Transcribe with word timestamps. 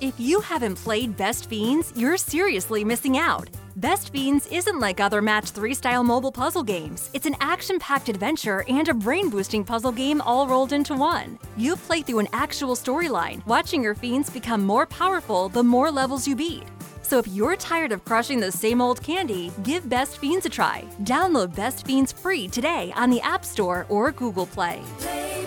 If 0.00 0.18
you 0.18 0.40
haven't 0.40 0.76
played 0.76 1.14
Best 1.14 1.50
Fiends, 1.50 1.92
you're 1.94 2.16
seriously 2.16 2.84
missing 2.84 3.18
out. 3.18 3.50
Best 3.76 4.10
Fiends 4.10 4.46
isn't 4.46 4.80
like 4.80 4.98
other 4.98 5.20
Match 5.20 5.50
3 5.50 5.74
style 5.74 6.02
mobile 6.02 6.32
puzzle 6.32 6.62
games. 6.62 7.10
It's 7.12 7.26
an 7.26 7.36
action 7.42 7.78
packed 7.78 8.08
adventure 8.08 8.64
and 8.66 8.88
a 8.88 8.94
brain 8.94 9.28
boosting 9.28 9.62
puzzle 9.62 9.92
game 9.92 10.22
all 10.22 10.46
rolled 10.46 10.72
into 10.72 10.94
one. 10.94 11.38
You 11.58 11.76
play 11.76 12.00
through 12.00 12.20
an 12.20 12.28
actual 12.32 12.76
storyline, 12.76 13.46
watching 13.46 13.82
your 13.82 13.94
fiends 13.94 14.30
become 14.30 14.62
more 14.62 14.86
powerful 14.86 15.50
the 15.50 15.62
more 15.62 15.90
levels 15.90 16.26
you 16.26 16.34
beat. 16.34 16.62
So 17.02 17.18
if 17.18 17.28
you're 17.28 17.56
tired 17.56 17.92
of 17.92 18.02
crushing 18.06 18.40
the 18.40 18.50
same 18.50 18.80
old 18.80 19.02
candy, 19.02 19.52
give 19.64 19.86
Best 19.86 20.16
Fiends 20.16 20.46
a 20.46 20.48
try. 20.48 20.82
Download 21.02 21.54
Best 21.54 21.84
Fiends 21.84 22.10
free 22.10 22.48
today 22.48 22.90
on 22.96 23.10
the 23.10 23.20
App 23.20 23.44
Store 23.44 23.84
or 23.90 24.12
Google 24.12 24.46
Play. 24.46 24.80
Play 24.98 25.46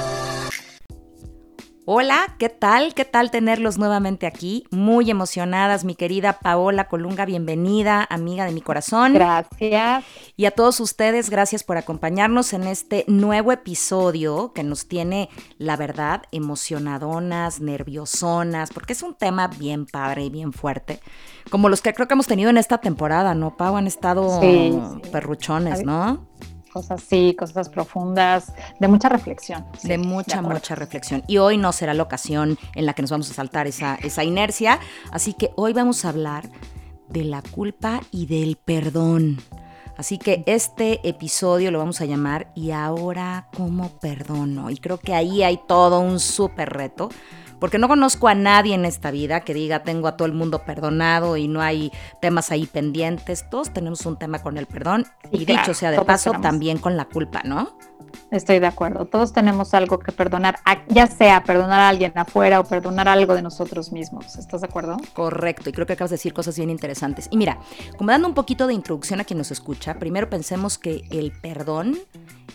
Hola, 1.85 2.35
¿qué 2.37 2.47
tal? 2.47 2.93
¿Qué 2.93 3.05
tal 3.05 3.31
tenerlos 3.31 3.79
nuevamente 3.79 4.27
aquí? 4.27 4.65
Muy 4.69 5.09
emocionadas, 5.09 5.83
mi 5.83 5.95
querida 5.95 6.33
Paola 6.33 6.87
Colunga, 6.87 7.25
bienvenida, 7.25 8.05
amiga 8.09 8.45
de 8.45 8.51
mi 8.51 8.61
corazón. 8.61 9.15
Gracias. 9.15 10.05
Y 10.37 10.45
a 10.45 10.51
todos 10.51 10.79
ustedes, 10.79 11.31
gracias 11.31 11.63
por 11.63 11.77
acompañarnos 11.77 12.53
en 12.53 12.63
este 12.67 13.03
nuevo 13.07 13.51
episodio 13.51 14.53
que 14.53 14.63
nos 14.63 14.87
tiene, 14.87 15.29
la 15.57 15.75
verdad, 15.75 16.21
emocionadonas, 16.31 17.61
nerviosonas, 17.61 18.69
porque 18.71 18.93
es 18.93 19.01
un 19.01 19.15
tema 19.15 19.47
bien 19.47 19.87
padre 19.87 20.25
y 20.25 20.29
bien 20.29 20.53
fuerte, 20.53 20.99
como 21.49 21.67
los 21.67 21.81
que 21.81 21.95
creo 21.95 22.07
que 22.07 22.13
hemos 22.13 22.27
tenido 22.27 22.51
en 22.51 22.57
esta 22.57 22.77
temporada, 22.77 23.33
¿no, 23.33 23.57
Pau? 23.57 23.75
Han 23.75 23.87
estado 23.87 24.39
Sí, 24.39 24.71
sí. 25.03 25.09
perruchones, 25.11 25.83
¿no? 25.83 26.27
Cosas 26.71 27.01
sí, 27.01 27.35
cosas 27.37 27.69
profundas, 27.69 28.53
de 28.79 28.87
mucha 28.87 29.09
reflexión. 29.09 29.65
sí, 29.77 29.87
de 29.87 29.97
mucha, 29.97 30.41
mucha 30.41 30.75
reflexión. 30.75 31.23
Y 31.27 31.37
hoy 31.37 31.57
no 31.57 31.71
será 31.71 31.93
la 31.93 32.03
ocasión 32.03 32.57
en 32.75 32.85
la 32.85 32.93
que 32.93 33.01
nos 33.01 33.11
vamos 33.11 33.29
a 33.29 33.33
saltar 33.33 33.67
esa, 33.67 33.95
esa 33.95 34.23
inercia. 34.23 34.79
Así 35.11 35.33
que 35.33 35.51
hoy 35.55 35.73
vamos 35.73 36.05
a 36.05 36.09
hablar 36.09 36.49
de 37.09 37.25
la 37.25 37.41
culpa 37.41 38.01
y 38.11 38.25
del 38.25 38.55
perdón. 38.55 39.39
Así 39.97 40.17
que 40.17 40.43
este 40.47 41.07
episodio 41.07 41.69
lo 41.71 41.77
vamos 41.77 42.01
a 42.01 42.05
llamar 42.05 42.51
¿Y 42.55 42.71
ahora 42.71 43.49
cómo 43.55 43.89
perdono? 43.99 44.69
Y 44.69 44.77
creo 44.77 44.97
que 44.97 45.13
ahí 45.13 45.43
hay 45.43 45.59
todo 45.67 45.99
un 45.99 46.19
súper 46.19 46.69
reto. 46.69 47.09
Porque 47.61 47.77
no 47.77 47.87
conozco 47.87 48.27
a 48.27 48.33
nadie 48.33 48.73
en 48.73 48.85
esta 48.85 49.11
vida 49.11 49.41
que 49.41 49.53
diga 49.53 49.83
tengo 49.83 50.07
a 50.07 50.17
todo 50.17 50.25
el 50.25 50.33
mundo 50.33 50.63
perdonado 50.65 51.37
y 51.37 51.47
no 51.47 51.61
hay 51.61 51.91
temas 52.19 52.51
ahí 52.51 52.65
pendientes. 52.65 53.47
Todos 53.51 53.71
tenemos 53.71 54.03
un 54.07 54.17
tema 54.17 54.39
con 54.39 54.57
el 54.57 54.65
perdón 54.65 55.05
y 55.31 55.45
claro, 55.45 55.61
dicho 55.61 55.73
sea 55.75 55.91
de 55.91 56.01
paso 56.01 56.31
tenemos. 56.31 56.49
también 56.49 56.79
con 56.79 56.97
la 56.97 57.05
culpa, 57.05 57.43
¿no? 57.45 57.77
Estoy 58.31 58.59
de 58.59 58.65
acuerdo. 58.65 59.05
Todos 59.05 59.31
tenemos 59.31 59.75
algo 59.75 59.99
que 59.99 60.11
perdonar, 60.11 60.57
ya 60.87 61.05
sea 61.05 61.43
perdonar 61.43 61.81
a 61.81 61.89
alguien 61.89 62.13
afuera 62.15 62.59
o 62.59 62.63
perdonar 62.63 63.07
algo 63.07 63.35
de 63.35 63.43
nosotros 63.43 63.91
mismos. 63.91 64.37
¿Estás 64.37 64.61
de 64.61 64.67
acuerdo? 64.67 64.97
Correcto, 65.13 65.69
y 65.69 65.73
creo 65.73 65.85
que 65.85 65.93
acabas 65.93 66.09
de 66.09 66.15
decir 66.15 66.33
cosas 66.33 66.57
bien 66.57 66.71
interesantes. 66.71 67.27
Y 67.29 67.37
mira, 67.37 67.59
como 67.95 68.09
dando 68.09 68.27
un 68.27 68.33
poquito 68.33 68.65
de 68.65 68.73
introducción 68.73 69.21
a 69.21 69.23
quien 69.23 69.37
nos 69.37 69.51
escucha, 69.51 69.99
primero 69.99 70.29
pensemos 70.29 70.79
que 70.79 71.03
el 71.11 71.31
perdón 71.31 71.99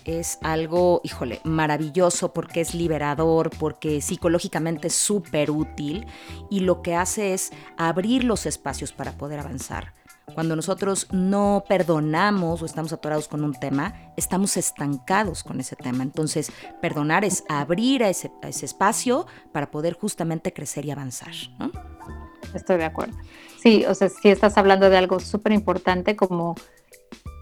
es 0.06 0.38
algo, 0.42 1.00
híjole, 1.04 1.40
maravilloso 1.44 2.32
porque 2.32 2.60
es 2.60 2.74
liberador, 2.74 3.50
porque 3.58 4.00
psicológicamente 4.00 4.88
es 4.88 4.94
súper 4.94 5.50
útil 5.50 6.06
y 6.50 6.60
lo 6.60 6.82
que 6.82 6.94
hace 6.94 7.34
es 7.34 7.52
abrir 7.76 8.24
los 8.24 8.46
espacios 8.46 8.92
para 8.92 9.12
poder 9.12 9.40
avanzar. 9.40 9.94
Cuando 10.34 10.56
nosotros 10.56 11.06
no 11.12 11.64
perdonamos 11.68 12.60
o 12.60 12.66
estamos 12.66 12.92
atorados 12.92 13.28
con 13.28 13.44
un 13.44 13.54
tema, 13.54 13.94
estamos 14.16 14.56
estancados 14.56 15.44
con 15.44 15.60
ese 15.60 15.76
tema. 15.76 16.02
Entonces, 16.02 16.50
perdonar 16.82 17.24
es 17.24 17.44
abrir 17.48 18.02
a 18.02 18.08
ese, 18.08 18.32
espacio 18.42 19.26
para 19.52 19.70
poder 19.70 19.94
justamente 19.94 20.52
crecer 20.52 20.84
y 20.84 20.90
avanzar. 20.90 21.32
¿no? 21.58 21.70
Estoy 22.54 22.78
de 22.78 22.84
acuerdo. 22.84 23.16
Sí, 23.62 23.84
o 23.86 23.94
sea, 23.94 24.08
si 24.08 24.28
estás 24.28 24.58
hablando 24.58 24.90
de 24.90 24.96
algo 24.96 25.20
súper 25.20 25.52
importante 25.52 26.16
como, 26.16 26.56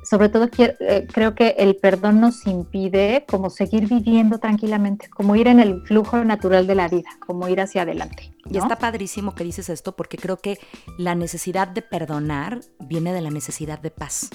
sobre 0.04 0.28
todo 0.28 0.48
quiero- 0.50 0.74
eh, 0.80 1.06
creo 1.12 1.34
que 1.34 1.54
el 1.58 1.76
perdón 1.76 2.20
nos 2.20 2.46
impide 2.46 3.24
como 3.28 3.50
seguir 3.50 3.88
viviendo 3.88 4.38
tranquilamente, 4.38 5.08
como 5.08 5.34
ir 5.36 5.48
en 5.48 5.60
el 5.60 5.82
flujo 5.86 6.22
natural 6.24 6.66
de 6.66 6.74
la 6.74 6.88
vida, 6.88 7.08
como 7.26 7.48
ir 7.48 7.60
hacia 7.60 7.82
adelante. 7.82 8.32
Y 8.50 8.58
está 8.58 8.76
padrísimo 8.76 9.34
que 9.34 9.44
dices 9.44 9.68
esto 9.70 9.96
porque 9.96 10.18
creo 10.18 10.36
que 10.36 10.58
la 10.98 11.14
necesidad 11.14 11.68
de 11.68 11.82
perdonar 11.82 12.60
viene 12.78 13.12
de 13.12 13.20
la 13.22 13.30
necesidad 13.30 13.78
de 13.80 13.90
paz. 13.90 14.30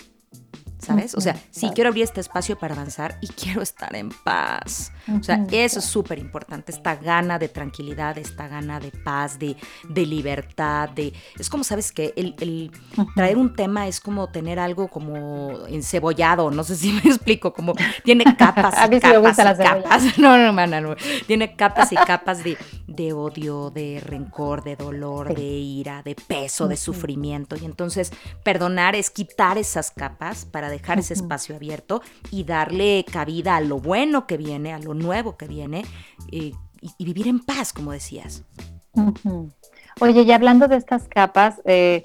¿Sabes? 0.89 1.15
O 1.15 1.21
sea, 1.21 1.35
sí, 1.51 1.69
quiero 1.73 1.89
abrir 1.89 2.03
este 2.03 2.19
espacio 2.19 2.57
para 2.57 2.73
avanzar 2.73 3.17
y 3.21 3.27
quiero 3.41 3.61
estar 3.61 3.95
en 3.95 4.09
paz. 4.09 4.91
O 5.19 5.23
sea, 5.23 5.45
eso 5.51 5.79
es 5.79 5.85
súper 5.85 6.19
importante, 6.19 6.71
esta 6.71 6.95
gana 6.95 7.39
de 7.39 7.47
tranquilidad, 7.49 8.17
esta 8.17 8.47
gana 8.47 8.79
de 8.79 8.91
paz, 8.91 9.39
de, 9.39 9.55
de 9.87 10.05
libertad, 10.05 10.89
de... 10.89 11.13
Es 11.37 11.49
como, 11.49 11.63
¿sabes 11.63 11.91
qué? 11.91 12.13
El, 12.15 12.71
traer 13.15 13.37
un 13.37 13.55
tema 13.55 13.87
es 13.87 13.99
como 14.01 14.29
tener 14.29 14.59
algo 14.59 14.87
como 14.87 15.65
encebollado, 15.67 16.49
no 16.51 16.63
sé 16.63 16.75
si 16.75 16.91
me 16.91 16.99
explico, 17.01 17.53
como 17.53 17.73
tiene 18.03 18.23
capas 18.37 18.73
A 18.77 18.85
y 18.85 18.89
sí 18.89 18.93
me 18.95 18.99
capas 18.99 19.21
gusta 19.21 19.43
la 19.43 19.51
y 19.51 19.55
cebolla. 19.55 19.83
capas. 19.83 20.17
No, 20.17 20.37
no, 20.37 20.53
mana, 20.53 20.81
no. 20.81 20.95
Tiene 21.27 21.55
capas 21.55 21.91
y 21.91 21.95
capas 21.95 22.43
de, 22.43 22.57
de 22.87 23.13
odio, 23.13 23.69
de 23.69 24.01
rencor, 24.03 24.63
de 24.63 24.75
dolor, 24.75 25.27
Sí. 25.29 25.35
de 25.35 25.43
ira, 25.43 26.01
de 26.03 26.15
peso, 26.15 26.67
de 26.67 26.77
sufrimiento. 26.77 27.55
Y 27.55 27.65
entonces 27.65 28.11
perdonar 28.43 28.95
es 28.95 29.09
quitar 29.09 29.57
esas 29.57 29.91
capas 29.91 30.45
para 30.45 30.69
dejar 30.69 30.78
ese 30.87 31.13
Ujú. 31.13 31.23
espacio 31.23 31.55
abierto 31.55 32.01
y 32.31 32.43
darle 32.43 33.05
cabida 33.11 33.55
a 33.55 33.61
lo 33.61 33.79
bueno 33.79 34.27
que 34.27 34.37
viene, 34.37 34.73
a 34.73 34.79
lo 34.79 34.93
nuevo 34.93 35.37
que 35.37 35.47
viene 35.47 35.85
eh, 36.31 36.53
y, 36.81 36.91
y 36.97 37.05
vivir 37.05 37.27
en 37.27 37.39
paz, 37.39 37.73
como 37.73 37.91
decías. 37.91 38.43
Oye, 39.99 40.21
y 40.21 40.31
hablando 40.31 40.67
de 40.67 40.77
estas 40.77 41.07
capas, 41.07 41.61
eh, 41.65 42.03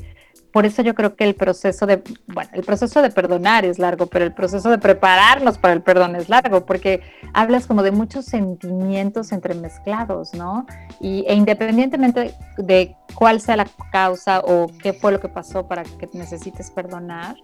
por 0.54 0.66
eso 0.66 0.82
yo 0.82 0.94
creo 0.94 1.16
que 1.16 1.24
el 1.24 1.34
proceso 1.34 1.84
de, 1.84 2.00
bueno, 2.28 2.48
el 2.52 2.62
proceso 2.62 3.02
de 3.02 3.10
perdonar 3.10 3.64
es 3.64 3.80
largo, 3.80 4.06
pero 4.06 4.24
el 4.24 4.32
proceso 4.32 4.70
de 4.70 4.78
prepararnos 4.78 5.58
para 5.58 5.74
el 5.74 5.82
perdón 5.82 6.14
es 6.14 6.28
largo, 6.28 6.64
porque 6.64 7.02
hablas 7.32 7.66
como 7.66 7.82
de 7.82 7.90
muchos 7.90 8.26
sentimientos 8.26 9.32
entremezclados, 9.32 10.32
¿no? 10.32 10.64
Y, 11.00 11.24
e 11.26 11.34
independientemente 11.34 12.36
de 12.56 12.94
cuál 13.16 13.40
sea 13.40 13.56
la 13.56 13.66
causa 13.90 14.42
o 14.44 14.68
qué 14.80 14.92
fue 14.92 15.10
lo 15.10 15.18
que 15.18 15.28
pasó 15.28 15.66
para 15.66 15.82
que 15.82 16.08
necesites 16.12 16.70
perdonar, 16.70 17.34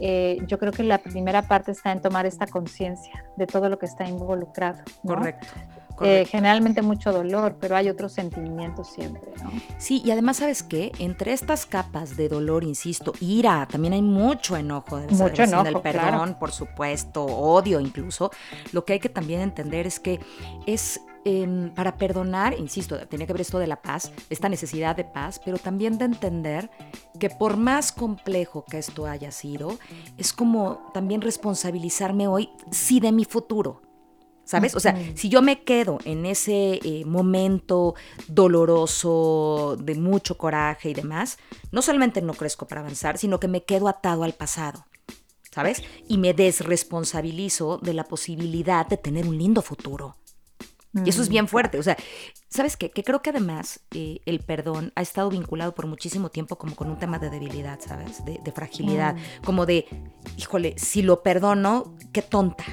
eh, 0.00 0.38
yo 0.48 0.58
creo 0.58 0.72
que 0.72 0.82
la 0.82 0.98
primera 0.98 1.42
parte 1.42 1.70
está 1.70 1.92
en 1.92 2.02
tomar 2.02 2.26
esta 2.26 2.48
conciencia 2.48 3.24
de 3.36 3.46
todo 3.46 3.68
lo 3.68 3.78
que 3.78 3.86
está 3.86 4.08
involucrado. 4.08 4.82
Correcto. 5.06 5.46
Eh, 6.02 6.26
generalmente 6.26 6.82
mucho 6.82 7.12
dolor, 7.12 7.56
pero 7.60 7.76
hay 7.76 7.88
otros 7.88 8.12
sentimientos 8.12 8.88
siempre, 8.88 9.32
¿no? 9.42 9.50
Sí, 9.78 10.02
y 10.04 10.10
además, 10.10 10.38
¿sabes 10.38 10.62
qué? 10.62 10.92
Entre 10.98 11.32
estas 11.32 11.66
capas 11.66 12.16
de 12.16 12.28
dolor, 12.28 12.64
insisto, 12.64 13.12
ira, 13.20 13.66
también 13.70 13.94
hay 13.94 14.02
mucho 14.02 14.56
enojo 14.56 14.98
debe 14.98 15.12
Mucho 15.12 15.42
enojo, 15.42 15.82
perdón, 15.82 16.08
claro. 16.08 16.38
por 16.38 16.52
supuesto, 16.52 17.24
odio 17.24 17.80
incluso. 17.80 18.30
Lo 18.72 18.84
que 18.84 18.94
hay 18.94 19.00
que 19.00 19.08
también 19.08 19.40
entender 19.40 19.86
es 19.86 20.00
que 20.00 20.20
es 20.66 21.00
em, 21.24 21.74
para 21.74 21.96
perdonar, 21.96 22.58
insisto, 22.58 22.98
tenía 23.08 23.26
que 23.26 23.32
ver 23.32 23.42
esto 23.42 23.58
de 23.58 23.66
la 23.66 23.82
paz, 23.82 24.12
esta 24.30 24.48
necesidad 24.48 24.94
de 24.94 25.04
paz, 25.04 25.40
pero 25.44 25.58
también 25.58 25.98
de 25.98 26.04
entender 26.04 26.70
que 27.18 27.30
por 27.30 27.56
más 27.56 27.90
complejo 27.92 28.64
que 28.64 28.78
esto 28.78 29.06
haya 29.06 29.30
sido, 29.30 29.78
es 30.18 30.32
como 30.32 30.90
también 30.92 31.20
responsabilizarme 31.20 32.28
hoy, 32.28 32.50
sí, 32.70 33.00
de 33.00 33.12
mi 33.12 33.24
futuro. 33.24 33.85
¿Sabes? 34.46 34.76
O 34.76 34.80
sea, 34.80 34.96
si 35.16 35.28
yo 35.28 35.42
me 35.42 35.64
quedo 35.64 35.98
en 36.04 36.24
ese 36.24 36.78
eh, 36.84 37.04
momento 37.04 37.96
doloroso, 38.28 39.76
de 39.78 39.96
mucho 39.96 40.38
coraje 40.38 40.90
y 40.90 40.94
demás, 40.94 41.38
no 41.72 41.82
solamente 41.82 42.22
no 42.22 42.32
crezco 42.32 42.68
para 42.68 42.80
avanzar, 42.80 43.18
sino 43.18 43.40
que 43.40 43.48
me 43.48 43.64
quedo 43.64 43.88
atado 43.88 44.22
al 44.22 44.34
pasado. 44.34 44.86
¿Sabes? 45.50 45.82
Y 46.06 46.18
me 46.18 46.32
desresponsabilizo 46.32 47.78
de 47.78 47.94
la 47.94 48.04
posibilidad 48.04 48.86
de 48.86 48.98
tener 48.98 49.26
un 49.26 49.36
lindo 49.36 49.62
futuro. 49.62 50.16
Y 51.04 51.08
eso 51.08 51.22
es 51.22 51.28
Mm, 51.28 51.32
bien 51.32 51.48
fuerte. 51.48 51.78
O 51.78 51.82
sea, 51.82 51.96
¿sabes 52.48 52.76
qué? 52.76 52.90
Que 52.90 53.02
creo 53.02 53.22
que 53.22 53.30
además 53.30 53.80
eh, 53.90 54.20
el 54.26 54.40
perdón 54.40 54.92
ha 54.94 55.02
estado 55.02 55.28
vinculado 55.28 55.74
por 55.74 55.86
muchísimo 55.86 56.30
tiempo 56.30 56.56
como 56.56 56.76
con 56.76 56.88
un 56.88 56.98
tema 56.98 57.18
de 57.18 57.30
debilidad, 57.30 57.80
¿sabes? 57.80 58.24
De, 58.24 58.40
de 58.42 58.52
fragilidad. 58.52 59.14
Mm. 59.14 59.44
Como 59.44 59.66
de, 59.66 59.86
híjole, 60.36 60.74
si 60.78 61.02
lo 61.02 61.22
perdono, 61.22 61.96
qué 62.12 62.22
tonta. 62.22 62.64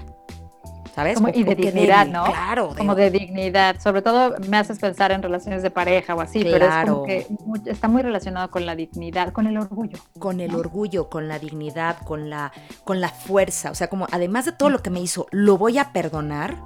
¿Sabes? 0.95 1.15
Como- 1.15 1.29
y 1.29 1.43
de 1.43 1.55
dignidad, 1.55 2.05
¿no? 2.07 2.25
Claro, 2.25 2.69
de- 2.69 2.77
Como 2.77 2.95
de 2.95 3.09
dignidad. 3.11 3.79
Sobre 3.81 4.01
todo 4.01 4.35
me 4.47 4.57
haces 4.57 4.79
pensar 4.79 5.11
en 5.11 5.21
relaciones 5.23 5.63
de 5.63 5.71
pareja 5.71 6.15
o 6.15 6.21
así, 6.21 6.39
pero 6.43 6.57
es 6.65 6.71
Claro. 6.71 6.93
como 6.93 7.05
que 7.05 7.27
está 7.65 7.87
muy 7.87 8.01
relacionado 8.01 8.49
con 8.51 8.65
la 8.65 8.75
dignidad, 8.75 9.31
con 9.33 9.47
el 9.47 9.57
orgullo. 9.57 9.97
con 10.19 10.39
el 10.39 10.51
¿no? 10.51 10.57
orgullo, 10.59 11.09
con 11.09 11.27
la 11.27 11.39
dignidad, 11.39 11.97
con 12.05 12.29
la, 12.29 12.51
con 12.83 13.01
la 13.01 13.09
fuerza. 13.09 13.71
O 13.71 13.75
sea, 13.75 13.87
como 13.89 14.07
además 14.11 14.45
de 14.45 14.51
todo 14.51 14.69
lo 14.69 14.81
que 14.81 14.89
me 14.89 15.01
hizo, 15.01 15.27
lo 15.31 15.57
voy 15.57 15.77
a 15.79 15.91
perdonar, 15.93 16.57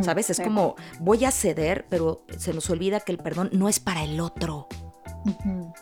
¿sabes? 0.00 0.30
Es 0.30 0.38
sí. 0.38 0.42
como 0.42 0.74
voy 1.00 1.24
a 1.24 1.30
ceder, 1.30 1.86
pero 1.88 2.22
se 2.36 2.52
nos 2.52 2.68
olvida 2.70 3.00
que 3.00 3.12
el 3.12 3.18
perdón 3.18 3.50
no 3.52 3.68
es 3.68 3.78
para 3.80 4.02
el 4.02 4.20
otro. 4.20 4.68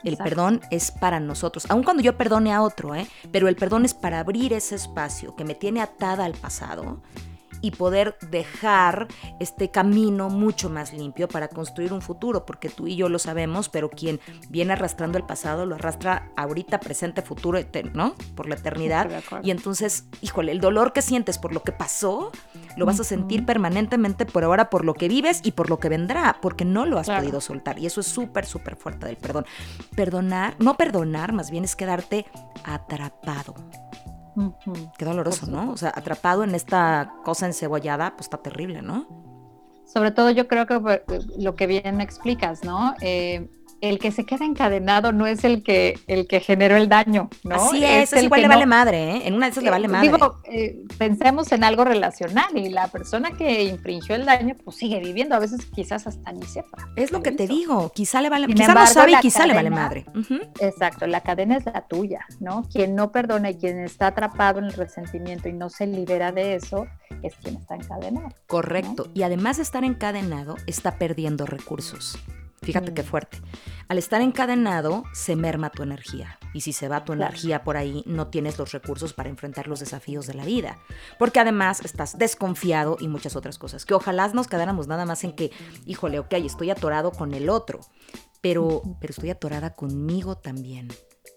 El 0.03 0.15
exacto. 0.15 0.25
perdón 0.25 0.61
es 0.71 0.91
para 0.91 1.21
nosotros, 1.21 1.67
aun 1.69 1.83
cuando 1.83 2.03
yo 2.03 2.17
perdone 2.17 2.53
a 2.53 2.63
otro, 2.63 2.95
¿eh? 2.95 3.07
Pero 3.31 3.49
el 3.49 3.57
perdón 3.57 3.85
es 3.85 3.95
para 3.95 4.19
abrir 4.19 4.53
ese 4.53 4.75
espacio 4.75 5.37
que 5.37 5.45
me 5.45 5.55
tiene 5.55 5.81
atada 5.83 6.25
al 6.25 6.33
pasado 6.33 7.03
y 7.67 7.73
poder 7.73 8.17
dejar 8.31 9.09
este 9.41 9.71
camino 9.73 10.29
mucho 10.31 10.71
más 10.71 10.93
limpio 10.93 11.27
para 11.27 11.49
construir 11.49 11.93
un 11.93 12.01
futuro, 12.01 12.47
porque 12.47 12.69
tú 12.69 12.87
y 12.87 12.95
yo 12.95 13.09
lo 13.09 13.19
sabemos, 13.19 13.69
pero 13.69 13.91
quien 13.91 14.21
viene 14.51 14.73
arrastrando 14.75 15.19
el 15.19 15.25
pasado 15.25 15.67
lo 15.67 15.75
arrastra 15.75 16.31
ahorita, 16.37 16.79
presente, 16.79 17.23
futuro, 17.23 17.59
¿no? 17.93 18.15
Por 18.37 18.49
la 18.49 18.55
eternidad. 18.55 19.11
Y 19.43 19.51
entonces, 19.51 20.05
híjole, 20.21 20.53
el 20.53 20.61
dolor 20.61 20.93
que 20.93 21.03
sientes 21.03 21.39
por 21.39 21.53
lo 21.53 21.63
que 21.65 21.73
pasó, 21.73 22.31
lo 22.77 22.87
vas 22.87 23.01
a 23.01 23.05
sentir 23.05 23.45
permanentemente 23.45 24.27
por 24.27 24.45
ahora, 24.45 24.71
por 24.71 24.85
lo 24.85 24.95
que 24.95 25.09
vives 25.09 25.41
y 25.43 25.53
por 25.53 25.69
lo 25.69 25.81
que 25.81 25.89
vendrá, 25.89 26.39
porque 26.41 26.65
no 26.65 26.87
lo 26.87 26.99
has 26.99 27.07
Claro. 27.07 27.23
podido 27.23 27.41
soltar. 27.41 27.79
Y 27.81 27.87
eso 27.87 28.01
es 28.01 28.07
súper, 28.07 28.47
súper 28.47 28.77
fuerte 28.77 29.07
del 29.07 29.17
perdón. 29.17 29.45
Perdonar, 29.97 30.55
no 30.61 30.77
perdonar, 30.77 31.33
más 31.33 31.51
bien 31.51 31.65
es 31.65 31.75
quedarte 31.75 32.27
atrapado. 32.65 33.55
Qué 34.99 35.05
doloroso, 35.05 35.47
¿no? 35.47 35.73
O 35.73 35.77
sea, 35.77 35.93
atrapado 35.95 36.45
en 36.45 36.55
esta 36.55 37.15
cosa 37.25 37.47
encebollada, 37.47 38.13
pues 38.17 38.27
está 38.27 38.39
terrible, 38.39 38.83
¿no? 38.83 39.07
Sobre 39.87 40.11
todo 40.11 40.31
yo 40.31 40.49
creo 40.49 40.67
que 40.67 40.81
pues, 40.81 41.27
lo 41.39 41.55
que 41.57 41.67
bien 41.67 42.01
explicas, 42.01 42.65
¿no? 42.65 42.95
Eh, 43.01 43.49
el 43.81 43.99
que 43.99 44.11
se 44.11 44.25
queda 44.25 44.45
encadenado 44.45 45.13
no 45.13 45.27
es 45.27 45.45
el 45.45 45.63
que 45.63 45.99
el 46.07 46.27
que 46.27 46.41
generó 46.41 46.77
el 46.77 46.89
daño, 46.89 47.29
¿no? 47.45 47.57
Así 47.57 47.85
es, 47.85 48.13
es 48.13 48.19
el 48.19 48.25
igual 48.25 48.39
que 48.39 48.43
le 48.43 48.49
no- 48.49 48.55
vale 48.55 48.67
madre, 48.67 49.17
¿eh? 49.17 49.23
En 49.27 49.35
una 49.35 49.47
de 49.47 49.53
esas 49.53 49.65
le 49.65 49.71
vale 49.71 49.89
madre. 49.89 50.11
Digo, 50.11 50.37
eh, 50.45 50.77
pensemos 50.99 51.53
en 51.53 51.63
algo 51.65 51.85
relacional 51.85 52.57
y 52.57 52.69
la 52.71 52.89
persona 52.89 53.33
que 53.33 53.65
infringió 53.65 54.15
el 54.15 54.25
daño 54.25 54.57
pues 54.65 54.77
sigue 54.77 55.01
viviendo, 55.01 55.35
a 55.35 55.39
veces 55.39 55.67
quizás 55.67 56.07
hasta 56.07 56.33
ni 56.33 56.43
sepa. 56.47 56.89
es 56.97 57.13
lo 57.13 57.23
que 57.23 57.33
te 57.33 57.47
digo, 57.47 57.93
quizá 57.95 58.21
le 58.23 58.31
vale, 58.31 58.47
Sin 58.47 58.55
quizá 58.57 58.67
no 58.67 58.73
embargo, 58.73 58.93
sabe 58.93 59.13
y 59.13 59.17
quizá 59.17 59.47
le 59.47 59.55
vale 59.55 59.71
madre. 59.71 60.07
Exacto, 60.61 61.07
la 61.07 61.21
cadena 61.21 61.57
es 61.57 61.67
la 61.67 61.87
tuya, 61.87 62.25
¿no? 62.41 62.63
Quien 62.73 62.95
no 62.95 63.13
perdona 63.13 63.51
y 63.51 63.57
quien 63.57 63.79
está 63.81 64.09
atrapado 64.09 64.59
en 64.59 64.67
el 64.67 64.73
resentimiento 64.73 65.49
y 65.49 65.53
no 65.53 65.69
se 65.71 65.87
libera 65.87 66.33
de 66.33 66.55
eso 66.55 66.87
es 67.23 67.35
quien 67.37 67.57
está 67.57 67.75
encadenado. 67.77 68.29
Correcto. 68.47 69.09
Y 69.15 69.23
además 69.23 69.57
de 69.59 69.63
estar 69.65 69.85
encadenado, 69.85 70.57
está 70.67 70.99
perdiendo 70.99 71.47
recursos. 71.47 72.19
Fíjate 72.67 72.91
Mm. 72.91 72.95
qué 72.95 73.03
fuerte. 73.03 73.41
Al 73.89 73.99
estar 73.99 74.21
encadenado, 74.21 75.05
se 75.13 75.37
merma 75.37 75.71
tu 75.71 75.83
energía. 75.83 76.39
Y 76.53 76.63
si 76.63 76.73
se 76.73 76.89
va 76.89 77.05
tu 77.05 77.13
energía 77.13 77.63
por 77.63 77.77
ahí, 77.77 78.03
no 78.07 78.27
tienes 78.29 78.59
los 78.59 78.73
recursos 78.73 79.13
para 79.13 79.29
enfrentar 79.29 79.69
los 79.69 79.81
desafíos 79.81 80.27
de 80.27 80.35
la 80.35 80.45
vida. 80.45 80.79
Porque 81.19 81.39
además 81.41 81.81
estás 81.85 82.19
desconfiado 82.19 82.97
y 83.01 83.09
muchas 83.09 83.37
otras 83.37 83.59
cosas. 83.59 83.85
Que 83.87 83.95
ojalá 83.95 84.27
nos 84.29 84.49
quedáramos 84.49 84.89
nada 84.89 85.07
más 85.07 85.23
en 85.25 85.33
que, 85.33 85.51
híjole, 85.87 86.19
ok, 86.19 86.33
estoy 86.35 86.71
atorado 86.71 87.13
con 87.13 87.33
el 87.35 87.49
otro. 87.49 87.81
Pero, 88.41 88.83
pero 89.01 89.11
estoy 89.13 89.31
atorada 89.31 89.75
conmigo 89.75 90.37
también. 90.37 90.89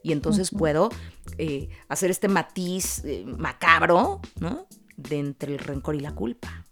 Y 0.04 0.12
entonces 0.12 0.52
puedo 0.52 0.90
eh, 1.38 1.70
hacer 1.90 2.10
este 2.12 2.28
matiz 2.28 3.04
eh, 3.06 3.26
macabro, 3.26 4.22
¿no? 4.40 4.66
De 4.96 5.20
entre 5.20 5.54
el 5.54 5.60
rencor 5.60 5.96
y 5.96 6.00
la 6.00 6.14
culpa. 6.16 6.66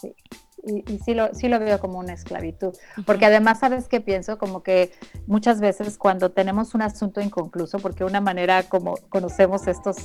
Sí. 0.00 0.14
Y, 0.62 0.84
y 0.92 0.98
sí, 0.98 1.14
lo, 1.14 1.34
sí 1.34 1.48
lo 1.48 1.58
veo 1.58 1.78
como 1.80 1.98
una 1.98 2.12
esclavitud. 2.12 2.74
Porque 3.06 3.26
además, 3.26 3.60
¿sabes 3.60 3.88
qué 3.88 4.00
pienso? 4.00 4.38
Como 4.38 4.62
que 4.62 4.92
muchas 5.26 5.60
veces 5.60 5.98
cuando 5.98 6.30
tenemos 6.30 6.74
un 6.74 6.82
asunto 6.82 7.20
inconcluso, 7.20 7.78
porque 7.78 8.04
una 8.04 8.20
manera 8.20 8.62
como 8.64 8.94
conocemos 9.08 9.66
estos, 9.68 9.96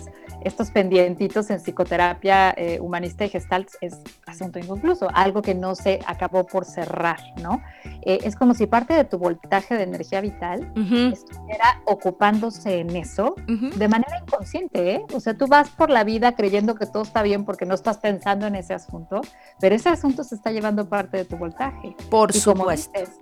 estos 0.41 0.71
pendientitos 0.71 1.49
en 1.49 1.59
psicoterapia 1.59 2.53
eh, 2.57 2.79
humanista 2.79 3.25
y 3.25 3.29
gestalt 3.29 3.69
es 3.81 3.99
asunto 4.25 4.59
inconcluso, 4.59 5.07
algo 5.13 5.41
que 5.41 5.55
no 5.55 5.75
se 5.75 5.99
acabó 6.05 6.45
por 6.45 6.65
cerrar, 6.65 7.19
¿no? 7.41 7.61
Eh, 8.01 8.19
es 8.23 8.35
como 8.35 8.53
si 8.53 8.67
parte 8.67 8.93
de 8.93 9.03
tu 9.05 9.17
voltaje 9.17 9.75
de 9.75 9.83
energía 9.83 10.21
vital 10.21 10.71
Ujú, 10.75 11.13
estuviera 11.13 11.81
ocupándose 11.85 12.79
en 12.79 12.95
eso 12.95 13.35
ujú. 13.47 13.69
de 13.77 13.87
manera 13.87 14.17
inconsciente, 14.25 14.91
¿eh? 14.95 15.05
O 15.13 15.19
sea, 15.19 15.37
tú 15.37 15.47
vas 15.47 15.69
por 15.69 15.89
la 15.89 16.03
vida 16.03 16.35
creyendo 16.35 16.75
que 16.75 16.85
todo 16.85 17.03
está 17.03 17.21
bien 17.23 17.45
porque 17.45 17.65
no 17.65 17.75
estás 17.75 17.97
pensando 17.97 18.47
en 18.47 18.55
ese 18.55 18.73
asunto, 18.73 19.21
pero 19.59 19.75
ese 19.75 19.89
asunto 19.89 20.23
se 20.23 20.35
está 20.35 20.44
llevando 20.51 20.87
parte 20.87 21.17
de 21.17 21.25
tu 21.25 21.37
voltaje. 21.37 21.95
Por 22.09 22.35
y 22.35 22.39
como 22.41 22.57
supuesto. 22.63 22.91
dices, 22.99 23.19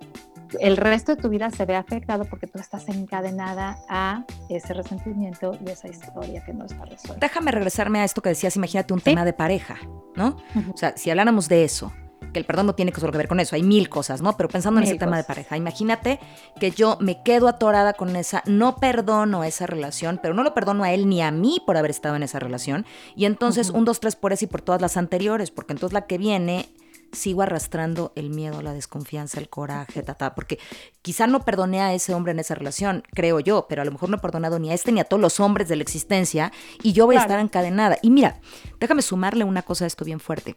el 0.59 0.77
resto 0.77 1.15
de 1.15 1.21
tu 1.21 1.29
vida 1.29 1.49
se 1.49 1.65
ve 1.65 1.75
afectado 1.75 2.25
porque 2.25 2.45
tú 2.47 2.59
estás 2.59 2.87
encadenada 2.89 3.79
a 3.89 4.23
ese 4.49 4.73
resentimiento 4.73 5.57
y 5.65 5.69
esa 5.69 5.87
historia 5.87 6.43
que 6.45 6.53
no 6.53 6.65
está 6.65 6.85
resuelta. 6.85 7.25
Déjame 7.25 7.51
regresarme 7.51 7.99
a 7.99 8.03
esto 8.03 8.21
que 8.21 8.29
decías, 8.29 8.55
imagínate 8.55 8.93
un 8.93 8.99
Sí. 8.99 9.05
tema 9.05 9.25
de 9.25 9.33
pareja, 9.33 9.77
¿no? 10.15 10.37
O 10.73 10.77
sea, 10.77 10.95
si 10.95 11.09
habláramos 11.09 11.49
de 11.49 11.63
eso, 11.63 11.91
que 12.31 12.39
el 12.39 12.45
perdón 12.45 12.65
no 12.67 12.73
tiene 12.75 12.91
que 12.91 12.99
solo 12.99 13.11
que 13.11 13.17
ver 13.19 13.27
con 13.27 13.39
eso, 13.39 13.55
hay 13.55 13.61
mil 13.63 13.89
cosas, 13.89 14.21
¿no? 14.21 14.37
Pero 14.37 14.47
pensando 14.49 14.79
en 14.79 14.85
ese 14.87 14.95
tema 14.97 15.17
de 15.17 15.23
pareja, 15.23 15.55
imagínate 15.57 16.19
que 16.59 16.71
yo 16.71 16.97
me 16.99 17.21
quedo 17.23 17.47
atorada 17.47 17.93
con 17.93 18.15
esa, 18.15 18.41
no 18.47 18.77
perdono 18.77 19.43
esa 19.43 19.65
relación, 19.67 20.19
pero 20.21 20.33
no 20.35 20.41
lo 20.43 20.53
perdono 20.53 20.83
a 20.83 20.91
él 20.93 21.07
ni 21.09 21.21
a 21.21 21.29
mí 21.31 21.61
por 21.65 21.77
haber 21.77 21.91
estado 21.91 22.15
en 22.15 22.23
esa 22.23 22.39
relación, 22.39 22.85
y 23.15 23.25
entonces 23.25 23.69
un, 23.71 23.85
dos, 23.85 23.99
tres 23.99 24.15
por 24.15 24.33
esa 24.33 24.45
y 24.45 24.47
por 24.47 24.61
todas 24.61 24.81
las 24.81 24.97
anteriores, 24.97 25.51
porque 25.51 25.73
entonces 25.73 25.93
la 25.93 26.07
que 26.07 26.17
viene 26.17 26.69
sigo 27.13 27.41
arrastrando 27.41 28.11
el 28.15 28.29
miedo, 28.29 28.61
la 28.61 28.73
desconfianza, 28.73 29.39
el 29.39 29.49
coraje, 29.49 30.03
ta, 30.03 30.15
ta, 30.15 30.35
porque 30.35 30.59
quizá 31.01 31.27
no 31.27 31.45
perdoné 31.45 31.81
a 31.81 31.93
ese 31.93 32.13
hombre 32.13 32.31
en 32.31 32.39
esa 32.39 32.55
relación, 32.55 33.03
creo 33.13 33.39
yo, 33.39 33.67
pero 33.69 33.81
a 33.81 33.85
lo 33.85 33.91
mejor 33.91 34.09
no 34.09 34.17
he 34.17 34.19
perdonado 34.19 34.59
ni 34.59 34.71
a 34.71 34.73
este 34.73 34.91
ni 34.91 34.99
a 34.99 35.05
todos 35.05 35.21
los 35.21 35.39
hombres 35.39 35.67
de 35.67 35.75
la 35.75 35.83
existencia 35.83 36.51
y 36.81 36.93
yo 36.93 37.05
voy 37.05 37.15
a 37.15 37.21
estar 37.21 37.39
encadenada. 37.39 37.97
Y 38.01 38.09
mira, 38.09 38.41
déjame 38.79 39.01
sumarle 39.01 39.45
una 39.45 39.61
cosa 39.61 39.85
a 39.85 39.87
esto 39.87 40.03
bien 40.03 40.19
fuerte. 40.19 40.55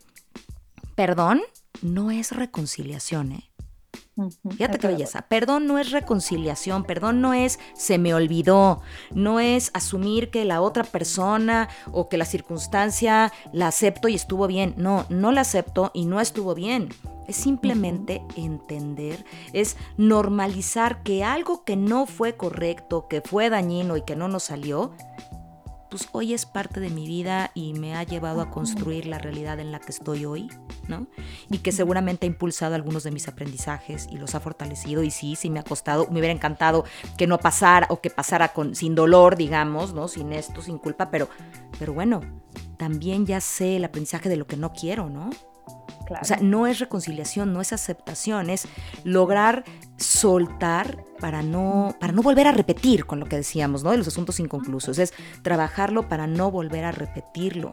Perdón 0.94 1.43
no 1.82 2.11
es 2.11 2.32
reconciliación, 2.32 3.32
¿eh? 3.32 3.50
Ujú, 4.17 4.51
Fíjate 4.51 4.77
estoy 4.77 4.79
qué 4.79 4.89
belleza. 4.89 5.23
Perdón 5.29 5.67
no 5.67 5.79
es 5.79 5.91
reconciliación, 5.91 6.85
perdón 6.85 7.21
no 7.21 7.35
es 7.35 7.59
se 7.75 7.99
me 7.99 8.15
olvidó, 8.15 8.81
no 9.15 9.41
es 9.41 9.71
asumir 9.75 10.31
que 10.31 10.47
la 10.47 10.63
otra 10.63 10.85
persona 10.85 11.69
o 11.93 12.09
que 12.09 12.17
la 12.17 12.25
circunstancia 12.25 13.31
la 13.53 13.69
acepto 13.69 14.09
y 14.09 14.15
estuvo 14.15 14.47
bien. 14.47 14.75
No, 14.79 15.05
no 15.11 15.33
la 15.33 15.43
acepto 15.43 15.91
y 15.93 16.07
no 16.07 16.21
estuvo 16.21 16.55
bien. 16.55 16.89
Es 17.29 17.37
simplemente 17.37 18.23
entender, 18.37 19.25
es 19.53 19.77
normalizar 19.97 21.03
que 21.03 21.25
algo 21.25 21.65
que 21.65 21.77
no 21.77 22.07
fue 22.07 22.37
correcto, 22.37 23.09
que 23.09 23.21
fue 23.21 23.51
dañino 23.51 23.97
y 23.97 24.03
que 24.03 24.15
no 24.15 24.29
nos 24.29 24.45
salió, 24.45 24.93
pues 25.96 26.10
hoy 26.12 26.34
es 26.34 26.44
parte 26.44 26.78
de 26.78 26.90
mi 26.90 27.06
vida 27.06 27.52
y 27.54 27.72
me 27.72 27.94
ha 27.94 28.02
llevado 28.02 28.43
a 28.43 28.50
construir 28.50 29.06
la 29.06 29.19
realidad 29.19 29.58
en 29.60 29.72
la 29.72 29.79
que 29.79 29.93
estoy 29.93 30.26
hoy, 30.26 30.50
¿no? 30.88 31.06
Y 31.50 31.58
que 31.58 31.72
seguramente 31.72 32.26
ha 32.26 32.29
impulsado 32.29 32.74
algunos 32.74 33.03
de 33.03 33.10
mis 33.12 33.29
aprendizajes 33.29 34.06
y 34.10 34.19
los 34.19 34.34
ha 34.34 34.41
fortalecido 34.41 35.03
y 35.03 35.10
sí, 35.10 35.36
sí 35.36 35.48
me 35.48 35.58
ha 35.58 35.62
costado, 35.62 36.06
me 36.10 36.19
hubiera 36.19 36.34
encantado 36.34 36.84
que 37.17 37.26
no 37.26 37.38
pasara 37.38 37.86
o 37.88 38.03
que 38.03 38.10
pasara 38.10 38.48
con, 38.48 38.74
sin 38.74 38.94
dolor, 38.94 39.36
digamos, 39.36 39.94
¿no? 39.94 40.06
Sin 40.06 40.34
esto, 40.34 40.60
sin 40.60 40.76
culpa, 40.76 41.10
pero, 41.10 41.31
pero 41.79 41.94
bueno, 41.94 42.20
también 42.76 43.24
ya 43.24 43.41
sé 43.41 43.76
el 43.76 43.84
aprendizaje 43.86 44.29
de 44.29 44.36
lo 44.36 44.46
que 44.46 44.58
no 44.58 44.74
quiero, 44.74 45.08
¿no? 45.08 45.31
Claro. 46.05 46.22
O 46.22 46.26
sea, 46.26 46.36
no 46.43 46.67
es 46.67 46.79
reconciliación, 46.79 47.55
no 47.55 47.62
es 47.62 47.72
aceptación, 47.72 48.50
es 48.50 48.69
lograr 49.03 49.65
soltar 49.96 51.05
para 51.20 51.43
no, 51.43 51.94
para 51.98 52.12
no 52.12 52.22
volver 52.22 52.46
a 52.46 52.53
repetir 52.53 53.06
con 53.06 53.20
lo 53.20 53.26
que 53.26 53.36
decíamos, 53.36 53.82
¿no? 53.82 53.91
De 53.91 53.98
los 53.98 54.08
asuntos 54.08 54.38
inconclusos. 54.41 54.98
Es 54.98 55.15
trabajarlo 55.43 56.08
para 56.08 56.26
no 56.26 56.50
volver 56.50 56.84
a 56.84 56.93
repetirlo. 56.93 57.70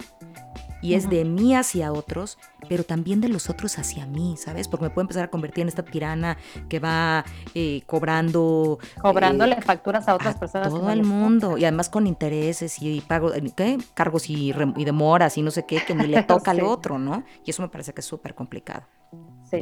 Y 0.81 0.95
es 0.95 1.09
de 1.09 1.23
mí 1.23 1.55
hacia 1.55 1.93
otros, 1.93 2.37
pero 2.67 2.83
también 2.83 3.21
de 3.21 3.29
los 3.29 3.49
otros 3.49 3.79
hacia 3.79 4.05
mí, 4.05 4.35
¿sabes? 4.37 4.67
Porque 4.67 4.83
me 4.83 4.89
puedo 4.89 5.03
empezar 5.03 5.23
a 5.23 5.29
convertir 5.29 5.61
en 5.61 5.69
esta 5.69 5.83
tirana 5.83 6.37
que 6.67 6.79
va 6.79 7.23
eh, 7.55 7.83
cobrando. 7.85 8.79
Cobrándole 9.01 9.55
eh, 9.55 9.61
facturas 9.61 10.09
a 10.09 10.15
otras 10.15 10.35
a 10.35 10.39
personas. 10.39 10.67
todo 10.67 10.91
el 10.91 11.03
mundo 11.03 11.57
y 11.57 11.63
además 11.63 11.89
con 11.89 12.05
intereses 12.05 12.81
y 12.81 12.99
pago 12.99 13.31
¿qué? 13.55 13.77
cargos 13.93 14.29
y, 14.29 14.53
y 14.75 14.83
demoras 14.83 15.37
y 15.37 15.41
no 15.41 15.51
sé 15.51 15.65
qué 15.65 15.81
que 15.85 15.95
ni 15.95 16.07
le 16.07 16.21
toca 16.23 16.51
al 16.51 16.61
otro 16.61 16.99
no 16.99 17.23
y 17.45 17.51
eso 17.51 17.61
me 17.61 17.69
parece 17.69 17.93
que 17.93 18.01
es 18.01 18.05
súper 18.05 18.35
complicado 18.35 18.83
Sí. 19.49 19.59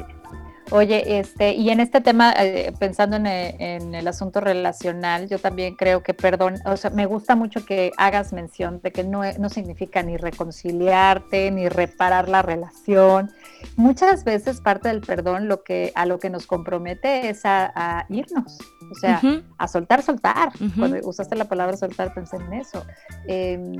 Oye, 0.74 1.20
este, 1.20 1.54
y 1.54 1.70
en 1.70 1.82
este 1.82 2.00
tema, 2.00 2.34
eh, 2.40 2.72
pensando 2.80 3.18
en, 3.18 3.28
eh, 3.28 3.56
en 3.60 3.94
el 3.94 4.08
asunto 4.08 4.40
relacional, 4.40 5.28
yo 5.28 5.38
también 5.38 5.76
creo 5.76 6.02
que 6.02 6.14
perdón, 6.14 6.56
o 6.66 6.78
sea, 6.78 6.90
me 6.92 7.06
gusta 7.06 7.36
mucho 7.36 7.66
que 7.66 7.92
hagas 7.98 8.32
mención 8.32 8.80
de 8.82 8.94
que 8.94 9.04
no, 9.04 9.22
no 9.38 9.50
significa 9.50 10.02
ni 10.02 10.16
reconciliarte, 10.16 11.52
ni 11.52 11.68
reparar 11.68 12.30
la 12.30 12.42
relación. 12.42 13.32
Muchas 13.76 14.24
veces 14.24 14.62
parte 14.62 14.88
del 14.88 15.02
perdón 15.02 15.50
lo 15.50 15.62
que, 15.62 15.92
a 15.94 16.06
lo 16.06 16.20
que 16.20 16.30
nos 16.30 16.48
compromete 16.48 17.28
es 17.30 17.42
a 17.44 18.06
irnos, 18.08 18.60
o 18.92 18.96
sea, 18.96 19.22
a 19.58 19.68
soltar, 19.68 20.04
soltar. 20.04 20.52
Cuando 20.78 20.98
usaste 21.08 21.36
la 21.36 21.46
palabra 21.46 21.78
soltar, 21.78 22.14
pensé 22.14 22.38
en 22.38 22.54
eso. 22.54 22.86
Eh, 23.28 23.78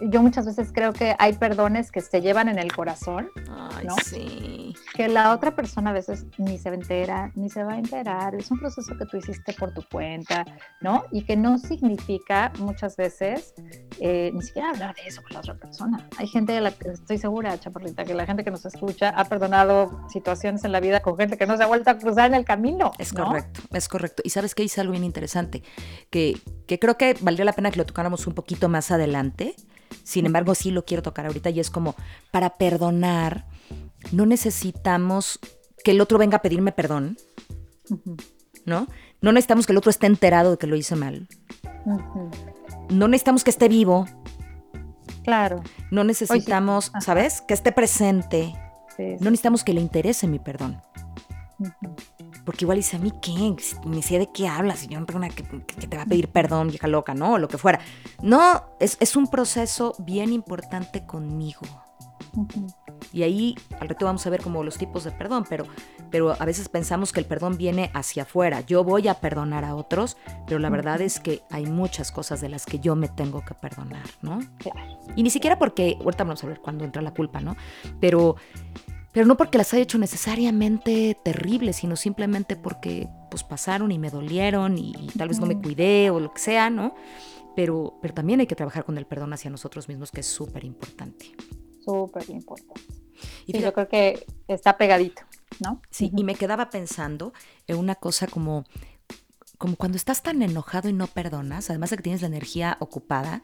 yo 0.00 0.22
muchas 0.22 0.46
veces 0.46 0.70
creo 0.72 0.92
que 0.92 1.14
hay 1.18 1.34
perdones 1.34 1.90
que 1.90 2.00
se 2.00 2.20
llevan 2.20 2.48
en 2.48 2.58
el 2.58 2.72
corazón, 2.72 3.30
Ay, 3.48 3.86
¿no? 3.86 3.94
sí. 4.04 4.74
que 4.94 5.08
la 5.08 5.32
otra 5.32 5.54
persona 5.54 5.90
a 5.90 5.92
veces 5.92 6.26
ni 6.38 6.58
se 6.58 6.68
entera, 6.70 7.30
ni 7.34 7.48
se 7.48 7.62
va 7.62 7.74
a 7.74 7.78
enterar. 7.78 8.34
Es 8.34 8.50
un 8.50 8.58
proceso 8.58 8.96
que 8.98 9.06
tú 9.06 9.16
hiciste 9.16 9.52
por 9.52 9.72
tu 9.72 9.82
cuenta, 9.90 10.44
¿no? 10.80 11.04
Y 11.12 11.22
que 11.22 11.36
no 11.36 11.58
significa 11.58 12.52
muchas 12.58 12.96
veces 12.96 13.54
eh, 14.00 14.30
ni 14.34 14.42
siquiera 14.42 14.70
hablar 14.70 14.94
de 14.94 15.06
eso 15.06 15.22
con 15.22 15.32
la 15.34 15.40
otra 15.40 15.54
persona. 15.54 16.08
Hay 16.18 16.26
gente, 16.26 16.52
de 16.52 16.60
la 16.60 16.72
que 16.72 16.90
estoy 16.90 17.18
segura, 17.18 17.58
Chaparrita, 17.58 18.04
que 18.04 18.14
la 18.14 18.26
gente 18.26 18.44
que 18.44 18.50
nos 18.50 18.64
escucha 18.64 19.10
ha 19.10 19.24
perdonado 19.24 20.08
situaciones 20.08 20.64
en 20.64 20.72
la 20.72 20.80
vida 20.80 21.00
con 21.00 21.16
gente 21.16 21.36
que 21.36 21.46
no 21.46 21.56
se 21.56 21.62
ha 21.62 21.66
vuelto 21.66 21.90
a 21.90 21.98
cruzar 21.98 22.26
en 22.26 22.34
el 22.34 22.44
camino. 22.44 22.92
Es 22.98 23.14
¿no? 23.14 23.24
correcto, 23.24 23.60
es 23.72 23.88
correcto. 23.88 24.22
Y 24.26 24.30
sabes 24.30 24.56
que 24.56 24.64
hice 24.64 24.80
algo 24.80 24.90
bien 24.90 25.04
interesante, 25.04 25.62
que, 26.10 26.36
que 26.66 26.80
creo 26.80 26.98
que 26.98 27.16
valdría 27.20 27.44
la 27.44 27.52
pena 27.52 27.70
que 27.70 27.78
lo 27.78 27.86
tocáramos 27.86 28.26
un 28.26 28.34
poquito 28.34 28.68
más 28.68 28.90
adelante. 28.90 29.54
Sin 30.02 30.26
embargo, 30.26 30.56
sí 30.56 30.72
lo 30.72 30.84
quiero 30.84 31.02
tocar 31.02 31.26
ahorita 31.26 31.50
y 31.50 31.60
es 31.60 31.70
como, 31.70 31.94
para 32.32 32.58
perdonar, 32.58 33.46
no 34.10 34.26
necesitamos 34.26 35.38
que 35.84 35.92
el 35.92 36.00
otro 36.00 36.18
venga 36.18 36.38
a 36.38 36.42
pedirme 36.42 36.72
perdón, 36.72 37.16
¿no? 38.64 38.88
No 39.20 39.30
necesitamos 39.30 39.66
que 39.66 39.72
el 39.72 39.78
otro 39.78 39.90
esté 39.90 40.06
enterado 40.06 40.50
de 40.50 40.58
que 40.58 40.66
lo 40.66 40.74
hice 40.74 40.96
mal. 40.96 41.28
No 42.90 43.06
necesitamos 43.06 43.44
que 43.44 43.50
esté 43.50 43.68
vivo. 43.68 44.06
Claro. 45.22 45.62
No 45.92 46.02
necesitamos. 46.02 46.90
¿sabes? 47.00 47.42
Que 47.42 47.54
esté 47.54 47.70
presente. 47.70 48.54
sí, 48.96 49.16
sí, 49.16 49.16
No 49.20 49.30
necesitamos 49.30 49.62
que 49.62 49.72
le 49.72 49.80
interese 49.80 50.26
mi 50.26 50.40
perdón. 50.40 50.82
Porque 52.46 52.64
igual 52.64 52.78
dice, 52.78 52.96
¿a 52.96 53.00
mí 53.00 53.12
qué? 53.20 53.54
Ni 53.84 54.02
sé 54.02 54.18
de 54.18 54.30
qué 54.32 54.46
hablas. 54.46 54.84
Y 54.84 54.86
yo 54.86 55.00
no 55.00 55.04
tengo 55.04 55.18
una 55.18 55.28
que, 55.28 55.42
que 55.42 55.86
te 55.86 55.96
va 55.96 56.04
a 56.04 56.06
pedir 56.06 56.28
perdón, 56.28 56.68
vieja 56.68 56.86
loca, 56.86 57.12
¿no? 57.12 57.34
O 57.34 57.38
lo 57.38 57.48
que 57.48 57.58
fuera. 57.58 57.80
No, 58.22 58.64
es, 58.78 58.96
es 59.00 59.16
un 59.16 59.26
proceso 59.26 59.94
bien 59.98 60.32
importante 60.32 61.04
conmigo. 61.04 61.66
Y 63.12 63.22
ahí 63.22 63.54
al 63.80 63.88
reto 63.88 64.04
vamos 64.04 64.26
a 64.26 64.30
ver 64.30 64.42
como 64.42 64.62
los 64.62 64.78
tipos 64.78 65.04
de 65.04 65.10
perdón, 65.10 65.44
pero, 65.48 65.66
pero 66.10 66.36
a 66.38 66.44
veces 66.44 66.68
pensamos 66.68 67.12
que 67.12 67.20
el 67.20 67.26
perdón 67.26 67.56
viene 67.56 67.90
hacia 67.94 68.22
afuera. 68.24 68.60
Yo 68.60 68.84
voy 68.84 69.08
a 69.08 69.14
perdonar 69.14 69.64
a 69.64 69.74
otros, 69.74 70.16
pero 70.46 70.58
la 70.58 70.70
verdad 70.70 71.00
es 71.00 71.18
que 71.18 71.42
hay 71.50 71.66
muchas 71.66 72.12
cosas 72.12 72.40
de 72.40 72.48
las 72.48 72.66
que 72.66 72.78
yo 72.78 72.94
me 72.94 73.08
tengo 73.08 73.44
que 73.44 73.54
perdonar, 73.54 74.04
¿no? 74.22 74.40
Claro. 74.58 74.80
Y 75.16 75.22
ni 75.22 75.30
siquiera 75.30 75.58
porque, 75.58 75.96
ahorita 76.00 76.24
vamos 76.24 76.44
a 76.44 76.46
ver 76.46 76.60
cuándo 76.60 76.84
entra 76.84 77.02
la 77.02 77.12
culpa, 77.12 77.40
¿no? 77.40 77.56
Pero, 78.00 78.36
pero 79.16 79.26
no 79.26 79.38
porque 79.38 79.56
las 79.56 79.72
haya 79.72 79.82
hecho 79.82 79.96
necesariamente 79.96 81.16
terribles, 81.24 81.76
sino 81.76 81.96
simplemente 81.96 82.54
porque 82.54 83.08
pues 83.30 83.44
pasaron 83.44 83.90
y 83.90 83.98
me 83.98 84.10
dolieron 84.10 84.76
y, 84.76 84.92
y 84.94 85.06
tal 85.16 85.28
vez 85.28 85.40
no 85.40 85.46
me 85.46 85.58
cuidé 85.58 86.10
o 86.10 86.20
lo 86.20 86.34
que 86.34 86.38
sea, 86.38 86.68
¿no? 86.68 86.94
Pero, 87.56 87.98
pero 88.02 88.12
también 88.12 88.40
hay 88.40 88.46
que 88.46 88.54
trabajar 88.54 88.84
con 88.84 88.98
el 88.98 89.06
perdón 89.06 89.32
hacia 89.32 89.50
nosotros 89.50 89.88
mismos, 89.88 90.10
que 90.10 90.20
es 90.20 90.26
súper 90.26 90.64
importante. 90.64 91.34
Súper 91.82 92.28
importante. 92.28 92.82
Y 93.46 93.54
Sí, 93.54 93.60
yo 93.60 93.72
creo 93.72 93.88
que 93.88 94.26
está 94.48 94.76
pegadito, 94.76 95.22
¿no? 95.60 95.80
Sí, 95.88 96.12
y 96.14 96.22
me 96.22 96.34
quedaba 96.34 96.68
pensando 96.68 97.32
en 97.66 97.78
una 97.78 97.94
cosa 97.94 98.26
como, 98.26 98.66
como 99.56 99.76
cuando 99.76 99.96
estás 99.96 100.22
tan 100.22 100.42
enojado 100.42 100.90
y 100.90 100.92
no 100.92 101.06
perdonas, 101.06 101.70
además 101.70 101.88
de 101.88 101.96
que 101.96 102.02
tienes 102.02 102.20
la 102.20 102.28
energía 102.28 102.76
ocupada, 102.80 103.42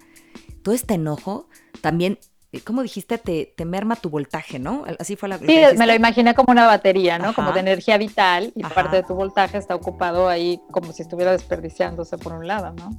todo 0.63 0.75
este 0.75 0.93
enojo 0.93 1.49
también, 1.81 2.19
eh, 2.53 2.61
como 2.61 2.83
dijiste, 2.83 3.17
te, 3.17 3.55
te 3.57 3.65
merma 3.65 3.97
tu 3.97 4.11
voltaje, 4.11 4.59
¿no? 4.59 4.85
Así 4.99 5.17
fue 5.17 5.29
la 5.29 5.39
Sí, 5.39 5.61
me 5.77 5.87
lo 5.87 5.95
imaginé 5.95 6.35
como 6.35 6.53
una 6.53 6.67
batería, 6.67 7.19
¿no? 7.19 7.35
Como 7.35 7.53
de 7.53 7.61
energía 7.61 7.97
vital 7.97 8.53
y 8.55 8.63
Ajá. 8.63 8.75
parte 8.75 8.97
de 8.97 9.03
tu 9.03 9.15
voltaje 9.15 9.57
está 9.57 9.75
ocupado 9.75 10.29
ahí 10.29 10.61
como 10.71 10.93
si 10.93 11.03
estuviera 11.03 11.33
desperdiciándose 11.33 12.19
por 12.19 12.35
un 12.35 12.47
lado, 12.47 12.75
¿no? 12.75 12.91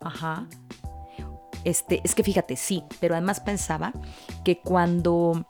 Ajá. 0.00 0.46
Este, 1.64 2.00
es 2.04 2.14
que 2.14 2.22
fíjate, 2.22 2.56
sí, 2.56 2.84
pero 3.00 3.14
además 3.14 3.40
pensaba 3.40 3.92
que 4.44 4.60
cuando 4.60 5.46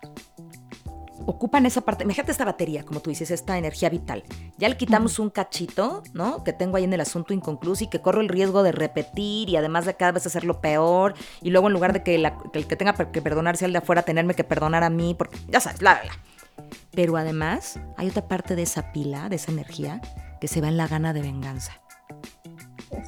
ocupan 1.30 1.66
esa 1.66 1.82
parte, 1.82 2.04
imagínate 2.04 2.32
esta 2.32 2.46
batería, 2.46 2.84
como 2.84 3.00
tú 3.00 3.10
dices, 3.10 3.30
esta 3.30 3.58
energía 3.58 3.90
vital. 3.90 4.24
Ya 4.56 4.66
le 4.70 4.78
quitamos 4.78 5.18
un 5.18 5.28
cachito, 5.28 6.02
¿no? 6.14 6.42
Que 6.42 6.54
tengo 6.54 6.78
ahí 6.78 6.84
en 6.84 6.92
el 6.94 7.02
asunto 7.02 7.34
inconcluso 7.34 7.84
y 7.84 7.88
que 7.88 8.00
corro 8.00 8.22
el 8.22 8.30
riesgo 8.30 8.62
de 8.62 8.72
repetir 8.72 9.50
y 9.50 9.56
además 9.56 9.84
de 9.84 9.94
cada 9.94 10.12
vez 10.12 10.24
hacerlo 10.26 10.62
peor. 10.62 11.12
Y 11.42 11.50
luego 11.50 11.66
en 11.66 11.74
lugar 11.74 11.92
de 11.92 12.02
que, 12.02 12.16
la- 12.16 12.38
que 12.50 12.58
el 12.58 12.66
que 12.66 12.76
tenga 12.76 12.94
que 12.94 13.20
perdonar 13.20 13.58
sea 13.58 13.66
el 13.66 13.72
de 13.72 13.78
afuera, 13.80 14.02
tenerme 14.04 14.32
que 14.32 14.42
perdonar 14.44 14.84
a 14.84 14.88
mí, 14.90 15.14
porque 15.18 15.36
ya 15.48 15.60
sabes, 15.60 15.80
bla, 15.80 16.00
bla, 16.00 16.02
bla. 16.04 16.68
Pero 16.92 17.16
además 17.18 17.78
hay 17.98 18.08
otra 18.08 18.26
parte 18.26 18.56
de 18.56 18.62
esa 18.62 18.90
pila, 18.92 19.28
de 19.28 19.36
esa 19.36 19.52
energía, 19.52 20.00
que 20.40 20.48
se 20.48 20.62
va 20.62 20.68
en 20.68 20.78
la 20.78 20.88
gana 20.88 21.12
de 21.12 21.20
venganza. 21.20 21.74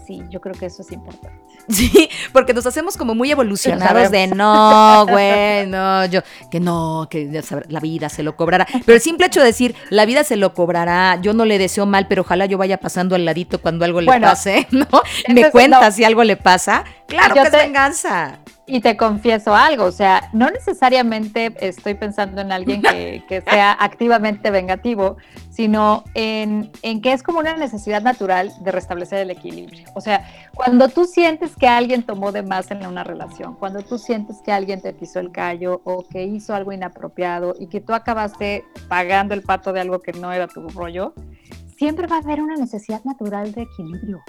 Sí, 0.06 0.22
yo 0.30 0.40
creo 0.40 0.54
que 0.54 0.66
eso 0.66 0.82
es 0.82 0.92
importante. 0.92 1.38
Sí, 1.68 2.08
porque 2.32 2.52
nos 2.54 2.66
hacemos 2.66 2.96
como 2.96 3.14
muy 3.14 3.30
evolucionados 3.30 4.10
de 4.10 4.26
no, 4.28 5.06
güey, 5.08 5.66
no, 5.66 6.04
yo, 6.06 6.20
que 6.50 6.58
no, 6.60 7.06
que 7.10 7.42
la 7.68 7.80
vida 7.80 8.08
se 8.08 8.22
lo 8.22 8.36
cobrará. 8.36 8.66
Pero 8.84 8.94
el 8.96 9.00
simple 9.00 9.26
hecho 9.26 9.40
de 9.40 9.46
decir, 9.46 9.74
la 9.90 10.04
vida 10.06 10.24
se 10.24 10.36
lo 10.36 10.52
cobrará, 10.54 11.20
yo 11.20 11.32
no 11.32 11.44
le 11.44 11.58
deseo 11.58 11.86
mal, 11.86 12.06
pero 12.08 12.22
ojalá 12.22 12.46
yo 12.46 12.58
vaya 12.58 12.78
pasando 12.78 13.14
al 13.14 13.24
ladito 13.24 13.60
cuando 13.60 13.84
algo 13.84 14.00
le 14.00 14.06
Bueno, 14.06 14.26
pase, 14.28 14.66
¿no? 14.72 14.86
Me 15.28 15.50
cuenta 15.50 15.80
no. 15.88 15.92
si 15.92 16.04
algo 16.04 16.24
le 16.24 16.36
pasa. 16.36 16.84
Claro 17.06 17.34
Yo 17.34 17.42
que 17.42 17.48
es 17.48 17.50
te- 17.52 17.58
venganza. 17.58 18.38
Y 18.72 18.80
te 18.80 18.96
confieso 18.96 19.52
algo, 19.52 19.82
o 19.82 19.90
sea, 19.90 20.30
no 20.32 20.48
necesariamente 20.48 21.52
estoy 21.58 21.94
pensando 21.94 22.40
en 22.40 22.52
alguien 22.52 22.80
que, 22.80 23.24
que 23.28 23.40
sea 23.40 23.72
activamente 23.72 24.52
vengativo, 24.52 25.16
sino 25.50 26.04
en, 26.14 26.70
en 26.82 27.02
que 27.02 27.12
es 27.12 27.24
como 27.24 27.40
una 27.40 27.56
necesidad 27.56 28.00
natural 28.00 28.52
de 28.60 28.70
restablecer 28.70 29.18
el 29.18 29.30
equilibrio. 29.30 29.88
O 29.96 30.00
sea, 30.00 30.24
cuando 30.54 30.88
tú 30.88 31.04
sientes 31.04 31.56
que 31.56 31.66
alguien 31.66 32.04
tomó 32.04 32.30
de 32.30 32.44
más 32.44 32.70
en 32.70 32.86
una 32.86 33.02
relación, 33.02 33.56
cuando 33.56 33.82
tú 33.82 33.98
sientes 33.98 34.36
que 34.44 34.52
alguien 34.52 34.80
te 34.80 34.92
pisó 34.92 35.18
el 35.18 35.32
callo 35.32 35.80
o 35.82 36.06
que 36.06 36.22
hizo 36.22 36.54
algo 36.54 36.70
inapropiado 36.70 37.56
y 37.58 37.66
que 37.66 37.80
tú 37.80 37.92
acabaste 37.92 38.64
pagando 38.86 39.34
el 39.34 39.42
pato 39.42 39.72
de 39.72 39.80
algo 39.80 39.98
que 40.00 40.12
no 40.12 40.32
era 40.32 40.46
tu 40.46 40.68
rollo, 40.68 41.12
siempre 41.76 42.06
va 42.06 42.16
a 42.16 42.20
haber 42.20 42.40
una 42.40 42.54
necesidad 42.54 43.02
natural 43.02 43.50
de 43.50 43.62
equilibrio, 43.62 44.22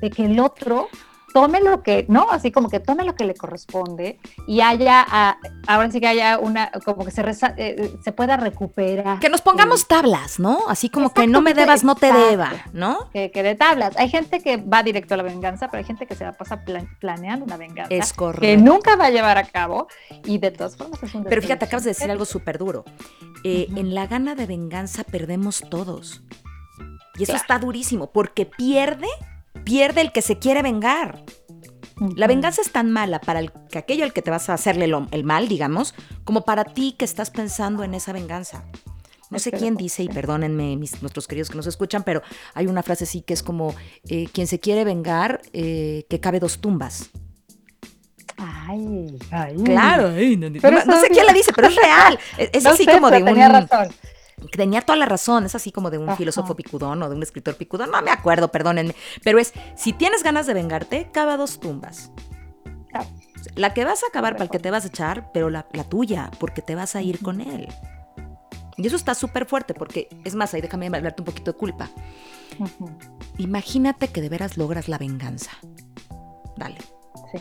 de 0.00 0.08
que 0.08 0.24
el 0.26 0.38
otro 0.38 0.86
tome 1.34 1.60
lo 1.60 1.82
que, 1.82 2.06
¿no? 2.08 2.28
Así 2.30 2.50
como 2.50 2.68
que 2.70 2.80
tome 2.80 3.04
lo 3.04 3.14
que 3.14 3.24
le 3.24 3.34
corresponde 3.34 4.18
y 4.46 4.60
haya, 4.60 5.04
ah, 5.08 5.36
ahora 5.66 5.90
sí 5.90 6.00
que 6.00 6.06
haya 6.08 6.38
una, 6.38 6.70
como 6.84 7.04
que 7.04 7.10
se, 7.10 7.22
resa- 7.22 7.54
eh, 7.56 7.94
se 8.02 8.12
pueda 8.12 8.36
recuperar. 8.36 9.18
Que 9.20 9.28
nos 9.28 9.42
pongamos 9.42 9.86
tablas, 9.86 10.38
¿no? 10.40 10.60
Así 10.68 10.88
como 10.88 11.12
que 11.12 11.26
no 11.26 11.40
me 11.42 11.54
debas, 11.54 11.84
no 11.84 11.94
te 11.94 12.12
deba, 12.12 12.52
¿no? 12.72 13.10
Que, 13.12 13.30
que 13.30 13.42
de 13.42 13.54
tablas. 13.54 13.96
Hay 13.98 14.08
gente 14.08 14.40
que 14.40 14.56
va 14.56 14.82
directo 14.82 15.14
a 15.14 15.16
la 15.18 15.22
venganza, 15.22 15.68
pero 15.68 15.78
hay 15.78 15.84
gente 15.84 16.06
que 16.06 16.14
se 16.14 16.24
la 16.24 16.36
pasa 16.36 16.64
plan- 16.64 16.88
planeando 16.98 17.44
una 17.44 17.56
venganza 17.56 17.94
Es 17.94 18.12
que 18.12 18.18
correcto. 18.18 18.64
nunca 18.64 18.96
va 18.96 19.06
a 19.06 19.10
llevar 19.10 19.38
a 19.38 19.44
cabo 19.44 19.88
y 20.24 20.38
de 20.38 20.50
todas 20.50 20.76
formas 20.76 21.02
es 21.02 21.14
un 21.14 21.24
Pero 21.24 21.42
fíjate, 21.42 21.66
acabas 21.66 21.84
de 21.84 21.90
decir 21.90 22.10
algo 22.10 22.24
súper 22.24 22.58
duro. 22.58 22.84
Eh. 23.44 23.68
En 23.76 23.94
la 23.94 24.06
gana 24.06 24.34
de 24.34 24.46
venganza 24.46 25.04
perdemos 25.04 25.62
todos. 25.70 26.22
Y 27.16 27.24
eso 27.24 27.32
Claro. 27.32 27.40
está 27.42 27.58
durísimo, 27.58 28.10
porque 28.12 28.46
pierde, 28.46 29.08
pierde 29.68 30.00
el 30.00 30.12
que 30.12 30.22
se 30.22 30.38
quiere 30.38 30.62
vengar. 30.62 31.22
La 32.16 32.26
venganza 32.26 32.62
es 32.62 32.72
tan 32.72 32.90
mala 32.90 33.20
para 33.20 33.40
el, 33.40 33.52
que 33.70 33.76
aquello 33.76 34.04
al 34.04 34.14
que 34.14 34.22
te 34.22 34.30
vas 34.30 34.48
a 34.48 34.54
hacerle 34.54 34.90
el 35.10 35.24
mal, 35.24 35.46
digamos, 35.46 35.94
como 36.24 36.46
para 36.46 36.64
ti 36.64 36.94
que 36.98 37.04
estás 37.04 37.30
pensando 37.30 37.84
en 37.84 37.92
esa 37.92 38.14
venganza. 38.14 38.64
No 39.30 39.38
sé 39.38 39.52
quién 39.52 39.76
dice, 39.76 40.04
y 40.04 40.08
perdónenme 40.08 40.74
mis, 40.78 41.02
nuestros 41.02 41.28
queridos 41.28 41.50
que 41.50 41.56
nos 41.56 41.66
escuchan, 41.66 42.02
pero 42.02 42.22
hay 42.54 42.66
una 42.66 42.82
frase 42.82 43.04
así 43.04 43.20
que 43.20 43.34
es 43.34 43.42
como, 43.42 43.74
eh, 44.08 44.26
quien 44.32 44.46
se 44.46 44.58
quiere 44.58 44.84
vengar, 44.84 45.42
eh, 45.52 46.06
que 46.08 46.18
cabe 46.18 46.40
dos 46.40 46.60
tumbas. 46.60 47.10
Ay, 48.38 49.18
ay. 49.30 49.56
Claro, 49.64 50.08
ay, 50.16 50.36
no, 50.38 50.48
sé 50.48 51.08
quién 51.10 51.26
la 51.26 51.34
dice, 51.34 51.52
pero 51.54 51.68
es 51.68 51.76
real. 51.76 52.18
Es, 52.38 52.50
es 52.54 52.64
No 52.64 52.70
así 52.70 52.84
sé, 52.84 52.92
como 52.92 53.10
de 53.10 53.18
un... 53.18 53.24
tenía 53.26 53.48
razón. 53.50 53.88
Tenía 54.52 54.82
toda 54.82 54.96
la 54.96 55.06
razón, 55.06 55.46
es 55.46 55.54
así 55.54 55.72
como 55.72 55.90
de 55.90 55.98
un 55.98 56.08
Ajá. 56.08 56.16
filósofo 56.16 56.54
picudón 56.54 57.02
o 57.02 57.08
de 57.08 57.16
un 57.16 57.22
escritor 57.22 57.56
picudón, 57.56 57.90
no 57.90 58.00
me 58.02 58.10
acuerdo, 58.10 58.50
perdónenme, 58.50 58.94
pero 59.24 59.38
es, 59.38 59.52
si 59.76 59.92
tienes 59.92 60.22
ganas 60.22 60.46
de 60.46 60.54
vengarte, 60.54 61.10
cava 61.12 61.36
dos 61.36 61.60
tumbas. 61.60 62.12
Claro. 62.88 63.06
La 63.54 63.74
que 63.74 63.84
vas 63.84 64.02
a 64.02 64.08
acabar 64.08 64.34
para 64.34 64.44
el 64.44 64.50
que 64.50 64.58
te 64.58 64.70
vas 64.70 64.84
a 64.84 64.88
echar, 64.88 65.30
pero 65.32 65.50
la, 65.50 65.66
la 65.72 65.84
tuya, 65.84 66.30
porque 66.38 66.62
te 66.62 66.74
vas 66.74 66.96
a 66.96 67.02
ir 67.02 67.20
con 67.20 67.40
él. 67.40 67.68
Y 68.76 68.86
eso 68.86 68.96
está 68.96 69.14
súper 69.14 69.46
fuerte, 69.46 69.74
porque, 69.74 70.08
es 70.24 70.34
más, 70.36 70.54
ahí 70.54 70.60
déjame 70.60 70.86
hablarte 70.86 71.22
un 71.22 71.26
poquito 71.26 71.52
de 71.52 71.58
culpa. 71.58 71.90
Imagínate 73.36 74.08
que 74.08 74.20
de 74.20 74.28
veras 74.28 74.56
logras 74.56 74.88
la 74.88 74.98
venganza. 74.98 75.50
Dale. 76.56 76.78
Sí. 77.32 77.38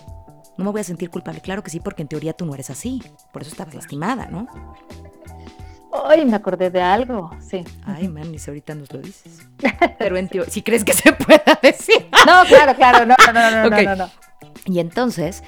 No 0.58 0.66
me 0.66 0.72
voy 0.72 0.82
a 0.82 0.84
sentir 0.84 1.12
culpable, 1.12 1.40
claro 1.42 1.62
que 1.62 1.70
sí, 1.70 1.80
porque 1.80 2.02
en 2.02 2.08
teoría 2.08 2.34
tú 2.34 2.46
no 2.46 2.56
eres 2.56 2.72
así. 2.72 3.04
Por 3.32 3.44
eso 3.44 3.52
estabas 3.52 3.76
lastimada, 3.76 4.26
¿no? 4.26 4.48
Ay, 6.06 6.26
me 6.26 6.36
acordé 6.36 6.70
de 6.70 6.82
algo, 6.82 7.32
sí. 7.40 7.64
Ay, 7.86 8.08
man, 8.08 8.32
ni 8.32 8.40
si 8.40 8.50
ahorita 8.50 8.76
nos 8.76 8.92
lo 8.92 9.00
dices. 9.00 9.48
Pero 10.00 10.18
en 10.18 10.30
si 10.50 10.62
crees 10.62 10.84
que 10.84 10.94
se 10.94 11.14
pueda 11.14 11.60
decir. 11.62 12.08
No, 12.26 12.44
claro, 12.48 12.76
claro, 12.76 13.06
no, 13.06 13.16
no, 13.34 13.34
no, 13.34 13.70
no, 13.70 13.82
no, 13.82 13.96
no. 13.96 14.10
Y 14.66 14.80
entonces, 14.80 15.44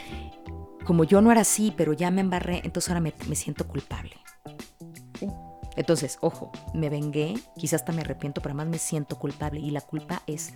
como 0.85 1.03
yo 1.03 1.21
no 1.21 1.31
era 1.31 1.41
así, 1.41 1.73
pero 1.75 1.93
ya 1.93 2.11
me 2.11 2.21
embarré, 2.21 2.61
entonces 2.63 2.89
ahora 2.89 3.01
me, 3.01 3.13
me 3.27 3.35
siento 3.35 3.67
culpable. 3.67 4.15
Sí. 5.19 5.27
Entonces, 5.75 6.17
ojo, 6.21 6.51
me 6.73 6.89
vengué, 6.89 7.35
quizás 7.57 7.81
hasta 7.81 7.93
me 7.93 8.01
arrepiento, 8.01 8.41
pero 8.41 8.53
además 8.53 8.67
me 8.67 8.77
siento 8.79 9.17
culpable. 9.17 9.59
Y 9.59 9.71
la 9.71 9.81
culpa 9.81 10.23
es 10.27 10.53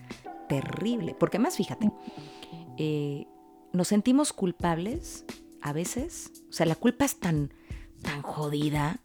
terrible. 0.49 1.15
Porque 1.17 1.39
más, 1.39 1.55
fíjate, 1.55 1.91
eh, 2.77 3.27
nos 3.71 3.87
sentimos 3.87 4.33
culpables 4.33 5.25
a 5.61 5.73
veces, 5.73 6.31
o 6.49 6.53
sea, 6.53 6.65
la 6.65 6.75
culpa 6.75 7.05
es 7.05 7.19
tan, 7.19 7.53
tan 8.01 8.21
jodida 8.21 8.99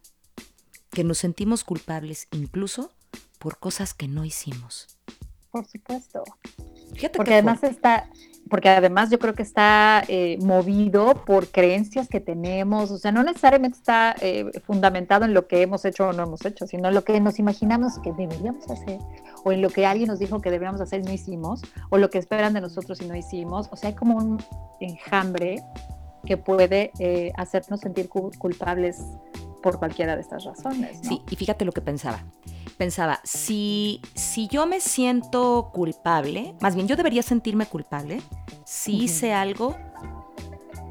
que 0.98 1.04
nos 1.04 1.18
sentimos 1.18 1.62
culpables 1.62 2.26
incluso 2.32 2.90
por 3.38 3.58
cosas 3.60 3.94
que 3.94 4.08
no 4.08 4.24
hicimos. 4.24 4.98
Por 5.52 5.64
supuesto. 5.64 6.24
Fíjate 6.92 7.16
Porque 7.16 7.34
además 7.34 7.60
fuerte. 7.60 7.76
está, 7.76 8.10
porque 8.50 8.68
además 8.68 9.08
yo 9.08 9.20
creo 9.20 9.32
que 9.32 9.44
está 9.44 10.02
eh, 10.08 10.38
movido 10.40 11.14
por 11.24 11.46
creencias 11.52 12.08
que 12.08 12.18
tenemos, 12.18 12.90
o 12.90 12.98
sea, 12.98 13.12
no 13.12 13.22
necesariamente 13.22 13.78
está 13.78 14.16
eh, 14.20 14.50
fundamentado 14.66 15.24
en 15.24 15.34
lo 15.34 15.46
que 15.46 15.62
hemos 15.62 15.84
hecho 15.84 16.08
o 16.08 16.12
no 16.12 16.24
hemos 16.24 16.44
hecho, 16.44 16.66
sino 16.66 16.88
en 16.88 16.94
lo 16.96 17.04
que 17.04 17.20
nos 17.20 17.38
imaginamos 17.38 18.00
que 18.00 18.12
deberíamos 18.12 18.68
hacer, 18.68 18.98
o 19.44 19.52
en 19.52 19.62
lo 19.62 19.70
que 19.70 19.86
alguien 19.86 20.08
nos 20.08 20.18
dijo 20.18 20.40
que 20.40 20.50
deberíamos 20.50 20.80
hacer 20.80 20.98
y 21.02 21.04
no 21.04 21.12
hicimos, 21.12 21.62
o 21.90 21.98
lo 21.98 22.10
que 22.10 22.18
esperan 22.18 22.54
de 22.54 22.60
nosotros 22.60 23.00
y 23.00 23.06
no 23.06 23.14
hicimos. 23.14 23.68
O 23.70 23.76
sea, 23.76 23.90
hay 23.90 23.94
como 23.94 24.16
un 24.16 24.42
enjambre 24.80 25.62
que 26.26 26.36
puede 26.36 26.90
eh, 26.98 27.30
hacernos 27.36 27.78
sentir 27.78 28.08
cu- 28.08 28.32
culpables 28.36 28.96
por 29.62 29.78
cualquiera 29.78 30.14
de 30.14 30.22
estas 30.22 30.44
razones. 30.44 31.02
¿no? 31.02 31.08
Sí, 31.08 31.22
y 31.30 31.36
fíjate 31.36 31.64
lo 31.64 31.72
que 31.72 31.80
pensaba. 31.80 32.24
Pensaba, 32.76 33.20
si, 33.24 34.00
si 34.14 34.46
yo 34.48 34.66
me 34.66 34.80
siento 34.80 35.70
culpable, 35.72 36.54
más 36.60 36.74
bien 36.74 36.86
yo 36.86 36.96
debería 36.96 37.22
sentirme 37.22 37.66
culpable 37.66 38.22
si 38.64 39.04
hice 39.04 39.32
algo 39.32 39.76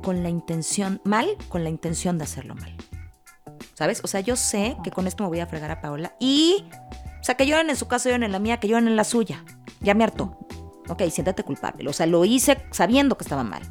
con 0.04 0.24
la 0.24 0.30
intención, 0.30 1.02
mal, 1.04 1.28
con 1.50 1.64
la 1.64 1.70
intención 1.70 2.18
de 2.18 2.26
hacerlo 2.26 2.56
mal. 2.56 2.76
¿Sabes? 3.74 4.02
O 4.04 4.08
sea, 4.08 4.22
yo 4.22 4.36
sé 4.36 4.76
que 4.84 4.92
con 4.92 5.08
esto 5.08 5.24
me 5.24 5.30
voy 5.30 5.40
a 5.40 5.48
fregar 5.48 5.72
a 5.72 5.82
Paola 5.82 6.16
y, 6.20 6.66
o 7.20 7.24
sea, 7.24 7.36
que 7.36 7.46
lloren 7.46 7.70
en 7.70 7.76
su 7.76 7.88
casa, 7.88 8.10
lloren 8.10 8.24
en 8.24 8.32
la 8.32 8.40
mía, 8.40 8.58
que 8.60 8.68
lloren 8.68 8.88
en 8.88 8.96
la 8.96 9.04
suya. 9.04 9.44
Ya 9.82 9.94
me 9.94 10.04
hartó. 10.04 10.38
Ok, 10.90 11.04
siéntate 11.10 11.44
culpable. 11.44 11.90
O 11.90 11.94
sea, 11.94 12.06
lo 12.06 12.26
hice 12.26 12.58
sabiendo 12.72 13.18
que 13.18 13.24
estaba 13.24 13.44
mal. 13.44 13.62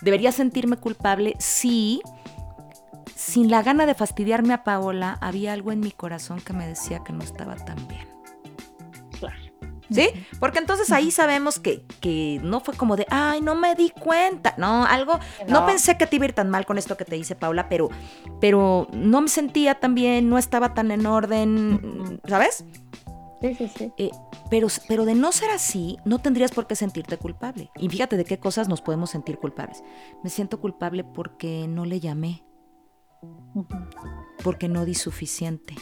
Debería 0.00 0.32
sentirme 0.32 0.76
culpable 0.76 1.34
si 1.38 2.00
sin 3.14 3.50
la 3.50 3.62
gana 3.62 3.86
de 3.86 3.94
fastidiarme 3.94 4.54
a 4.54 4.64
Paola, 4.64 5.18
había 5.20 5.52
algo 5.52 5.72
en 5.72 5.80
mi 5.80 5.90
corazón 5.92 6.40
que 6.40 6.52
me 6.52 6.66
decía 6.66 7.02
que 7.04 7.12
no 7.12 7.22
estaba 7.22 7.56
tan 7.56 7.86
bien. 7.88 8.06
Claro. 9.18 9.36
¿Sí? 9.90 10.08
Porque 10.40 10.58
entonces 10.58 10.90
ahí 10.90 11.10
sabemos 11.10 11.58
que, 11.60 11.84
que 12.00 12.40
no 12.42 12.60
fue 12.60 12.74
como 12.74 12.96
de, 12.96 13.06
ay, 13.10 13.40
no 13.42 13.54
me 13.54 13.74
di 13.74 13.90
cuenta. 13.90 14.54
No, 14.56 14.84
algo, 14.84 15.18
no, 15.46 15.60
No. 15.60 15.66
pensé 15.66 15.96
que 15.98 16.06
te 16.06 16.16
iba 16.16 16.24
a 16.24 16.28
ir 16.28 16.34
tan 16.34 16.50
mal 16.50 16.64
con 16.66 16.78
esto 16.78 16.96
que 16.96 17.04
te 17.04 17.16
dice 17.16 17.36
Paula, 17.36 17.68
pero, 17.68 17.90
pero 18.40 18.88
no 18.92 19.20
me 19.20 19.28
sentía 19.28 19.74
tan 19.76 19.94
bien, 19.94 20.28
no 20.28 20.38
estaba 20.38 20.74
tan 20.74 20.90
en 20.90 21.06
orden, 21.06 22.20
¿sabes? 22.26 22.64
Sí, 23.42 23.54
sí, 23.56 23.70
sí. 23.76 23.92
Eh, 23.98 24.10
pero, 24.50 24.68
pero 24.88 25.04
de 25.04 25.14
no 25.14 25.30
ser 25.30 25.50
así, 25.50 25.98
no 26.06 26.18
tendrías 26.18 26.50
por 26.50 26.66
qué 26.66 26.76
sentirte 26.76 27.18
culpable. 27.18 27.70
Y 27.76 27.90
fíjate 27.90 28.16
de 28.16 28.24
qué 28.24 28.38
cosas 28.38 28.68
nos 28.68 28.80
podemos 28.80 29.10
sentir 29.10 29.38
culpables. 29.38 29.84
Me 30.22 30.30
siento 30.30 30.60
culpable 30.60 31.04
porque 31.04 31.66
no 31.68 31.84
le 31.84 32.00
llamé. 32.00 32.42
Porque 34.42 34.68
no 34.68 34.84
di 34.84 34.94
suficiente, 34.94 35.74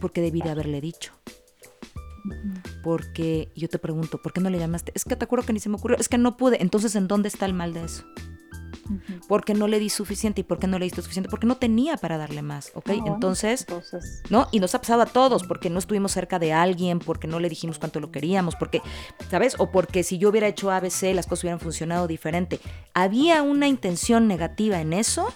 porque 0.00 0.20
debí 0.20 0.40
de 0.40 0.50
haberle 0.50 0.80
dicho, 0.80 1.12
porque 2.82 3.50
yo 3.56 3.68
te 3.68 3.78
pregunto, 3.78 4.20
¿por 4.22 4.32
qué 4.32 4.40
no 4.40 4.50
le 4.50 4.58
llamaste? 4.58 4.92
Es 4.94 5.04
que 5.04 5.16
te 5.16 5.24
acuerdo 5.24 5.46
que 5.46 5.52
ni 5.52 5.60
se 5.60 5.68
me 5.68 5.76
ocurrió, 5.76 5.96
es 5.98 6.08
que 6.08 6.18
no 6.18 6.36
pude, 6.36 6.62
entonces 6.62 6.94
¿en 6.94 7.08
dónde 7.08 7.28
está 7.28 7.46
el 7.46 7.54
mal 7.54 7.72
de 7.74 7.84
eso? 7.84 8.04
Porque 9.26 9.52
no 9.54 9.68
le 9.68 9.78
di 9.78 9.90
suficiente 9.90 10.40
y 10.40 10.44
por 10.44 10.58
qué 10.58 10.66
no 10.66 10.78
le 10.78 10.86
diste 10.86 11.02
suficiente, 11.02 11.28
porque 11.28 11.46
no 11.46 11.56
tenía 11.56 11.96
para 11.96 12.16
darle 12.16 12.42
más, 12.42 12.70
¿ok? 12.74 12.88
Ah, 12.88 12.94
bueno, 12.94 13.14
Entonces, 13.14 13.60
Entonces, 13.68 14.22
¿no? 14.30 14.48
Y 14.50 14.60
nos 14.60 14.74
ha 14.74 14.80
pasado 14.80 15.02
a 15.02 15.06
todos, 15.06 15.44
porque 15.44 15.68
no 15.68 15.78
estuvimos 15.78 16.12
cerca 16.12 16.38
de 16.38 16.52
alguien, 16.52 16.98
porque 16.98 17.26
no 17.26 17.38
le 17.38 17.48
dijimos 17.48 17.78
cuánto 17.78 18.00
lo 18.00 18.10
queríamos, 18.10 18.56
porque, 18.56 18.80
¿sabes? 19.30 19.56
O 19.58 19.70
porque 19.70 20.02
si 20.02 20.18
yo 20.18 20.30
hubiera 20.30 20.48
hecho 20.48 20.70
ABC, 20.70 21.14
las 21.14 21.26
cosas 21.26 21.44
hubieran 21.44 21.60
funcionado 21.60 22.06
diferente. 22.06 22.60
¿Había 22.94 23.42
una 23.42 23.68
intención 23.68 24.26
negativa 24.26 24.80
en 24.80 24.94
eso? 24.94 25.28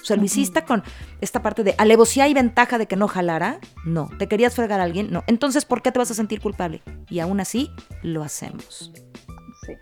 O 0.00 0.04
sea, 0.04 0.16
lo 0.16 0.24
hiciste 0.24 0.64
con 0.64 0.82
esta 1.20 1.42
parte 1.42 1.62
de 1.62 1.74
alevosía 1.78 2.28
y 2.28 2.34
ventaja 2.34 2.78
de 2.78 2.86
que 2.86 2.96
no 2.96 3.08
jalara. 3.08 3.60
No. 3.84 4.08
¿Te 4.18 4.28
querías 4.28 4.54
fregar 4.54 4.80
a 4.80 4.84
alguien? 4.84 5.10
No. 5.10 5.24
Entonces, 5.26 5.64
¿por 5.64 5.82
qué 5.82 5.92
te 5.92 5.98
vas 5.98 6.10
a 6.10 6.14
sentir 6.14 6.40
culpable? 6.40 6.82
Y 7.08 7.20
aún 7.20 7.40
así, 7.40 7.70
lo 8.02 8.22
hacemos. 8.22 8.92
sí. 9.66 9.74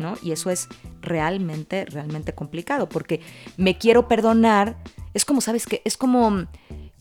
¿no? 0.00 0.14
Y 0.22 0.32
eso 0.32 0.50
es 0.50 0.66
realmente, 1.00 1.84
realmente 1.84 2.34
complicado, 2.34 2.88
porque 2.88 3.20
me 3.56 3.78
quiero 3.78 4.08
perdonar, 4.08 4.76
es 5.14 5.24
como, 5.24 5.40
¿sabes 5.40 5.66
qué? 5.66 5.82
Es 5.84 5.96
como, 5.96 6.46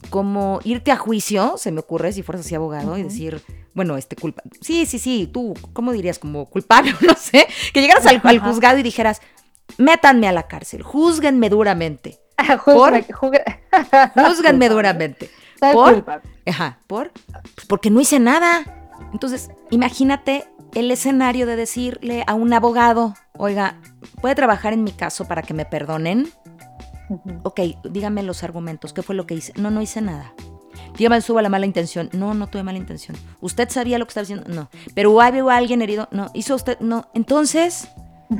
como 0.10 0.60
irte 0.64 0.92
a 0.92 0.98
juicio, 0.98 1.56
se 1.58 1.72
me 1.72 1.80
ocurre, 1.80 2.12
si 2.12 2.22
fueras 2.22 2.46
así 2.46 2.54
abogado, 2.54 2.98
y 2.98 3.04
decir, 3.04 3.42
bueno, 3.74 3.98
este 3.98 4.16
culpa, 4.16 4.44
sí, 4.62 4.86
sí, 4.86 5.00
sí, 5.00 5.30
tú, 5.32 5.54
¿cómo 5.74 5.94
dirías? 5.94 6.20
Como 6.20 6.50
culpable, 6.50 6.94
no 7.02 7.16
sé, 7.16 7.48
que 7.74 7.82
llegaras 7.82 8.06
al, 8.06 8.22
al 8.24 8.40
juzgado 8.40 8.78
y 8.78 8.84
dijeras, 8.84 9.22
métanme 9.78 10.28
a 10.28 10.32
la 10.32 10.48
cárcel, 10.48 10.84
júzguenme 10.84 11.50
duramente, 11.50 12.20
juzgue- 12.38 13.06
júzguenme 14.28 14.70
duramente. 14.70 15.30
¿Por? 15.74 16.06
Ajá, 16.48 16.80
¿por? 16.88 17.12
Pues 17.56 17.68
porque 17.68 17.90
no 17.90 18.00
hice 18.00 18.20
nada. 18.20 18.64
Entonces, 19.12 19.50
imagínate 19.72 20.48
el 20.74 20.90
escenario 20.92 21.46
de 21.46 21.56
decirle 21.56 22.24
a 22.28 22.34
un 22.36 22.54
abogado, 22.54 23.16
oiga, 23.38 23.80
¿puede 24.22 24.36
trabajar 24.36 24.72
en 24.74 24.84
mi 24.84 24.92
caso 24.92 25.26
para 25.28 25.42
que 25.42 25.54
me 25.54 25.66
perdonen? 25.66 26.30
Ok, 27.44 27.60
dígame 27.90 28.24
los 28.24 28.44
argumentos, 28.44 28.94
¿qué 28.94 29.02
fue 29.02 29.16
lo 29.16 29.26
que 29.26 29.34
hice? 29.34 29.52
No, 29.58 29.72
no 29.72 29.82
hice 29.82 30.00
nada. 30.02 30.34
Dígame, 30.96 31.20
suba 31.22 31.42
la 31.42 31.50
mala 31.50 31.66
intención. 31.66 32.10
No, 32.14 32.34
no 32.34 32.48
tuve 32.48 32.64
mala 32.64 32.78
intención. 32.78 33.18
¿Usted 33.42 33.70
sabía 33.70 33.98
lo 33.98 34.06
que 34.06 34.10
estaba 34.10 34.24
haciendo? 34.24 34.48
No. 34.48 34.70
¿Pero 34.94 35.12
hubo 35.12 35.50
alguien 35.50 35.82
herido? 35.82 36.08
No. 36.12 36.30
¿Hizo 36.34 36.56
usted? 36.56 36.80
No. 36.80 37.10
Entonces, 37.14 37.88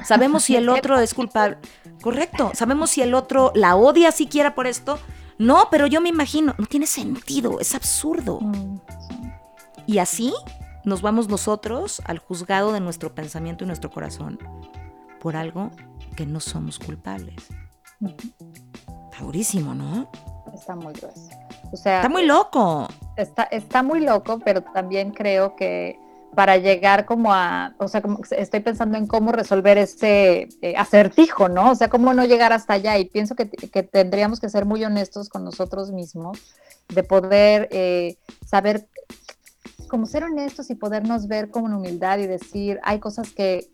¿sabemos 0.06 0.44
si 0.44 0.56
el 0.56 0.70
otro 0.70 1.00
es 1.00 1.14
culpable? 1.14 1.58
Correcto. 2.02 2.52
¿Sabemos 2.54 2.90
si 2.92 3.02
el 3.02 3.14
otro 3.14 3.52
la 3.56 3.76
odia 3.76 4.12
siquiera 4.12 4.56
por 4.56 4.68
esto? 4.68 5.00
No, 5.38 5.68
pero 5.72 5.88
yo 5.88 6.02
me 6.02 6.10
imagino. 6.10 6.54
No 6.58 6.66
tiene 6.66 6.86
sentido, 6.86 7.60
es 7.60 7.76
absurdo. 7.76 8.40
Mm. 8.42 8.80
Y 9.88 10.00
así 10.00 10.34
nos 10.86 11.02
vamos 11.02 11.28
nosotros 11.28 12.02
al 12.06 12.20
juzgado 12.20 12.72
de 12.74 12.80
nuestro 12.80 13.14
pensamiento 13.16 13.64
y 13.64 13.68
nuestro 13.68 13.90
corazón 13.90 14.40
por 15.20 15.36
algo 15.36 15.72
que 16.16 16.26
no 16.26 16.40
somos 16.40 16.80
culpables. 16.80 17.48
Está 18.02 19.24
durísimo, 19.24 19.74
¿no? 19.74 20.10
Está 20.54 20.76
muy 20.76 20.94
grueso. 20.94 21.30
O 21.72 21.78
sea, 21.78 21.98
Está 21.98 22.10
muy 22.10 22.26
loco. 22.26 22.88
está, 23.16 23.44
está 23.44 23.84
muy 23.84 24.00
loco, 24.02 24.40
pero 24.44 24.62
también 24.62 25.12
creo 25.12 25.56
que 25.56 26.00
para 26.36 26.58
llegar 26.58 27.06
como 27.06 27.34
a, 27.34 27.76
o 27.80 27.88
sea, 27.88 28.02
como 28.02 28.20
estoy 28.32 28.60
pensando 28.60 28.98
en 28.98 29.08
cómo 29.08 29.32
resolver 29.32 29.78
ese 29.78 30.50
eh, 30.62 30.76
acertijo, 30.78 31.50
¿no? 31.50 31.72
O 31.72 31.76
sea, 31.76 31.90
cómo 31.90 32.14
no 32.14 32.26
llegar 32.26 32.54
hasta 32.54 32.74
allá. 32.74 32.98
Y 32.98 33.06
pienso 33.06 33.36
que, 33.36 33.50
que 33.50 33.84
tendríamos 33.84 34.40
que 34.40 34.50
ser 34.50 34.66
muy 34.66 34.84
honestos 34.84 35.30
con 35.30 35.44
nosotros 35.44 35.92
mismos, 35.92 36.40
de 36.88 37.04
poder 37.04 37.68
eh, 37.72 38.18
saber, 38.46 38.88
como 39.88 40.06
ser 40.06 40.24
honestos 40.24 40.70
y 40.70 40.76
podernos 40.76 41.28
ver 41.28 41.50
con 41.50 41.74
humildad 41.74 42.20
y 42.20 42.28
decir, 42.28 42.80
hay 42.84 43.00
cosas 43.00 43.32
que 43.32 43.70